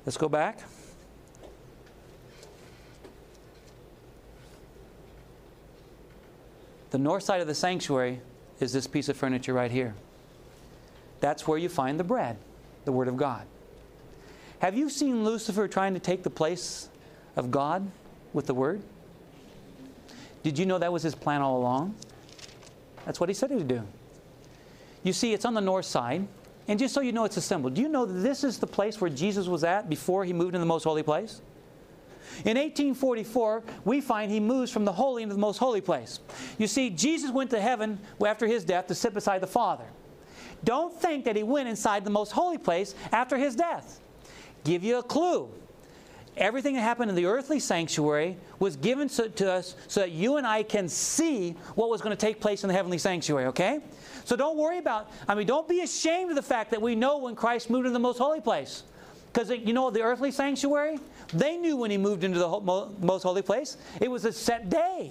Let's 0.09 0.17
go 0.17 0.31
back. 0.31 0.61
The 6.89 6.97
north 6.97 7.25
side 7.25 7.43
of 7.43 7.47
the 7.47 7.55
sanctuary 7.55 8.23
is 8.59 8.73
this 8.73 8.87
piece 8.87 9.11
of 9.11 9.19
furniture 9.19 9.53
right 9.53 9.71
here. 9.71 9.95
That's 11.21 11.47
where 11.47 11.59
you 11.59 11.69
find 11.69 12.01
the 12.01 12.05
bread, 12.05 12.39
the 12.87 12.93
Word 12.93 13.09
of 13.09 13.19
God. 13.19 13.43
Have 14.61 14.75
you 14.75 14.89
seen 14.89 15.27
Lucifer 15.27 15.69
trying 15.69 15.93
to 15.93 16.01
take 16.01 16.23
the 16.23 16.31
place 16.31 16.89
of 17.37 17.51
God 17.51 17.87
with 18.33 18.47
the 18.47 18.55
Word? 18.55 18.81
Did 20.43 20.59
you 20.59 20.65
know 20.65 20.79
that 20.79 20.91
was 20.91 21.03
his 21.03 21.15
plan 21.15 21.43
all 21.43 21.59
along? 21.59 21.95
That's 23.05 23.21
what 23.21 23.29
he 23.29 23.35
said 23.35 23.51
he 23.51 23.57
would 23.57 23.69
do. 23.69 23.83
You 25.03 25.13
see, 25.13 25.35
it's 25.35 25.45
on 25.45 25.53
the 25.53 25.61
north 25.61 25.85
side. 25.85 26.27
And 26.69 26.79
just 26.79 26.95
so 26.95 27.01
you 27.01 27.13
know, 27.13 27.25
it's 27.25 27.39
a 27.39 27.43
symbol. 27.43 27.71
Do 27.71 27.81
you 27.81 27.89
know 27.89 28.05
that 28.05 28.21
this 28.21 28.45
is 28.45 28.59
the 28.59 28.67
place 28.67 29.01
where 29.01 29.11
Jesus 29.11 29.47
was 29.47 29.65
at 29.65 29.89
before 29.89 30.25
he 30.25 30.35
moved 30.35 30.49
into 30.49 30.61
the 30.61 30.67
most 30.67 30.85
holy 30.85 31.03
place? 31.03 31.41
In 32.45 32.57
1844, 32.57 33.65
we 33.85 34.01
find 34.01 34.31
he 34.31 34.39
moves 34.39 34.71
from 34.71 34.85
the 34.85 34.93
holy 34.93 35.23
into 35.23 35.35
the 35.35 35.41
most 35.41 35.59
holy 35.59 35.81
place. 35.81 36.21
You 36.59 36.67
see, 36.67 36.91
Jesus 36.91 37.31
went 37.31 37.51
to 37.51 37.61
heaven 37.61 37.99
after 38.25 38.47
his 38.47 38.65
death 38.65 38.87
to 38.89 38.95
sit 38.95 39.15
beside 39.15 39.41
the 39.41 39.47
Father. 39.47 39.87
Don't 40.63 40.93
think 40.93 41.25
that 41.25 41.37
he 41.37 41.43
went 41.43 41.69
inside 41.69 42.05
the 42.05 42.11
most 42.11 42.33
holy 42.33 42.59
place 42.59 42.95
after 43.13 43.37
his 43.37 43.57
death. 43.57 44.01
Give 44.63 44.85
you 44.85 44.99
a 44.99 45.03
clue. 45.03 45.49
Everything 46.39 46.75
that 46.75 46.83
happened 46.83 47.11
in 47.11 47.17
the 47.17 47.27
earthly 47.27 47.59
sanctuary 47.59 48.37
was 48.61 48.77
given 48.77 49.09
to 49.09 49.53
us 49.53 49.75
so 49.89 50.01
that 50.01 50.13
you 50.13 50.37
and 50.37 50.47
I 50.47 50.63
can 50.63 50.89
see 50.89 51.57
what 51.75 51.91
was 51.91 52.01
going 52.01 52.17
to 52.17 52.21
take 52.21 52.41
place 52.41 52.63
in 52.63 52.69
the 52.69 52.75
heavenly 52.75 52.99
sanctuary, 52.99 53.47
okay? 53.47 53.81
So 54.25 54.37
don't 54.37 54.57
worry 54.57 54.79
about, 54.79 55.11
I 55.27 55.35
mean, 55.35 55.47
don't 55.47 55.69
be 55.69 55.81
ashamed 55.81 56.31
of 56.31 56.37
the 56.37 56.43
fact 56.43 56.71
that 56.71 56.81
we 56.81 56.95
know 56.95 57.19
when 57.19 57.35
Christ 57.35 57.71
moved 57.71 57.87
into 57.87 57.95
the 57.95 57.99
most 57.99 58.19
holy 58.19 58.41
place. 58.41 58.85
Because, 59.33 59.51
you 59.51 59.73
know, 59.73 59.91
the 59.91 60.01
earthly 60.01 60.31
sanctuary, 60.31 60.99
they 61.35 61.57
knew 61.57 61.77
when 61.77 61.91
he 61.91 61.99
moved 61.99 62.25
into 62.25 62.39
the 62.39 62.49
most 63.01 63.23
holy 63.23 63.43
place. 63.43 63.77
It 64.01 64.09
was 64.09 64.25
a 64.25 64.33
set 64.33 64.71
day. 64.71 65.11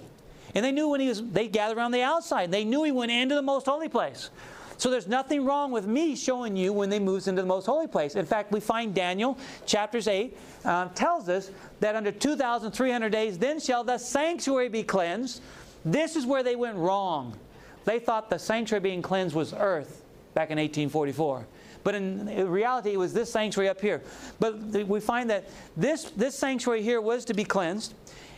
And 0.54 0.64
they 0.64 0.72
knew 0.72 0.88
when 0.88 1.00
he 1.00 1.08
was, 1.08 1.22
they 1.22 1.46
gathered 1.46 1.76
around 1.76 1.92
the 1.92 2.02
outside. 2.02 2.50
They 2.50 2.64
knew 2.64 2.84
he 2.84 2.90
went 2.90 3.12
into 3.12 3.34
the 3.34 3.42
most 3.42 3.66
holy 3.66 3.88
place. 3.88 4.30
So 4.78 4.90
there's 4.90 5.08
nothing 5.08 5.44
wrong 5.44 5.72
with 5.72 5.86
me 5.86 6.14
showing 6.14 6.56
you 6.56 6.72
when 6.72 6.88
they 6.88 7.00
moves 7.00 7.26
into 7.26 7.42
the 7.42 7.48
most 7.48 7.66
holy 7.66 7.88
place. 7.88 8.14
In 8.14 8.24
fact, 8.24 8.52
we 8.52 8.60
find 8.60 8.94
Daniel, 8.94 9.36
chapters 9.66 10.06
8, 10.06 10.36
uh, 10.64 10.88
tells 10.94 11.28
us 11.28 11.50
that 11.80 11.96
under 11.96 12.12
2,300 12.12 13.10
days, 13.10 13.38
then 13.38 13.58
shall 13.58 13.82
the 13.82 13.98
sanctuary 13.98 14.68
be 14.68 14.84
cleansed. 14.84 15.42
This 15.84 16.14
is 16.14 16.24
where 16.26 16.44
they 16.44 16.54
went 16.54 16.76
wrong. 16.76 17.36
They 17.84 17.98
thought 17.98 18.30
the 18.30 18.38
sanctuary 18.38 18.80
being 18.80 19.02
cleansed 19.02 19.34
was 19.34 19.52
earth 19.52 20.04
back 20.34 20.50
in 20.50 20.58
1844. 20.58 21.44
But 21.82 21.94
in 21.94 22.48
reality, 22.48 22.92
it 22.92 22.98
was 22.98 23.12
this 23.12 23.32
sanctuary 23.32 23.68
up 23.68 23.80
here. 23.80 24.02
But 24.38 24.58
we 24.86 25.00
find 25.00 25.30
that 25.30 25.48
this, 25.76 26.04
this 26.10 26.36
sanctuary 26.36 26.82
here 26.82 27.00
was 27.00 27.24
to 27.26 27.34
be 27.34 27.44
cleansed. 27.44 27.94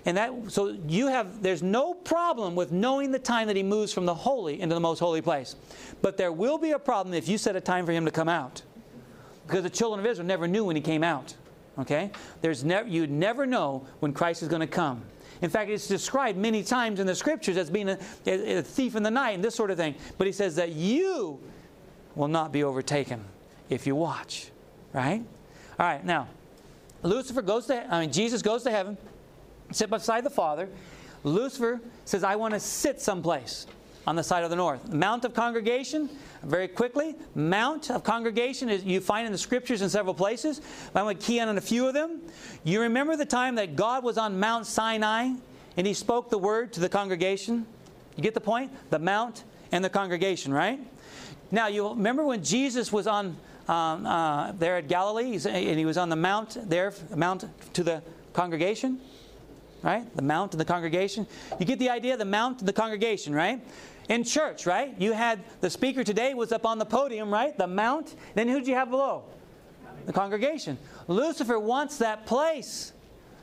And 0.07 0.17
that 0.17 0.33
so 0.49 0.77
you 0.89 1.09
have 1.09 1.43
there's 1.43 1.63
no 1.63 1.95
problem 1.95 2.55
with 2.55 2.73
knowing 2.73 3.11
the 3.11 3.19
time 3.19 3.47
that 3.49 3.57
he 3.57 3.63
moves 3.63 3.93
from 3.93 4.07
the 4.07 4.15
holy 4.15 4.61
into 4.61 4.75
the 4.75 4.81
most 4.81 4.99
holy 4.99 5.21
place. 5.21 5.57
But 6.01 6.17
there 6.17 6.33
will 6.33 6.59
be 6.59 6.71
a 6.71 6.79
problem 6.79 7.15
if 7.15 7.29
you 7.29 7.39
set 7.39 7.57
a 7.57 7.61
time 7.61 7.85
for 7.87 7.93
him 7.93 8.05
to 8.05 8.11
come 8.11 8.29
out. 8.29 8.63
Because 9.47 9.63
the 9.63 9.71
children 9.71 10.01
of 10.01 10.07
Israel 10.07 10.27
never 10.27 10.47
knew 10.49 10.65
when 10.65 10.77
he 10.77 10.83
came 10.83 11.03
out. 11.03 11.35
Okay? 11.79 12.11
There's 12.41 12.65
never 12.65 12.89
you'd 12.89 13.11
never 13.11 13.47
know 13.47 13.87
when 14.01 14.13
Christ 14.13 14.43
is 14.43 14.49
going 14.49 14.61
to 14.61 14.67
come. 14.67 15.03
In 15.43 15.49
fact, 15.49 15.71
it's 15.71 15.89
described 15.89 16.39
many 16.39 16.63
times 16.63 17.01
in 17.01 17.07
the 17.07 17.15
scriptures 17.15 17.57
as 17.57 17.71
being 17.71 17.89
a, 17.89 17.99
a 18.27 18.63
thief 18.63 18.95
in 18.95 19.03
the 19.03 19.11
night 19.11 19.31
and 19.31 19.45
this 19.45 19.55
sort 19.55 19.71
of 19.71 19.77
thing. 19.77 19.95
But 20.19 20.27
he 20.27 20.33
says 20.33 20.57
that 20.57 20.73
you 20.73 21.41
will 22.15 22.29
not 22.29 22.53
be 22.53 22.63
overtaken 22.63 23.25
if 23.71 23.87
you 23.87 23.95
watch. 23.97 24.51
Right? 24.93 25.23
All 25.79 25.87
right, 25.87 26.05
now, 26.05 26.29
Lucifer 27.03 27.41
goes 27.41 27.67
to, 27.67 27.95
I 27.95 28.01
mean, 28.01 28.13
Jesus 28.13 28.43
goes 28.43 28.63
to 28.65 28.71
heaven 28.71 28.99
sit 29.71 29.91
beside 29.91 30.25
the 30.25 30.31
Father. 30.31 30.69
Lucifer 31.25 31.81
says, 32.05 32.25
I 32.25 32.37
want 32.37 32.55
to 32.55 32.61
sit 32.61 33.01
someplace 33.01 33.67
on 34.07 34.17
the 34.17 34.23
side 34.23 34.45
of 34.45 34.51
the 34.51 34.57
north. 34.57 34.93
Mount 34.93 35.25
of 35.25 35.35
congregation, 35.35 36.09
very 36.43 36.69
quickly, 36.69 37.15
Mount 37.35 37.91
of 37.91 38.03
congregation 38.03 38.69
is 38.71 38.83
you 38.85 39.01
find 39.01 39.27
in 39.27 39.33
the 39.33 39.39
scriptures 39.39 39.83
in 39.83 39.91
several 39.91 40.15
places. 40.15 40.61
I'm 40.95 41.05
going 41.05 41.17
to 41.17 41.23
key 41.23 41.39
in 41.39 41.49
on 41.49 41.59
a 41.59 41.61
few 41.61 41.87
of 41.87 41.95
them. 41.95 42.21
You 42.65 42.81
remember 42.81 43.17
the 43.17 43.27
time 43.27 43.57
that 43.57 43.77
God 43.77 44.03
was 44.03 44.17
on 44.17 44.41
Mount 44.41 44.67
Sinai 44.67 45.33
and 45.77 45.87
he 45.87 45.95
spoke 45.95 46.31
the 46.31 46.39
word 46.39 46.73
to 46.75 46.81
the 46.81 46.89
congregation? 46.89 47.67
You 48.17 48.23
get 48.23 48.35
the 48.35 48.41
point? 48.41 48.73
The 48.91 48.99
mount 48.99 49.45
and 49.71 49.85
the 49.85 49.91
congregation, 49.91 50.53
right? 50.53 50.81
Now, 51.51 51.67
you 51.67 51.89
remember 51.91 52.25
when 52.25 52.43
Jesus 52.43 52.93
was 52.93 53.07
on 53.07 53.37
um, 53.69 54.07
uh, 54.07 54.53
there 54.53 54.77
at 54.77 54.89
Galilee 54.89 55.39
and 55.47 55.79
he 55.79 55.85
was 55.85 55.97
on 55.97 56.09
the 56.09 56.17
mount 56.17 56.57
there, 56.69 56.93
mount 57.15 57.45
to 57.75 57.85
the 57.85 58.03
congregation? 58.33 59.01
Right? 59.83 60.05
The 60.17 60.23
mount 60.23 60.53
and 60.53 60.61
the 60.61 60.65
congregation. 60.65 61.27
You 61.59 61.67
get 61.67 61.79
the 61.79 61.91
idea, 61.91 62.17
the 62.17 62.25
mount 62.25 62.61
and 62.61 62.69
the 62.69 62.73
congregation, 62.73 63.35
right? 63.35 63.61
In 64.09 64.25
church, 64.25 64.67
right? 64.67 64.95
You 64.99 65.13
had 65.13 65.41
the 65.61 65.71
speaker 65.71 66.05
today 66.05 66.35
was 66.35 66.53
up 66.53 66.67
on 66.67 66.79
the 66.79 66.85
podium, 66.85 67.33
right? 67.33 67.57
The 67.57 67.67
mount. 67.67 68.15
Then 68.35 68.49
who 68.49 68.59
did 68.59 68.69
you 68.69 68.75
have 68.75 68.91
below? 68.91 69.25
The 70.07 70.13
congregation. 70.13 70.79
Lucifer 71.07 71.59
wants 71.59 71.99
that 71.99 72.27
place. 72.27 72.93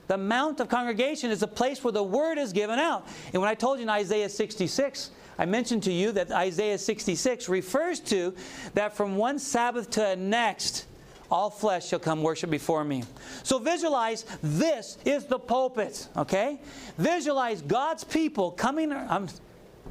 The 0.08 0.18
mount 0.18 0.60
of 0.60 0.70
congregation 0.70 1.32
is 1.32 1.44
a 1.44 1.48
place 1.48 1.84
where 1.84 1.92
the 1.92 2.04
word 2.04 2.38
is 2.38 2.54
given 2.54 2.80
out. 2.80 3.08
And 3.34 3.42
when 3.42 3.50
I 3.50 3.56
told 3.56 3.80
you 3.80 3.84
in 3.84 3.90
Isaiah 3.90 4.30
66, 4.30 5.12
I 5.38 5.46
mentioned 5.46 5.84
to 5.84 5.92
you 5.92 6.12
that 6.14 6.32
Isaiah 6.32 6.78
66 6.78 7.50
refers 7.50 8.00
to 8.02 8.34
that 8.74 8.96
from 8.96 9.18
one 9.18 9.38
Sabbath 9.38 9.90
to 9.92 10.00
the 10.00 10.16
next, 10.16 10.88
all 11.30 11.50
flesh 11.50 11.88
shall 11.88 12.00
come 12.00 12.24
worship 12.24 12.50
before 12.50 12.84
me. 12.84 13.04
So 13.44 13.60
visualize 13.60 14.26
this 14.42 14.98
is 15.06 15.26
the 15.26 15.40
pulpit, 15.40 16.08
okay? 16.16 16.60
Visualize 16.98 17.62
God's 17.62 18.04
people 18.04 18.52
coming, 18.52 18.92
um, 18.92 19.28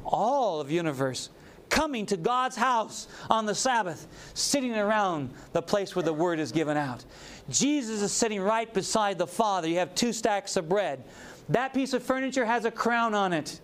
all 0.03 0.59
of 0.59 0.71
universe, 0.71 1.29
coming 1.69 2.05
to 2.07 2.17
God's 2.17 2.55
house 2.55 3.07
on 3.29 3.45
the 3.45 3.55
Sabbath, 3.55 4.07
sitting 4.33 4.75
around 4.75 5.31
the 5.53 5.61
place 5.61 5.95
where 5.95 6.03
the 6.03 6.13
word 6.13 6.39
is 6.39 6.51
given 6.51 6.77
out. 6.77 7.03
Jesus 7.49 8.01
is 8.01 8.11
sitting 8.11 8.41
right 8.41 8.73
beside 8.73 9.17
the 9.17 9.27
Father. 9.27 9.67
You 9.67 9.77
have 9.77 9.93
two 9.95 10.13
stacks 10.13 10.55
of 10.57 10.67
bread. 10.67 11.03
That 11.49 11.73
piece 11.73 11.93
of 11.93 12.03
furniture 12.03 12.45
has 12.45 12.65
a 12.65 12.71
crown 12.71 13.13
on 13.13 13.33
it. 13.33 13.59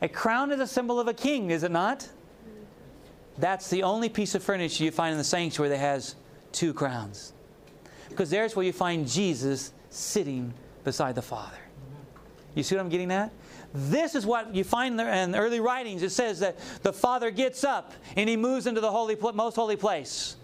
A 0.00 0.08
crown 0.08 0.52
is 0.52 0.60
a 0.60 0.66
symbol 0.66 1.00
of 1.00 1.08
a 1.08 1.14
king, 1.14 1.50
is 1.50 1.62
it 1.62 1.70
not? 1.70 2.08
That's 3.38 3.68
the 3.70 3.82
only 3.82 4.08
piece 4.08 4.34
of 4.34 4.42
furniture 4.42 4.84
you 4.84 4.90
find 4.90 5.12
in 5.12 5.18
the 5.18 5.24
sanctuary 5.24 5.70
that 5.70 5.78
has 5.78 6.16
two 6.52 6.74
crowns. 6.74 7.32
Because 8.08 8.30
there's 8.30 8.56
where 8.56 8.64
you 8.64 8.72
find 8.72 9.06
Jesus 9.06 9.72
sitting 9.90 10.52
beside 10.84 11.14
the 11.14 11.22
Father. 11.22 11.58
You 12.54 12.62
see 12.62 12.74
what 12.74 12.82
I'm 12.82 12.88
getting 12.88 13.12
at? 13.12 13.32
This 13.74 14.14
is 14.14 14.24
what 14.24 14.54
you 14.54 14.64
find 14.64 14.98
in 14.98 15.32
the 15.32 15.38
early 15.38 15.60
writings. 15.60 16.02
It 16.02 16.10
says 16.10 16.40
that 16.40 16.58
the 16.82 16.92
Father 16.92 17.30
gets 17.30 17.64
up 17.64 17.92
and 18.16 18.28
he 18.28 18.36
moves 18.36 18.66
into 18.66 18.80
the 18.80 18.90
holy, 18.90 19.16
most 19.34 19.54
holy 19.54 19.76
place. 19.76 20.36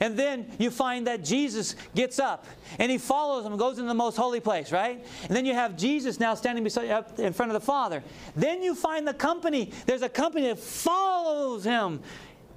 And 0.00 0.16
then 0.18 0.50
you 0.58 0.70
find 0.70 1.06
that 1.06 1.24
Jesus 1.24 1.74
gets 1.94 2.18
up 2.18 2.46
and 2.78 2.90
he 2.90 2.98
follows 2.98 3.44
him, 3.44 3.56
goes 3.56 3.78
into 3.78 3.88
the 3.88 3.94
most 3.94 4.16
holy 4.16 4.40
place, 4.40 4.72
right? 4.72 5.04
And 5.22 5.36
then 5.36 5.44
you 5.44 5.54
have 5.54 5.76
Jesus 5.76 6.20
now 6.20 6.34
standing 6.34 6.64
beside, 6.64 6.90
up 6.90 7.18
in 7.18 7.32
front 7.32 7.50
of 7.50 7.54
the 7.54 7.64
Father. 7.64 8.02
Then 8.36 8.62
you 8.62 8.74
find 8.74 9.06
the 9.06 9.14
company. 9.14 9.72
There's 9.86 10.02
a 10.02 10.08
company 10.08 10.46
that 10.48 10.58
follows 10.58 11.64
him 11.64 12.00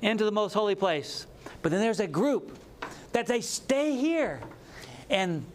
into 0.01 0.26
the 0.26 0.32
most 0.32 0.54
holy 0.54 0.76
place. 0.76 1.28
But 1.62 1.72
then 1.72 1.82
there's 1.82 1.99
a 1.99 2.08
group 2.08 2.58
that 3.14 3.28
they 3.28 3.41
stay 3.41 3.95
here. 3.95 4.41
And 5.09 5.45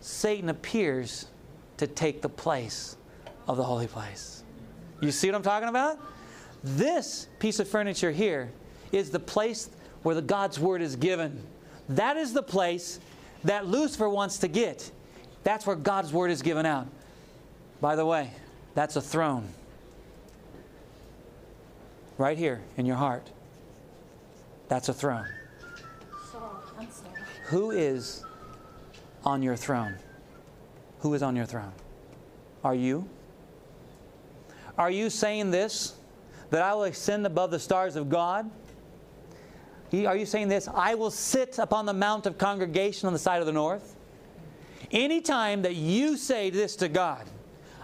Satan 0.00 0.48
appears 0.48 1.26
to 1.76 1.86
take 1.86 2.22
the 2.22 2.28
place 2.28 2.96
of 3.46 3.56
the 3.56 3.64
holy 3.64 3.86
place. 3.86 4.42
You 5.00 5.10
see 5.10 5.28
what 5.28 5.36
I'm 5.36 5.42
talking 5.42 5.68
about? 5.68 5.98
This 6.62 7.28
piece 7.38 7.60
of 7.60 7.68
furniture 7.68 8.10
here 8.10 8.50
is 8.90 9.10
the 9.10 9.20
place 9.20 9.68
where 10.02 10.14
the 10.14 10.22
God's 10.22 10.58
word 10.58 10.82
is 10.82 10.96
given. 10.96 11.42
That 11.90 12.16
is 12.16 12.32
the 12.32 12.42
place 12.42 13.00
that 13.44 13.66
Lucifer 13.66 14.08
wants 14.08 14.38
to 14.38 14.48
get. 14.48 14.90
That's 15.42 15.66
where 15.66 15.76
God's 15.76 16.12
word 16.12 16.30
is 16.30 16.40
given 16.40 16.64
out. 16.64 16.86
By 17.80 17.96
the 17.96 18.06
way, 18.06 18.30
that's 18.74 18.96
a 18.96 19.00
throne. 19.00 19.46
Right 22.16 22.38
here 22.38 22.62
in 22.76 22.86
your 22.86 22.96
heart. 22.96 23.28
That's 24.68 24.88
a 24.88 24.94
throne. 24.94 25.28
Who 27.44 27.70
is 27.70 28.24
on 29.24 29.42
your 29.42 29.56
throne? 29.56 29.96
Who 31.00 31.12
is 31.14 31.22
on 31.22 31.36
your 31.36 31.46
throne? 31.46 31.72
Are 32.62 32.74
you? 32.74 33.08
Are 34.78 34.90
you 34.90 35.10
saying 35.10 35.50
this? 35.50 35.94
That 36.50 36.62
I 36.62 36.74
will 36.74 36.84
ascend 36.84 37.26
above 37.26 37.50
the 37.50 37.58
stars 37.58 37.96
of 37.96 38.08
God? 38.08 38.50
Are 39.92 40.16
you 40.16 40.26
saying 40.26 40.48
this? 40.48 40.68
I 40.72 40.94
will 40.94 41.10
sit 41.10 41.58
upon 41.58 41.86
the 41.86 41.92
mount 41.92 42.26
of 42.26 42.38
congregation 42.38 43.06
on 43.06 43.12
the 43.12 43.18
side 43.18 43.40
of 43.40 43.46
the 43.46 43.52
north? 43.52 43.94
Anytime 44.90 45.62
that 45.62 45.74
you 45.74 46.16
say 46.16 46.50
this 46.50 46.76
to 46.76 46.88
God, 46.88 47.24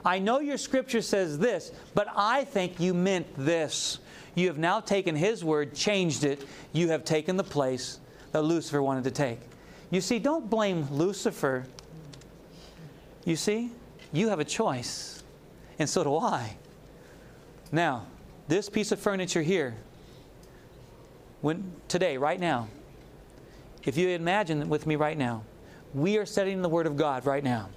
I 0.04 0.18
know 0.18 0.40
your 0.40 0.56
scripture 0.56 1.02
says 1.02 1.38
this, 1.38 1.72
but 1.94 2.08
I 2.16 2.44
think 2.44 2.80
you 2.80 2.94
meant 2.94 3.26
this. 3.36 3.98
You 4.34 4.46
have 4.46 4.58
now 4.58 4.80
taken 4.80 5.14
His 5.14 5.44
word, 5.44 5.74
changed 5.74 6.24
it. 6.24 6.46
You 6.72 6.88
have 6.88 7.04
taken 7.04 7.36
the 7.36 7.44
place 7.44 8.00
that 8.32 8.42
Lucifer 8.42 8.82
wanted 8.82 9.04
to 9.04 9.10
take. 9.10 9.40
You 9.90 10.00
see, 10.00 10.18
don't 10.18 10.48
blame 10.48 10.86
Lucifer. 10.90 11.66
You 13.24 13.36
see, 13.36 13.70
you 14.12 14.28
have 14.28 14.40
a 14.40 14.44
choice, 14.44 15.22
and 15.78 15.88
so 15.88 16.04
do 16.04 16.16
I. 16.16 16.56
Now, 17.72 18.06
this 18.48 18.68
piece 18.68 18.92
of 18.92 18.98
furniture 18.98 19.42
here, 19.42 19.76
when 21.40 21.72
today, 21.88 22.16
right 22.16 22.38
now, 22.38 22.68
if 23.84 23.96
you 23.96 24.08
imagine 24.10 24.68
with 24.68 24.86
me 24.86 24.96
right 24.96 25.16
now, 25.16 25.42
We 25.92 26.18
are 26.18 26.26
studying 26.26 26.62
the 26.62 26.68
Word 26.68 26.86
of 26.86 26.96
God 26.96 27.26
right 27.26 27.42
now. 27.42 27.68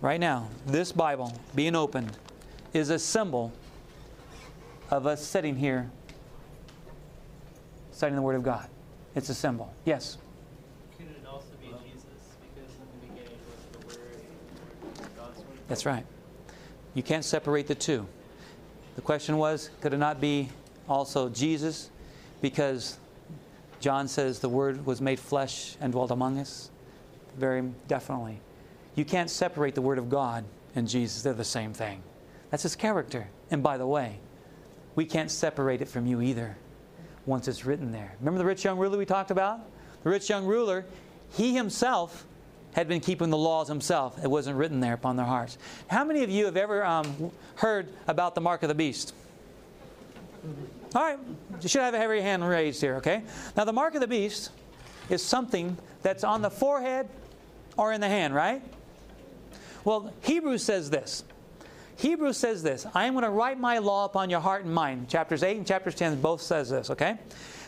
Right 0.00 0.18
now, 0.20 0.48
this 0.64 0.92
Bible 0.92 1.32
being 1.54 1.76
opened 1.76 2.16
is 2.72 2.88
a 2.88 2.98
symbol 2.98 3.52
of 4.90 5.06
us 5.06 5.22
sitting 5.22 5.56
here 5.56 5.90
studying 7.92 8.16
the 8.16 8.22
Word 8.22 8.36
of 8.36 8.42
God. 8.42 8.68
It's 9.16 9.30
a 9.30 9.34
symbol. 9.34 9.72
Yes? 9.86 10.18
Could 10.98 11.06
it 11.06 11.26
also 11.26 11.46
be 11.58 11.68
Jesus? 11.82 12.04
Because 12.54 12.70
in 12.74 13.00
the 13.00 13.06
beginning 13.08 13.38
was 13.48 13.72
the 13.72 13.98
Word, 13.98 15.10
God's 15.16 15.38
Word. 15.38 15.58
That's 15.68 15.86
right. 15.86 16.04
You 16.92 17.02
can't 17.02 17.24
separate 17.24 17.66
the 17.66 17.74
two. 17.74 18.06
The 18.94 19.00
question 19.00 19.38
was 19.38 19.70
could 19.80 19.94
it 19.94 19.98
not 19.98 20.20
be 20.20 20.50
also 20.86 21.30
Jesus? 21.30 21.90
Because 22.42 22.98
John 23.80 24.06
says 24.06 24.38
the 24.38 24.50
Word 24.50 24.84
was 24.84 25.00
made 25.00 25.18
flesh 25.18 25.76
and 25.80 25.92
dwelt 25.92 26.10
among 26.10 26.38
us. 26.38 26.70
Very 27.38 27.62
definitely. 27.88 28.38
You 28.96 29.06
can't 29.06 29.30
separate 29.30 29.74
the 29.74 29.82
Word 29.82 29.98
of 29.98 30.10
God 30.10 30.44
and 30.74 30.86
Jesus, 30.86 31.22
they're 31.22 31.32
the 31.32 31.42
same 31.42 31.72
thing. 31.72 32.02
That's 32.50 32.64
His 32.64 32.76
character. 32.76 33.28
And 33.50 33.62
by 33.62 33.78
the 33.78 33.86
way, 33.86 34.18
we 34.94 35.06
can't 35.06 35.30
separate 35.30 35.80
it 35.80 35.88
from 35.88 36.06
you 36.06 36.20
either 36.20 36.58
once 37.26 37.48
it's 37.48 37.64
written 37.64 37.92
there. 37.92 38.14
Remember 38.20 38.38
the 38.38 38.44
rich 38.44 38.64
young 38.64 38.78
ruler 38.78 38.96
we 38.96 39.04
talked 39.04 39.30
about? 39.30 39.60
The 40.04 40.10
rich 40.10 40.30
young 40.30 40.46
ruler, 40.46 40.84
he 41.32 41.54
himself 41.54 42.24
had 42.72 42.88
been 42.88 43.00
keeping 43.00 43.30
the 43.30 43.36
laws 43.36 43.68
himself. 43.68 44.22
It 44.22 44.30
wasn't 44.30 44.56
written 44.56 44.80
there 44.80 44.94
upon 44.94 45.16
their 45.16 45.26
hearts. 45.26 45.58
How 45.88 46.04
many 46.04 46.22
of 46.22 46.30
you 46.30 46.44
have 46.44 46.56
ever 46.56 46.84
um, 46.84 47.32
heard 47.56 47.88
about 48.06 48.34
the 48.34 48.40
mark 48.40 48.62
of 48.62 48.68
the 48.68 48.74
beast? 48.74 49.14
All 50.94 51.02
right, 51.02 51.18
you 51.60 51.68
should 51.68 51.80
have 51.80 51.94
a 51.94 51.98
heavy 51.98 52.20
hand 52.20 52.46
raised 52.46 52.80
here, 52.80 52.96
okay? 52.96 53.22
Now, 53.56 53.64
the 53.64 53.72
mark 53.72 53.94
of 53.94 54.00
the 54.00 54.06
beast 54.06 54.50
is 55.08 55.22
something 55.22 55.76
that's 56.02 56.22
on 56.22 56.42
the 56.42 56.50
forehead 56.50 57.08
or 57.76 57.92
in 57.92 58.00
the 58.00 58.08
hand, 58.08 58.34
right? 58.34 58.62
Well, 59.84 60.12
Hebrews 60.22 60.62
says 60.62 60.90
this. 60.90 61.24
Hebrews 61.96 62.36
says 62.36 62.62
this 62.62 62.86
I 62.94 63.06
am 63.06 63.14
going 63.14 63.24
to 63.24 63.30
write 63.30 63.58
my 63.58 63.78
law 63.78 64.04
upon 64.04 64.30
your 64.30 64.40
heart 64.40 64.64
and 64.64 64.74
mind. 64.74 65.08
Chapters 65.08 65.42
8 65.42 65.56
and 65.56 65.66
chapters 65.66 65.94
10 65.94 66.20
both 66.20 66.42
says 66.42 66.70
this, 66.70 66.90
okay? 66.90 67.18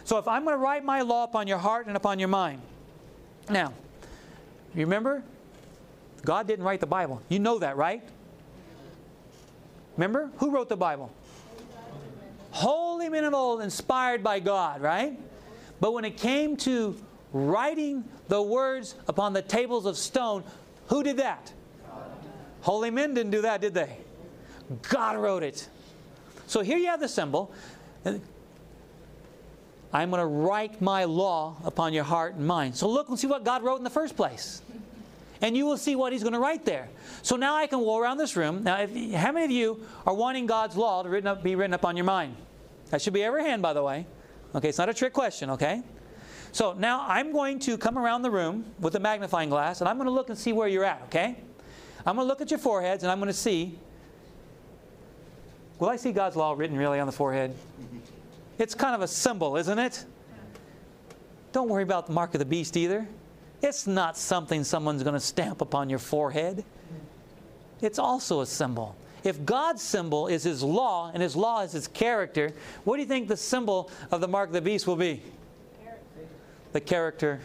So 0.04 0.18
if 0.18 0.28
I'm 0.28 0.44
going 0.44 0.54
to 0.54 0.62
write 0.62 0.84
my 0.84 1.02
law 1.02 1.24
upon 1.24 1.48
your 1.48 1.58
heart 1.58 1.86
and 1.86 1.96
upon 1.96 2.18
your 2.18 2.28
mind. 2.28 2.62
Now, 3.50 3.72
you 4.74 4.82
remember? 4.82 5.22
God 6.24 6.46
didn't 6.46 6.64
write 6.64 6.80
the 6.80 6.86
Bible. 6.86 7.22
You 7.28 7.38
know 7.38 7.58
that, 7.58 7.76
right? 7.76 8.02
Remember? 9.96 10.30
Who 10.38 10.50
wrote 10.50 10.68
the 10.68 10.76
Bible? 10.76 11.12
Holy 12.50 13.08
men 13.08 13.24
of 13.24 13.34
old, 13.34 13.60
inspired 13.60 14.22
by 14.22 14.40
God, 14.40 14.80
right? 14.80 15.18
But 15.80 15.92
when 15.92 16.04
it 16.04 16.16
came 16.16 16.56
to 16.58 16.96
writing 17.32 18.04
the 18.28 18.42
words 18.42 18.94
upon 19.06 19.32
the 19.32 19.42
tables 19.42 19.86
of 19.86 19.96
stone, 19.96 20.44
who 20.88 21.02
did 21.02 21.18
that? 21.18 21.52
Holy 22.62 22.90
men 22.90 23.14
didn't 23.14 23.30
do 23.30 23.42
that, 23.42 23.60
did 23.60 23.74
they? 23.74 23.96
God 24.90 25.16
wrote 25.16 25.42
it. 25.42 25.68
So 26.46 26.60
here 26.60 26.78
you 26.78 26.86
have 26.86 27.00
the 27.00 27.08
symbol. 27.08 27.52
I'm 29.92 30.10
going 30.10 30.20
to 30.20 30.26
write 30.26 30.80
my 30.80 31.04
law 31.04 31.56
upon 31.64 31.92
your 31.92 32.04
heart 32.04 32.34
and 32.34 32.46
mind. 32.46 32.76
So 32.76 32.88
look 32.88 33.08
and 33.08 33.18
see 33.18 33.26
what 33.26 33.44
God 33.44 33.62
wrote 33.62 33.76
in 33.76 33.84
the 33.84 33.90
first 33.90 34.16
place. 34.16 34.62
And 35.40 35.56
you 35.56 35.66
will 35.66 35.76
see 35.76 35.94
what 35.96 36.12
He's 36.12 36.22
going 36.22 36.34
to 36.34 36.40
write 36.40 36.64
there. 36.64 36.88
So 37.22 37.36
now 37.36 37.54
I 37.54 37.66
can 37.66 37.80
walk 37.80 38.02
around 38.02 38.18
this 38.18 38.36
room. 38.36 38.64
Now, 38.64 38.80
if, 38.80 38.90
how 39.14 39.32
many 39.32 39.44
of 39.44 39.50
you 39.50 39.86
are 40.06 40.14
wanting 40.14 40.46
God's 40.46 40.76
law 40.76 41.02
to 41.02 41.08
written 41.08 41.28
up, 41.28 41.42
be 41.42 41.54
written 41.54 41.74
up 41.74 41.84
on 41.84 41.96
your 41.96 42.04
mind? 42.04 42.36
That 42.90 43.00
should 43.00 43.12
be 43.12 43.22
every 43.22 43.44
hand, 43.44 43.62
by 43.62 43.72
the 43.72 43.82
way. 43.82 44.06
Okay, 44.54 44.68
it's 44.68 44.78
not 44.78 44.88
a 44.88 44.94
trick 44.94 45.12
question, 45.12 45.50
okay? 45.50 45.82
So 46.52 46.72
now 46.72 47.04
I'm 47.06 47.32
going 47.32 47.58
to 47.60 47.76
come 47.76 47.98
around 47.98 48.22
the 48.22 48.30
room 48.30 48.64
with 48.80 48.94
a 48.94 49.00
magnifying 49.00 49.50
glass 49.50 49.80
and 49.80 49.88
I'm 49.88 49.96
going 49.96 50.06
to 50.06 50.12
look 50.12 50.30
and 50.30 50.38
see 50.38 50.52
where 50.52 50.66
you're 50.66 50.84
at, 50.84 51.02
okay? 51.04 51.36
I'm 52.06 52.16
going 52.16 52.24
to 52.24 52.28
look 52.28 52.40
at 52.40 52.50
your 52.50 52.58
foreheads 52.58 53.02
and 53.02 53.12
I'm 53.12 53.18
going 53.18 53.28
to 53.28 53.34
see. 53.34 53.78
Will 55.78 55.88
I 55.88 55.96
see 55.96 56.12
God's 56.12 56.36
law 56.36 56.54
written 56.56 56.76
really 56.76 56.98
on 56.98 57.06
the 57.06 57.12
forehead? 57.12 57.54
It's 58.58 58.74
kind 58.74 58.94
of 58.94 59.02
a 59.02 59.08
symbol, 59.08 59.56
isn't 59.56 59.78
it? 59.78 60.04
Don't 61.52 61.68
worry 61.68 61.82
about 61.82 62.06
the 62.06 62.12
mark 62.12 62.34
of 62.34 62.40
the 62.40 62.44
beast 62.44 62.76
either. 62.76 63.06
It's 63.62 63.86
not 63.86 64.16
something 64.16 64.64
someone's 64.64 65.02
going 65.02 65.14
to 65.14 65.20
stamp 65.20 65.60
upon 65.60 65.88
your 65.88 65.98
forehead. 65.98 66.64
It's 67.80 67.98
also 67.98 68.40
a 68.40 68.46
symbol. 68.46 68.96
If 69.24 69.44
God's 69.44 69.82
symbol 69.82 70.26
is 70.28 70.42
His 70.44 70.62
law 70.62 71.10
and 71.12 71.22
His 71.22 71.34
law 71.36 71.62
is 71.62 71.72
His 71.72 71.88
character, 71.88 72.52
what 72.84 72.96
do 72.96 73.02
you 73.02 73.08
think 73.08 73.28
the 73.28 73.36
symbol 73.36 73.90
of 74.10 74.20
the 74.20 74.28
mark 74.28 74.48
of 74.48 74.52
the 74.52 74.60
beast 74.60 74.86
will 74.86 74.96
be? 74.96 75.22
The 76.72 76.80
character 76.80 77.40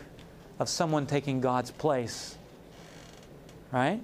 of 0.60 0.70
someone 0.70 1.06
taking 1.06 1.42
God's 1.42 1.72
place. 1.72 2.38
Right? 3.72 4.02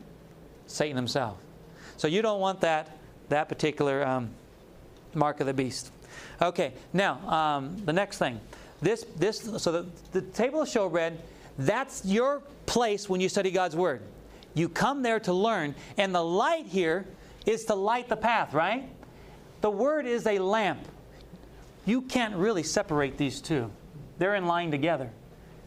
Satan 0.65 0.95
himself. 0.95 1.37
So 1.97 2.07
you 2.07 2.21
don't 2.21 2.39
want 2.39 2.61
that, 2.61 2.98
that 3.29 3.49
particular 3.49 4.05
um, 4.05 4.29
mark 5.13 5.39
of 5.39 5.47
the 5.47 5.53
beast. 5.53 5.91
Okay, 6.41 6.73
now 6.93 7.19
um, 7.27 7.77
the 7.85 7.93
next 7.93 8.17
thing. 8.17 8.39
This, 8.81 9.05
this, 9.17 9.39
so 9.57 9.71
the, 9.71 9.85
the 10.11 10.21
table 10.21 10.61
of 10.61 10.67
showbread, 10.67 11.17
that's 11.57 12.05
your 12.05 12.41
place 12.65 13.09
when 13.09 13.19
you 13.19 13.29
study 13.29 13.51
God's 13.51 13.75
Word. 13.75 14.01
You 14.53 14.69
come 14.69 15.03
there 15.03 15.19
to 15.21 15.33
learn, 15.33 15.75
and 15.97 16.13
the 16.13 16.23
light 16.23 16.65
here 16.65 17.05
is 17.45 17.65
to 17.65 17.75
light 17.75 18.09
the 18.09 18.15
path, 18.15 18.53
right? 18.53 18.87
The 19.61 19.69
Word 19.69 20.05
is 20.05 20.25
a 20.27 20.39
lamp. 20.39 20.79
You 21.85 22.01
can't 22.01 22.35
really 22.35 22.63
separate 22.63 23.17
these 23.17 23.41
two. 23.41 23.69
They're 24.17 24.35
in 24.35 24.45
line 24.45 24.71
together. 24.71 25.09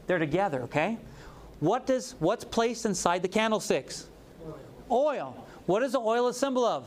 They're 0.06 0.18
together, 0.18 0.62
okay? 0.62 0.98
What 1.60 1.86
does 1.86 2.14
what's 2.18 2.44
placed 2.44 2.86
inside 2.86 3.22
the 3.22 3.28
candlesticks? 3.28 4.08
Oil. 4.90 5.46
What 5.66 5.82
is 5.82 5.92
the 5.92 6.00
oil 6.00 6.28
a 6.28 6.34
symbol 6.34 6.64
of? 6.64 6.86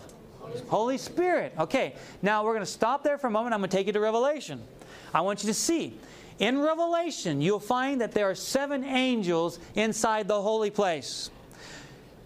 Holy 0.68 0.98
Spirit. 0.98 1.54
Okay, 1.60 1.96
now 2.22 2.44
we're 2.44 2.54
going 2.54 2.66
to 2.66 2.72
stop 2.72 3.04
there 3.04 3.18
for 3.18 3.28
a 3.28 3.32
moment. 3.32 3.54
I'm 3.54 3.60
going 3.60 3.70
to 3.70 3.78
take 3.78 3.88
you 3.88 3.94
to 3.94 4.00
Revelation. 4.00 4.62
I 5.14 5.22
want 5.22 5.44
you 5.44 5.48
to 5.48 5.54
see. 5.54 5.98
In 6.40 6.60
Revelation, 6.60 7.42
you'll 7.42 7.60
find 7.60 8.02
that 8.02 8.12
there 8.12 8.30
are 8.30 8.36
seven 8.36 8.84
angels 8.84 9.60
inside 9.76 10.28
the 10.28 10.42
holy 10.42 10.70
place. 10.70 11.30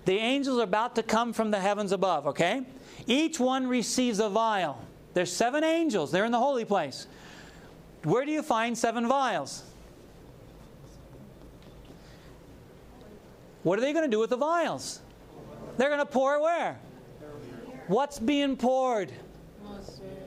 The 0.06 0.18
angels 0.18 0.60
are 0.60 0.64
about 0.64 0.96
to 0.96 1.04
come 1.04 1.34
from 1.34 1.52
the 1.52 1.60
heavens 1.60 1.92
above, 1.92 2.26
okay? 2.28 2.64
Each 3.06 3.40
one 3.40 3.68
receives 3.68 4.20
a 4.20 4.30
vial. 4.30 4.82
There's 5.14 5.32
seven 5.32 5.64
angels. 5.64 6.12
They're 6.12 6.26
in 6.26 6.32
the 6.32 6.40
holy 6.40 6.66
place. 6.66 7.08
Where 8.04 8.26
do 8.26 8.32
you 8.32 8.42
find 8.42 8.78
seven 8.78 9.08
vials? 9.08 9.64
What 13.64 13.78
are 13.78 13.82
they 13.82 13.94
going 13.94 14.06
to 14.06 14.12
do 14.12 14.20
with 14.20 14.30
the 14.30 14.38
vials? 14.38 15.02
They're 15.78 15.90
going 15.90 16.00
to 16.00 16.06
pour 16.06 16.42
where? 16.42 16.80
What's 17.90 18.20
being 18.20 18.56
poured? 18.56 19.12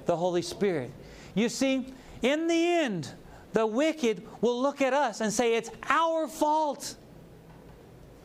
The 0.07 0.17
Holy 0.17 0.43
Spirit. 0.43 0.91
You 1.37 1.49
see, 1.49 1.95
in 2.21 2.49
the 2.49 2.69
end, 2.69 3.09
the 3.53 3.65
wicked 3.65 4.27
will 4.41 4.61
look 4.61 4.83
at 4.83 4.93
us 4.93 5.21
and 5.21 5.33
say, 5.33 5.55
It's 5.55 5.71
our 5.89 6.27
fault. 6.27 6.97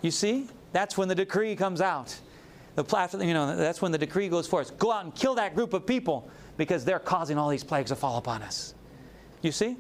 You 0.02 0.10
see? 0.10 0.48
That's 0.74 0.98
when 0.98 1.08
the 1.08 1.14
decree 1.14 1.56
comes 1.56 1.82
out. 1.82 2.20
The 2.76 2.84
you 3.24 3.36
know, 3.36 3.56
that's 3.56 3.80
when 3.80 3.92
the 3.92 3.98
decree 4.00 4.28
goes 4.28 4.48
forth. 4.48 4.78
Go 4.80 4.92
out 4.92 5.04
and 5.04 5.14
kill 5.14 5.36
that 5.36 5.54
group 5.54 5.74
of 5.74 5.86
people 5.86 6.28
because 6.58 6.84
they're 6.84 6.98
causing 6.98 7.38
all 7.38 7.50
these 7.50 7.64
plagues 7.64 7.92
to 7.92 7.96
fall 7.96 8.18
upon 8.18 8.42
us. 8.42 8.74
You 9.44 9.52
see? 9.52 9.78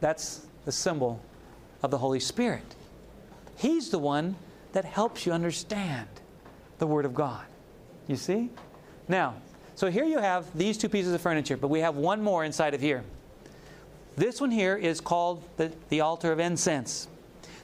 That's 0.00 0.46
the 0.64 0.72
symbol 0.72 1.20
of 1.84 1.92
the 1.92 1.98
Holy 1.98 2.20
Spirit. 2.20 2.74
He's 3.56 3.90
the 3.90 4.00
one 4.00 4.34
that 4.72 4.84
helps 4.84 5.26
you 5.26 5.32
understand 5.32 6.08
the 6.78 6.88
Word 6.88 7.04
of 7.04 7.14
God. 7.14 7.44
You 8.08 8.16
see? 8.16 8.50
Now, 9.06 9.34
so 9.76 9.88
here 9.90 10.04
you 10.04 10.18
have 10.18 10.44
these 10.58 10.76
two 10.76 10.88
pieces 10.88 11.12
of 11.12 11.20
furniture, 11.20 11.56
but 11.56 11.68
we 11.68 11.80
have 11.80 11.94
one 11.94 12.20
more 12.20 12.44
inside 12.44 12.74
of 12.74 12.80
here. 12.80 13.04
This 14.16 14.40
one 14.40 14.50
here 14.50 14.76
is 14.76 15.00
called 15.00 15.44
the, 15.56 15.70
the 15.90 16.00
altar 16.00 16.32
of 16.32 16.40
incense. 16.40 17.06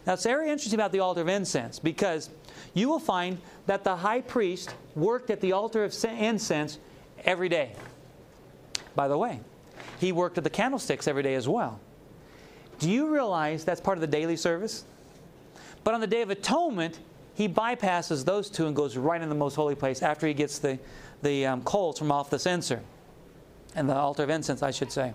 Now, 0.06 0.12
it's 0.12 0.22
very 0.22 0.50
interesting 0.50 0.78
about 0.78 0.92
the 0.92 1.00
altar 1.00 1.22
of 1.22 1.28
incense 1.28 1.80
because 1.80 2.30
you 2.74 2.88
will 2.88 3.00
find 3.00 3.38
that 3.66 3.82
the 3.82 3.96
high 3.96 4.20
priest 4.20 4.74
worked 4.94 5.30
at 5.30 5.40
the 5.40 5.52
altar 5.52 5.82
of 5.82 5.92
incense 6.04 6.78
every 7.24 7.48
day. 7.48 7.72
By 8.94 9.08
the 9.08 9.18
way, 9.18 9.40
he 9.98 10.12
worked 10.12 10.38
at 10.38 10.44
the 10.44 10.50
candlesticks 10.50 11.08
every 11.08 11.22
day 11.22 11.34
as 11.34 11.48
well. 11.48 11.80
Do 12.78 12.90
you 12.90 13.12
realize 13.12 13.64
that's 13.64 13.80
part 13.80 13.96
of 13.96 14.02
the 14.02 14.06
daily 14.06 14.36
service? 14.36 14.84
But 15.82 15.94
on 15.94 16.00
the 16.00 16.06
Day 16.06 16.22
of 16.22 16.30
Atonement, 16.30 16.98
he 17.34 17.48
bypasses 17.48 18.24
those 18.24 18.48
two 18.48 18.66
and 18.66 18.76
goes 18.76 18.96
right 18.96 19.20
in 19.20 19.28
the 19.28 19.34
most 19.34 19.54
holy 19.54 19.74
place 19.74 20.02
after 20.02 20.26
he 20.26 20.34
gets 20.34 20.58
the, 20.58 20.78
the 21.22 21.46
um, 21.46 21.62
coals 21.62 21.98
from 21.98 22.12
off 22.12 22.30
the 22.30 22.38
censer 22.38 22.80
and 23.74 23.88
the 23.88 23.94
altar 23.94 24.22
of 24.22 24.30
incense, 24.30 24.62
I 24.62 24.70
should 24.70 24.92
say. 24.92 25.14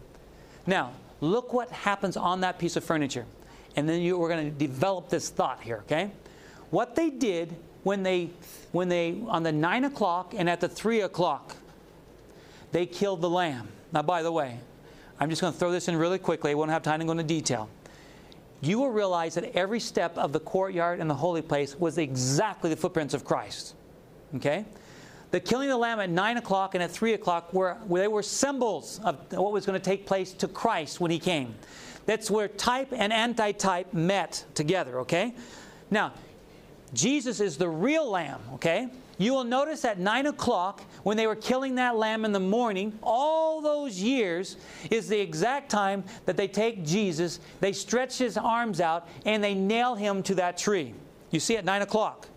Now, 0.68 0.92
look 1.22 1.54
what 1.54 1.70
happens 1.72 2.18
on 2.18 2.42
that 2.42 2.60
piece 2.60 2.76
of 2.76 2.84
furniture. 2.84 3.26
And 3.76 3.88
then 3.88 4.02
you, 4.02 4.18
we're 4.18 4.30
going 4.30 4.52
to 4.52 4.58
develop 4.58 5.10
this 5.10 5.30
thought 5.30 5.62
here, 5.62 5.78
okay? 5.86 6.12
What 6.70 6.96
they 6.96 7.10
did 7.10 7.56
when 7.84 8.04
they, 8.04 8.30
when 8.72 8.90
they, 8.90 9.22
on 9.28 9.44
the 9.44 9.52
9 9.52 9.86
o'clock 9.86 10.34
and 10.36 10.50
at 10.50 10.60
the 10.60 10.68
3 10.68 11.02
o'clock, 11.02 11.56
they 12.72 12.86
killed 12.86 13.22
the 13.22 13.30
lamb. 13.30 13.70
Now, 13.94 14.02
by 14.02 14.22
the 14.22 14.32
way, 14.32 14.60
I'm 15.20 15.30
just 15.30 15.42
going 15.42 15.54
to 15.54 15.60
throw 15.60 15.72
this 15.72 15.88
in 15.88 15.96
really 15.96 16.20
quickly. 16.20 16.52
I 16.52 16.54
won't 16.54 16.72
have 16.72 16.84
time 16.84 17.00
to 17.00 17.06
go 17.06 17.12
into 17.12 17.24
detail. 17.24 17.70
You 18.62 18.80
will 18.80 18.90
realize 18.90 19.36
that 19.36 19.56
every 19.56 19.80
step 19.80 20.18
of 20.18 20.34
the 20.34 20.40
courtyard 20.40 21.00
and 21.00 21.10
the 21.10 21.16
holy 21.16 21.42
place 21.42 21.80
was 21.80 21.98
exactly 21.98 22.70
the 22.70 22.76
footprints 22.76 23.14
of 23.14 23.24
Christ. 23.24 23.76
Okay? 24.36 24.66
The 25.32 25.40
killing 25.40 25.70
of 25.70 25.74
the 25.74 25.78
lamb 25.78 26.00
at 26.00 26.10
9 26.10 26.38
o'clock 26.38 26.74
and 26.76 26.84
at 26.84 26.92
3 26.92 27.14
o'clock 27.14 27.54
were, 27.54 27.78
they 27.90 28.08
were 28.08 28.24
symbols 28.24 29.00
of 29.04 29.32
what 29.32 29.52
was 29.52 29.66
going 29.66 29.80
to 29.80 29.84
take 29.84 30.06
place 30.06 30.34
to 30.34 30.48
Christ 30.48 31.00
when 31.00 31.12
he 31.12 31.20
came. 31.20 31.56
That's 32.06 32.32
where 32.32 32.48
type 32.48 32.92
and 32.92 33.14
anti-type 33.14 33.94
met 33.94 34.44
together, 34.56 35.00
okay? 35.02 35.36
Now, 35.92 36.14
Jesus 36.94 37.40
is 37.40 37.58
the 37.58 37.70
real 37.70 38.10
lamb, 38.10 38.42
okay? 38.54 38.90
You 39.20 39.34
will 39.34 39.44
notice 39.44 39.84
at 39.84 40.00
9 40.00 40.28
o'clock, 40.28 40.82
when 41.04 41.18
they 41.18 41.28
were 41.28 41.36
killing 41.36 41.76
that 41.76 41.98
lamb 41.98 42.24
in 42.24 42.32
the 42.32 42.40
morning, 42.40 42.98
all 43.04 43.62
those 43.62 44.00
years 44.02 44.56
is 44.90 45.10
the 45.10 45.20
exact 45.20 45.70
time 45.70 46.06
that 46.26 46.38
they 46.38 46.48
take 46.48 46.86
Jesus, 46.86 47.42
they 47.60 47.74
stretch 47.74 48.18
his 48.18 48.38
arms 48.38 48.80
out, 48.80 49.08
and 49.26 49.44
they 49.44 49.54
nail 49.54 49.96
him 49.96 50.24
to 50.24 50.36
that 50.36 50.58
tree. 50.58 50.94
You 51.32 51.42
see 51.42 51.58
at 51.58 51.66
9 51.66 51.82
o'clock. 51.82 52.28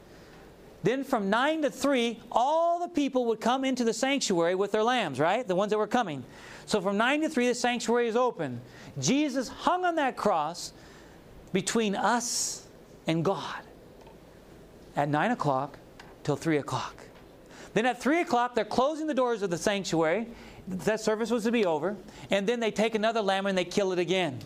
Then 0.82 1.04
from 1.04 1.30
9 1.30 1.62
to 1.62 1.70
3, 1.70 2.20
all 2.32 2.80
the 2.80 2.88
people 2.88 3.26
would 3.26 3.40
come 3.40 3.64
into 3.64 3.84
the 3.84 3.94
sanctuary 3.94 4.56
with 4.56 4.72
their 4.72 4.82
lambs, 4.82 5.20
right? 5.20 5.46
The 5.46 5.54
ones 5.54 5.70
that 5.70 5.78
were 5.78 5.86
coming. 5.86 6.24
So 6.66 6.80
from 6.80 6.96
9 6.96 7.22
to 7.22 7.28
3, 7.28 7.46
the 7.46 7.54
sanctuary 7.54 8.08
is 8.08 8.16
open. 8.16 8.60
Jesus 8.98 9.46
hung 9.46 9.84
on 9.84 9.94
that 9.94 10.16
cross 10.16 10.72
between 11.52 11.94
us 11.94 12.66
and 13.06 13.24
God 13.24 13.62
at 14.96 15.08
9 15.08 15.30
o'clock 15.32 15.78
till 16.24 16.36
3 16.36 16.58
o'clock. 16.58 16.96
Then 17.74 17.86
at 17.86 18.00
3 18.00 18.20
o'clock, 18.20 18.54
they're 18.54 18.64
closing 18.64 19.06
the 19.06 19.14
doors 19.14 19.42
of 19.42 19.50
the 19.50 19.58
sanctuary. 19.58 20.28
That 20.68 21.00
service 21.00 21.30
was 21.30 21.44
to 21.44 21.52
be 21.52 21.64
over. 21.64 21.96
And 22.30 22.46
then 22.46 22.60
they 22.60 22.70
take 22.70 22.94
another 22.94 23.22
lamb 23.22 23.46
and 23.46 23.56
they 23.56 23.64
kill 23.64 23.92
it 23.92 23.98
again. 23.98 24.38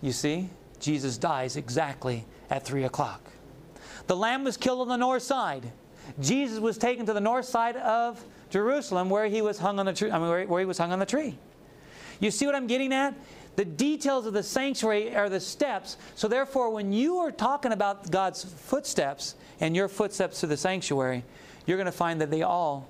You 0.00 0.12
see, 0.12 0.48
Jesus 0.78 1.18
dies 1.18 1.56
exactly 1.56 2.24
at 2.50 2.64
3 2.64 2.84
o'clock. 2.84 3.20
The 4.06 4.16
lamb 4.16 4.44
was 4.44 4.56
killed 4.56 4.80
on 4.80 4.88
the 4.88 4.96
north 4.96 5.22
side. 5.22 5.70
Jesus 6.20 6.58
was 6.60 6.78
taken 6.78 7.04
to 7.06 7.12
the 7.12 7.20
north 7.20 7.44
side 7.44 7.76
of 7.76 8.24
Jerusalem 8.48 9.10
where 9.10 9.26
he 9.26 9.42
was 9.42 9.58
hung 9.58 9.78
on 9.78 9.86
the 9.86 9.92
tree. 9.92 10.10
I 10.10 10.18
mean, 10.18 10.28
where, 10.28 10.46
where 10.46 10.60
he 10.60 10.66
was 10.66 10.78
hung 10.78 10.92
on 10.92 10.98
the 10.98 11.06
tree. 11.06 11.36
You 12.20 12.30
see 12.30 12.46
what 12.46 12.54
I'm 12.54 12.66
getting 12.66 12.92
at? 12.92 13.14
The 13.58 13.64
details 13.64 14.24
of 14.24 14.34
the 14.34 14.42
sanctuary 14.44 15.16
are 15.16 15.28
the 15.28 15.40
steps. 15.40 15.96
So, 16.14 16.28
therefore, 16.28 16.70
when 16.70 16.92
you 16.92 17.16
are 17.18 17.32
talking 17.32 17.72
about 17.72 18.08
God's 18.08 18.44
footsteps 18.44 19.34
and 19.58 19.74
your 19.74 19.88
footsteps 19.88 20.38
to 20.42 20.46
the 20.46 20.56
sanctuary, 20.56 21.24
you're 21.66 21.76
going 21.76 21.86
to 21.86 21.90
find 21.90 22.20
that 22.20 22.30
they 22.30 22.42
all 22.42 22.86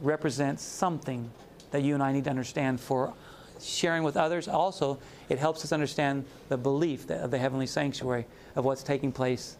represent 0.00 0.58
something 0.58 1.30
that 1.70 1.82
you 1.82 1.94
and 1.94 2.02
I 2.02 2.10
need 2.10 2.24
to 2.24 2.30
understand 2.30 2.80
for 2.80 3.14
sharing 3.60 4.02
with 4.02 4.16
others. 4.16 4.48
Also, 4.48 4.98
it 5.28 5.38
helps 5.38 5.64
us 5.64 5.70
understand 5.70 6.24
the 6.48 6.56
belief 6.56 7.08
of 7.08 7.30
the 7.30 7.38
heavenly 7.38 7.68
sanctuary 7.68 8.26
of 8.56 8.64
what's 8.64 8.82
taking 8.82 9.12
place 9.12 9.56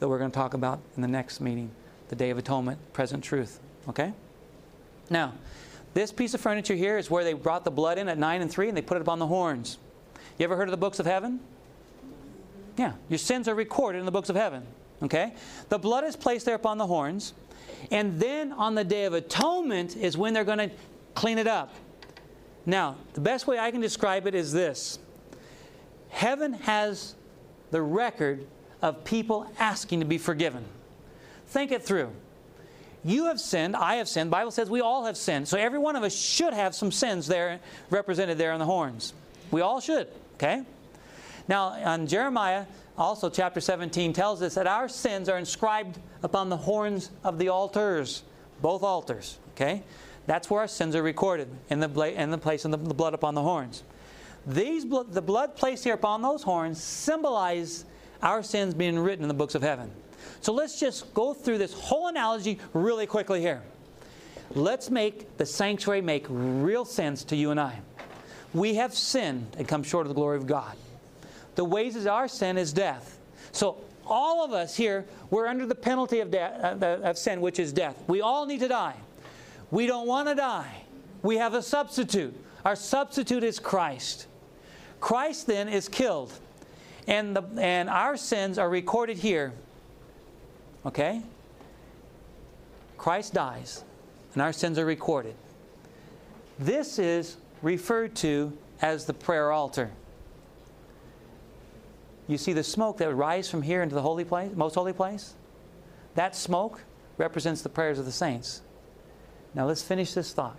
that 0.00 0.08
we're 0.08 0.18
going 0.18 0.30
to 0.30 0.34
talk 0.34 0.54
about 0.54 0.80
in 0.96 1.02
the 1.02 1.08
next 1.08 1.42
meeting, 1.42 1.70
the 2.08 2.16
Day 2.16 2.30
of 2.30 2.38
Atonement, 2.38 2.78
present 2.94 3.22
truth. 3.22 3.60
Okay? 3.86 4.14
Now, 5.10 5.34
this 5.94 6.12
piece 6.12 6.34
of 6.34 6.40
furniture 6.40 6.74
here 6.74 6.98
is 6.98 7.10
where 7.10 7.24
they 7.24 7.32
brought 7.32 7.64
the 7.64 7.70
blood 7.70 7.98
in 7.98 8.08
at 8.08 8.18
9 8.18 8.42
and 8.42 8.50
3 8.50 8.68
and 8.68 8.76
they 8.76 8.82
put 8.82 8.96
it 8.96 9.00
upon 9.00 9.18
the 9.18 9.26
horns. 9.26 9.78
You 10.38 10.44
ever 10.44 10.56
heard 10.56 10.68
of 10.68 10.72
the 10.72 10.76
books 10.76 11.00
of 11.00 11.06
heaven? 11.06 11.40
Yeah, 12.76 12.92
your 13.08 13.18
sins 13.18 13.48
are 13.48 13.54
recorded 13.54 13.98
in 13.98 14.04
the 14.04 14.12
books 14.12 14.28
of 14.28 14.36
heaven. 14.36 14.64
Okay? 15.02 15.34
The 15.68 15.78
blood 15.78 16.04
is 16.04 16.16
placed 16.16 16.46
there 16.46 16.54
upon 16.54 16.78
the 16.78 16.86
horns. 16.86 17.34
And 17.90 18.20
then 18.20 18.52
on 18.52 18.74
the 18.74 18.84
Day 18.84 19.04
of 19.04 19.14
Atonement 19.14 19.96
is 19.96 20.16
when 20.16 20.34
they're 20.34 20.44
going 20.44 20.58
to 20.58 20.70
clean 21.14 21.38
it 21.38 21.46
up. 21.46 21.74
Now, 22.66 22.96
the 23.14 23.20
best 23.20 23.46
way 23.46 23.58
I 23.58 23.70
can 23.70 23.80
describe 23.80 24.26
it 24.26 24.34
is 24.34 24.52
this 24.52 24.98
Heaven 26.10 26.52
has 26.52 27.14
the 27.70 27.82
record 27.82 28.46
of 28.82 29.04
people 29.04 29.50
asking 29.58 30.00
to 30.00 30.06
be 30.06 30.18
forgiven. 30.18 30.64
Think 31.46 31.72
it 31.72 31.82
through. 31.82 32.12
You 33.04 33.26
have 33.26 33.40
sinned, 33.40 33.76
I 33.76 33.96
have 33.96 34.08
sinned. 34.08 34.28
The 34.28 34.32
Bible 34.32 34.50
says 34.50 34.68
we 34.68 34.80
all 34.80 35.04
have 35.04 35.16
sinned. 35.16 35.46
So 35.48 35.56
every 35.56 35.78
one 35.78 35.96
of 35.96 36.02
us 36.02 36.14
should 36.14 36.52
have 36.52 36.74
some 36.74 36.90
sins 36.90 37.26
there 37.26 37.60
represented 37.90 38.38
there 38.38 38.52
on 38.52 38.58
the 38.58 38.66
horns. 38.66 39.14
We 39.50 39.60
all 39.60 39.80
should, 39.80 40.08
okay? 40.34 40.62
Now, 41.46 41.68
on 41.68 42.06
Jeremiah, 42.06 42.66
also 42.96 43.30
chapter 43.30 43.60
17 43.60 44.12
tells 44.12 44.42
us 44.42 44.54
that 44.54 44.66
our 44.66 44.88
sins 44.88 45.28
are 45.28 45.38
inscribed 45.38 45.98
upon 46.22 46.48
the 46.48 46.56
horns 46.56 47.10
of 47.24 47.38
the 47.38 47.48
altars, 47.48 48.24
both 48.60 48.82
altars, 48.82 49.38
okay? 49.54 49.82
That's 50.26 50.50
where 50.50 50.60
our 50.60 50.68
sins 50.68 50.94
are 50.94 51.02
recorded 51.02 51.48
in 51.70 51.80
the, 51.80 52.20
in 52.20 52.30
the 52.30 52.38
place 52.38 52.64
of 52.64 52.70
the 52.72 52.76
blood 52.76 53.14
upon 53.14 53.34
the 53.34 53.42
horns. 53.42 53.82
These 54.46 54.84
the 54.84 55.22
blood 55.22 55.56
placed 55.56 55.84
here 55.84 55.94
upon 55.94 56.22
those 56.22 56.42
horns 56.42 56.82
symbolize 56.82 57.84
our 58.22 58.42
sins 58.42 58.74
being 58.74 58.98
written 58.98 59.22
in 59.22 59.28
the 59.28 59.34
books 59.34 59.54
of 59.54 59.62
heaven. 59.62 59.90
So 60.40 60.52
let's 60.52 60.78
just 60.78 61.12
go 61.14 61.34
through 61.34 61.58
this 61.58 61.72
whole 61.72 62.08
analogy 62.08 62.58
really 62.72 63.06
quickly 63.06 63.40
here. 63.40 63.62
Let's 64.54 64.90
make 64.90 65.36
the 65.36 65.46
sanctuary 65.46 66.00
make 66.00 66.26
real 66.28 66.84
sense 66.84 67.24
to 67.24 67.36
you 67.36 67.50
and 67.50 67.60
I. 67.60 67.80
We 68.54 68.74
have 68.74 68.94
sinned 68.94 69.56
and 69.58 69.68
come 69.68 69.82
short 69.82 70.06
of 70.06 70.08
the 70.08 70.14
glory 70.14 70.38
of 70.38 70.46
God. 70.46 70.76
The 71.54 71.64
wages 71.64 72.06
of 72.06 72.12
our 72.12 72.28
sin 72.28 72.56
is 72.56 72.72
death. 72.72 73.18
So 73.52 73.78
all 74.06 74.44
of 74.44 74.52
us 74.52 74.74
here, 74.76 75.04
we're 75.30 75.46
under 75.46 75.66
the 75.66 75.74
penalty 75.74 76.20
of, 76.20 76.30
death, 76.30 76.82
uh, 76.82 76.86
of 77.02 77.18
sin, 77.18 77.40
which 77.40 77.58
is 77.58 77.72
death. 77.72 78.02
We 78.06 78.20
all 78.20 78.46
need 78.46 78.60
to 78.60 78.68
die. 78.68 78.96
We 79.70 79.86
don't 79.86 80.06
want 80.06 80.28
to 80.28 80.34
die. 80.34 80.84
We 81.22 81.36
have 81.36 81.54
a 81.54 81.62
substitute. 81.62 82.34
Our 82.64 82.76
substitute 82.76 83.44
is 83.44 83.58
Christ. 83.58 84.26
Christ 85.00 85.46
then 85.46 85.68
is 85.68 85.88
killed. 85.88 86.32
And, 87.06 87.36
the, 87.36 87.42
and 87.58 87.88
our 87.88 88.16
sins 88.16 88.58
are 88.58 88.68
recorded 88.68 89.18
here 89.18 89.52
Okay? 90.86 91.22
Christ 92.96 93.34
dies, 93.34 93.84
and 94.34 94.42
our 94.42 94.52
sins 94.52 94.78
are 94.78 94.84
recorded. 94.84 95.34
This 96.58 96.98
is 96.98 97.36
referred 97.62 98.14
to 98.16 98.56
as 98.80 99.04
the 99.04 99.14
prayer 99.14 99.52
altar. 99.52 99.90
You 102.26 102.36
see 102.36 102.52
the 102.52 102.64
smoke 102.64 102.98
that 102.98 103.08
would 103.08 103.16
rise 103.16 103.50
from 103.50 103.62
here 103.62 103.82
into 103.82 103.94
the 103.94 104.02
holy 104.02 104.24
place, 104.24 104.52
most 104.54 104.74
holy 104.74 104.92
place? 104.92 105.34
That 106.14 106.36
smoke 106.36 106.82
represents 107.16 107.62
the 107.62 107.68
prayers 107.68 107.98
of 107.98 108.04
the 108.04 108.12
saints. 108.12 108.60
Now 109.54 109.66
let's 109.66 109.82
finish 109.82 110.12
this 110.12 110.32
thought. 110.32 110.56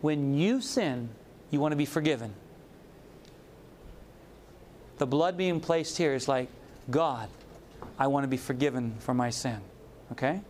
When 0.00 0.34
you 0.34 0.60
sin, 0.60 1.10
you 1.50 1.60
want 1.60 1.72
to 1.72 1.76
be 1.76 1.84
forgiven. 1.84 2.32
The 4.98 5.06
blood 5.06 5.36
being 5.36 5.60
placed 5.60 5.96
here 5.96 6.14
is 6.14 6.28
like, 6.28 6.48
God, 6.90 7.28
I 7.98 8.06
want 8.06 8.24
to 8.24 8.28
be 8.28 8.36
forgiven 8.36 8.94
for 8.98 9.14
my 9.14 9.30
sin. 9.30 9.60
Okay? 10.12 10.40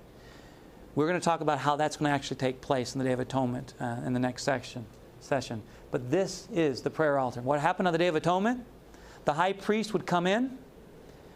We're 0.94 1.06
going 1.06 1.20
to 1.20 1.24
talk 1.24 1.40
about 1.40 1.58
how 1.58 1.76
that's 1.76 1.96
going 1.96 2.10
to 2.10 2.14
actually 2.14 2.38
take 2.38 2.60
place 2.60 2.94
in 2.94 2.98
the 2.98 3.04
Day 3.04 3.12
of 3.12 3.20
Atonement 3.20 3.74
uh, 3.80 3.98
in 4.04 4.12
the 4.12 4.18
next 4.18 4.42
section, 4.42 4.84
session. 5.20 5.62
But 5.90 6.10
this 6.10 6.48
is 6.52 6.82
the 6.82 6.90
prayer 6.90 7.18
altar. 7.18 7.40
What 7.40 7.60
happened 7.60 7.86
on 7.86 7.92
the 7.92 7.98
Day 7.98 8.08
of 8.08 8.16
Atonement? 8.16 8.64
The 9.24 9.32
high 9.32 9.52
priest 9.52 9.92
would 9.92 10.06
come 10.06 10.26
in 10.26 10.58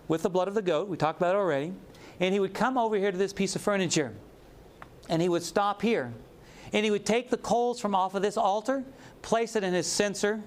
with 0.09 0.23
the 0.23 0.31
blood 0.31 0.49
of 0.49 0.55
the 0.55 0.63
goat. 0.63 0.89
We 0.89 0.97
talked 0.97 1.19
about 1.19 1.35
it 1.35 1.39
already. 1.39 1.73
And 2.21 2.33
he 2.33 2.41
would 2.41 2.55
come 2.55 2.79
over 2.79 2.97
here 2.97 3.13
to 3.13 3.19
this 3.19 3.33
piece 3.33 3.57
of 3.57 3.63
furniture. 3.63 4.13
And 5.09 5.21
he 5.21 5.29
would 5.29 5.43
stop 5.43 5.83
here. 5.83 6.13
And 6.73 6.85
he 6.85 6.91
would 6.91 7.07
take 7.07 7.31
the 7.31 7.37
coals 7.37 7.81
from 7.81 7.95
off 7.95 8.15
of 8.15 8.23
this 8.23 8.37
altar, 8.37 8.85
place 9.23 9.55
it 9.57 9.63
in 9.63 9.75
his 9.75 9.87
censer. 9.87 10.43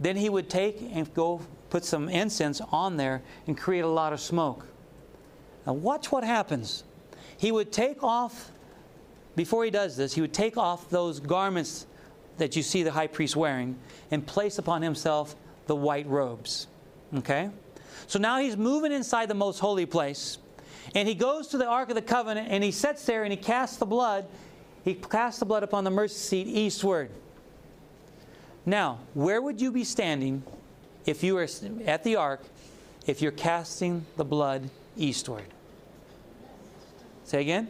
Then 0.00 0.16
he 0.16 0.28
would 0.28 0.50
take 0.50 0.80
and 0.92 1.12
go 1.14 1.40
put 1.70 1.84
some 1.84 2.08
incense 2.08 2.60
on 2.70 2.96
there 2.96 3.22
and 3.46 3.56
create 3.56 3.80
a 3.80 3.88
lot 3.88 4.12
of 4.12 4.20
smoke. 4.20 4.66
Now, 5.66 5.74
watch 5.74 6.10
what 6.10 6.24
happens. 6.24 6.84
He 7.36 7.52
would 7.52 7.72
take 7.72 8.02
off, 8.02 8.50
before 9.36 9.64
he 9.64 9.70
does 9.70 9.96
this, 9.96 10.14
he 10.14 10.20
would 10.20 10.32
take 10.32 10.56
off 10.56 10.90
those 10.90 11.20
garments 11.20 11.86
that 12.38 12.56
you 12.56 12.62
see 12.62 12.82
the 12.82 12.90
high 12.90 13.06
priest 13.06 13.36
wearing 13.36 13.76
and 14.10 14.26
place 14.26 14.58
upon 14.58 14.82
himself 14.82 15.36
the 15.66 15.76
white 15.76 16.06
robes. 16.06 16.66
Okay? 17.16 17.50
So 18.06 18.18
now 18.18 18.38
he's 18.38 18.56
moving 18.56 18.92
inside 18.92 19.28
the 19.28 19.34
most 19.34 19.58
holy 19.58 19.86
place. 19.86 20.38
And 20.94 21.06
he 21.06 21.14
goes 21.14 21.48
to 21.48 21.58
the 21.58 21.66
Ark 21.66 21.88
of 21.88 21.94
the 21.94 22.02
Covenant 22.02 22.48
and 22.50 22.64
he 22.64 22.70
sits 22.70 23.04
there 23.04 23.22
and 23.22 23.32
he 23.32 23.36
casts 23.36 23.76
the 23.76 23.86
blood. 23.86 24.26
He 24.84 24.94
casts 24.94 25.38
the 25.38 25.46
blood 25.46 25.62
upon 25.62 25.84
the 25.84 25.90
mercy 25.90 26.14
seat 26.14 26.46
eastward. 26.48 27.10
Now, 28.66 28.98
where 29.14 29.40
would 29.40 29.60
you 29.60 29.70
be 29.70 29.84
standing 29.84 30.42
if 31.06 31.22
you 31.22 31.34
were 31.34 31.48
at 31.86 32.04
the 32.04 32.16
ark 32.16 32.42
if 33.06 33.20
you're 33.20 33.32
casting 33.32 34.06
the 34.16 34.24
blood 34.24 34.70
eastward. 34.96 35.46
Say 37.24 37.40
again? 37.40 37.68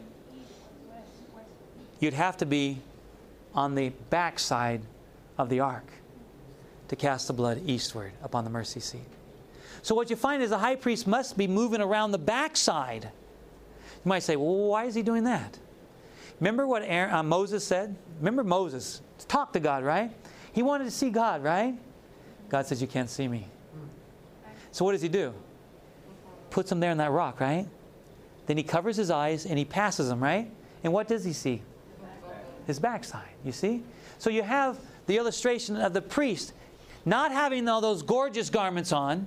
You'd 2.01 2.15
have 2.15 2.37
to 2.39 2.47
be 2.47 2.79
on 3.55 3.75
the 3.75 3.91
backside 4.11 4.83
of 5.39 5.49
the 5.49 5.61
ark 5.61 5.87
to 6.89 6.97
cast 6.97 7.27
the 7.27 7.33
blood 7.33 7.63
eastward 7.67 8.13
upon 8.23 8.45
the 8.45 8.51
mercy 8.51 8.81
seat. 8.81 9.01
So, 9.83 9.95
what 9.95 10.11
you 10.11 10.17
find 10.17 10.43
is 10.43 10.51
the 10.51 10.59
high 10.59 10.77
priest 10.77 11.07
must 11.07 11.37
be 11.37 11.47
moving 11.47 11.81
around 11.81 12.13
the 12.13 12.19
backside. 12.19 13.05
You 13.05 14.09
might 14.09 14.23
say, 14.23 14.37
well, 14.37 14.55
why 14.69 14.85
is 14.85 14.95
he 14.95 15.03
doing 15.03 15.25
that? 15.25 15.59
Remember 16.41 16.67
what 16.67 16.83
Aaron, 16.83 17.15
uh, 17.15 17.23
Moses 17.23 17.65
said? 17.65 17.95
Remember 18.19 18.43
Moses? 18.43 19.01
Talk 19.29 19.53
to 19.53 19.61
God, 19.61 19.85
right? 19.85 20.11
He 20.53 20.63
wanted 20.63 20.85
to 20.85 20.91
see 20.91 21.11
God, 21.11 21.43
right? 21.43 21.75
God 22.49 22.67
says, 22.67 22.83
You 22.83 22.89
can't 22.89 23.09
see 23.09 23.29
me. 23.29 23.47
So 24.73 24.85
what 24.85 24.93
does 24.93 25.03
he 25.03 25.09
do? 25.09 25.33
Puts 26.53 26.71
him 26.71 26.81
there 26.81 26.91
in 26.91 26.99
that 26.99 27.11
rock, 27.11 27.41
right? 27.41 27.67
Then 28.47 28.59
he 28.59 28.63
covers 28.63 28.95
his 28.95 29.11
eyes 29.11 29.47
and 29.47 29.59
he 29.59 29.65
passes 29.65 30.11
him, 30.11 30.23
right? 30.23 30.51
And 30.85 30.93
what 30.93 31.09
does 31.09 31.25
he 31.25 31.33
see? 31.33 31.63
His 32.67 32.79
backside, 32.79 33.31
you 33.43 33.53
see? 33.53 33.83
So 34.19 34.29
you 34.29 34.43
have 34.43 34.79
the 35.07 35.17
illustration 35.17 35.77
of 35.77 35.95
the 35.95 36.03
priest 36.03 36.53
not 37.07 37.33
having 37.33 37.67
all 37.69 37.81
those 37.81 38.03
gorgeous 38.03 38.51
garments 38.51 38.93
on 38.93 39.27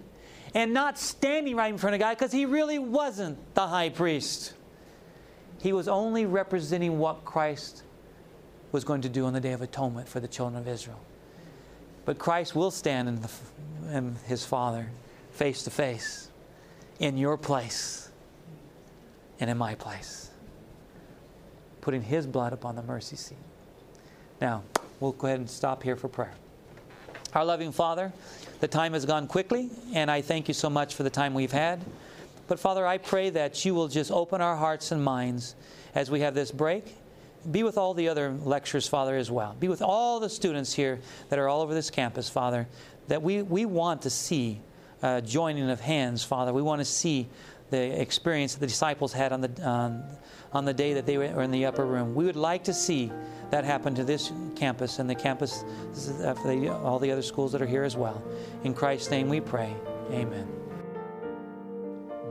and 0.53 0.71
not 0.71 0.99
standing 0.99 1.55
right 1.55 1.73
in 1.73 1.79
front 1.79 1.95
of 1.95 1.99
God 1.99 2.15
because 2.15 2.31
he 2.31 2.45
really 2.45 2.77
wasn't 2.77 3.55
the 3.55 3.65
high 3.65 3.89
priest. 3.89 4.53
He 5.61 5.73
was 5.73 5.87
only 5.87 6.27
representing 6.27 6.99
what 6.99 7.25
Christ 7.25 7.81
was 8.71 8.83
going 8.83 9.01
to 9.01 9.09
do 9.09 9.25
on 9.25 9.33
the 9.33 9.41
Day 9.41 9.53
of 9.53 9.63
Atonement 9.63 10.07
for 10.07 10.19
the 10.19 10.27
children 10.27 10.61
of 10.61 10.67
Israel. 10.67 10.99
But 12.05 12.19
Christ 12.19 12.55
will 12.55 12.69
stand 12.69 13.09
in, 13.09 13.21
the, 13.21 13.31
in 13.91 14.15
his 14.27 14.45
Father 14.45 14.91
face 15.31 15.63
to 15.63 15.71
face 15.71 16.29
in 16.99 17.17
your 17.17 17.37
place 17.37 18.09
and 19.39 19.49
in 19.49 19.57
my 19.57 19.75
place, 19.75 20.29
putting 21.81 22.01
his 22.01 22.25
blood 22.25 22.53
upon 22.53 22.75
the 22.75 22.83
mercy 22.83 23.15
seat. 23.15 23.37
Now, 24.41 24.63
we'll 24.99 25.11
go 25.13 25.27
ahead 25.27 25.39
and 25.39 25.49
stop 25.49 25.83
here 25.83 25.95
for 25.95 26.07
prayer. 26.07 26.33
Our 27.33 27.43
loving 27.43 27.71
Father, 27.71 28.13
the 28.61 28.67
time 28.67 28.93
has 28.93 29.05
gone 29.05 29.27
quickly, 29.27 29.69
and 29.93 30.09
I 30.09 30.21
thank 30.21 30.47
you 30.47 30.53
so 30.53 30.69
much 30.69 30.95
for 30.95 31.03
the 31.03 31.09
time 31.09 31.33
we've 31.33 31.51
had. 31.51 31.81
But 32.47 32.59
Father, 32.59 32.85
I 32.85 32.97
pray 32.97 33.29
that 33.31 33.65
you 33.65 33.75
will 33.75 33.87
just 33.87 34.11
open 34.11 34.39
our 34.39 34.55
hearts 34.55 34.91
and 34.91 35.03
minds 35.03 35.55
as 35.95 36.09
we 36.09 36.21
have 36.21 36.33
this 36.33 36.51
break. 36.51 36.95
Be 37.51 37.63
with 37.63 37.77
all 37.77 37.93
the 37.93 38.07
other 38.07 38.31
lectures, 38.31 38.87
Father, 38.87 39.17
as 39.17 39.29
well. 39.29 39.55
Be 39.59 39.67
with 39.67 39.81
all 39.81 40.19
the 40.19 40.29
students 40.29 40.73
here 40.73 40.99
that 41.29 41.39
are 41.39 41.47
all 41.47 41.61
over 41.61 41.73
this 41.73 41.89
campus, 41.89 42.29
Father, 42.29 42.67
that 43.07 43.21
we, 43.21 43.41
we 43.41 43.65
want 43.65 44.01
to 44.03 44.09
see 44.09 44.61
uh, 45.05 45.21
joining 45.21 45.69
of 45.69 45.79
hands, 45.79 46.23
Father. 46.23 46.51
We 46.51 46.63
want 46.63 46.81
to 46.81 46.85
see 46.85 47.27
the 47.69 48.01
experience 48.01 48.55
that 48.55 48.59
the 48.59 48.65
disciples 48.67 49.13
had 49.13 49.31
on 49.31 49.41
the, 49.41 49.69
um, 49.69 50.03
on 50.51 50.65
the 50.65 50.73
day 50.73 50.93
that 50.93 51.05
they 51.05 51.17
were 51.17 51.43
in 51.43 51.51
the 51.51 51.65
upper 51.65 51.85
room. 51.85 52.15
We 52.15 52.25
would 52.25 52.35
like 52.35 52.63
to 52.63 52.73
see 52.73 53.11
that 53.51 53.63
happen 53.63 53.93
to 53.95 54.03
this 54.03 54.31
campus 54.55 54.97
and 54.97 55.07
the 55.07 55.13
campus 55.13 55.63
uh, 56.23 56.33
for 56.33 56.71
all 56.83 56.97
the 56.97 57.11
other 57.11 57.21
schools 57.21 57.51
that 57.51 57.61
are 57.61 57.67
here 57.67 57.83
as 57.83 57.95
well. 57.95 58.23
In 58.63 58.73
Christ's 58.73 59.11
name 59.11 59.29
we 59.29 59.39
pray. 59.39 59.75
Amen. 60.09 60.47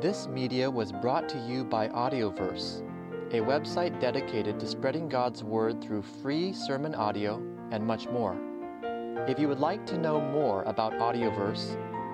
This 0.00 0.26
media 0.26 0.68
was 0.68 0.90
brought 0.90 1.28
to 1.28 1.38
you 1.46 1.62
by 1.62 1.88
Audioverse, 1.88 2.82
a 3.30 3.38
website 3.38 4.00
dedicated 4.00 4.58
to 4.58 4.66
spreading 4.66 5.08
God's 5.08 5.44
Word 5.44 5.80
through 5.80 6.02
free 6.02 6.52
sermon 6.52 6.96
audio 6.96 7.40
and 7.70 7.86
much 7.86 8.08
more. 8.08 8.36
If 9.28 9.38
you 9.38 9.46
would 9.46 9.60
like 9.60 9.86
to 9.86 9.96
know 9.96 10.20
more 10.20 10.64
about 10.64 10.92
Audioverse, 10.94 11.78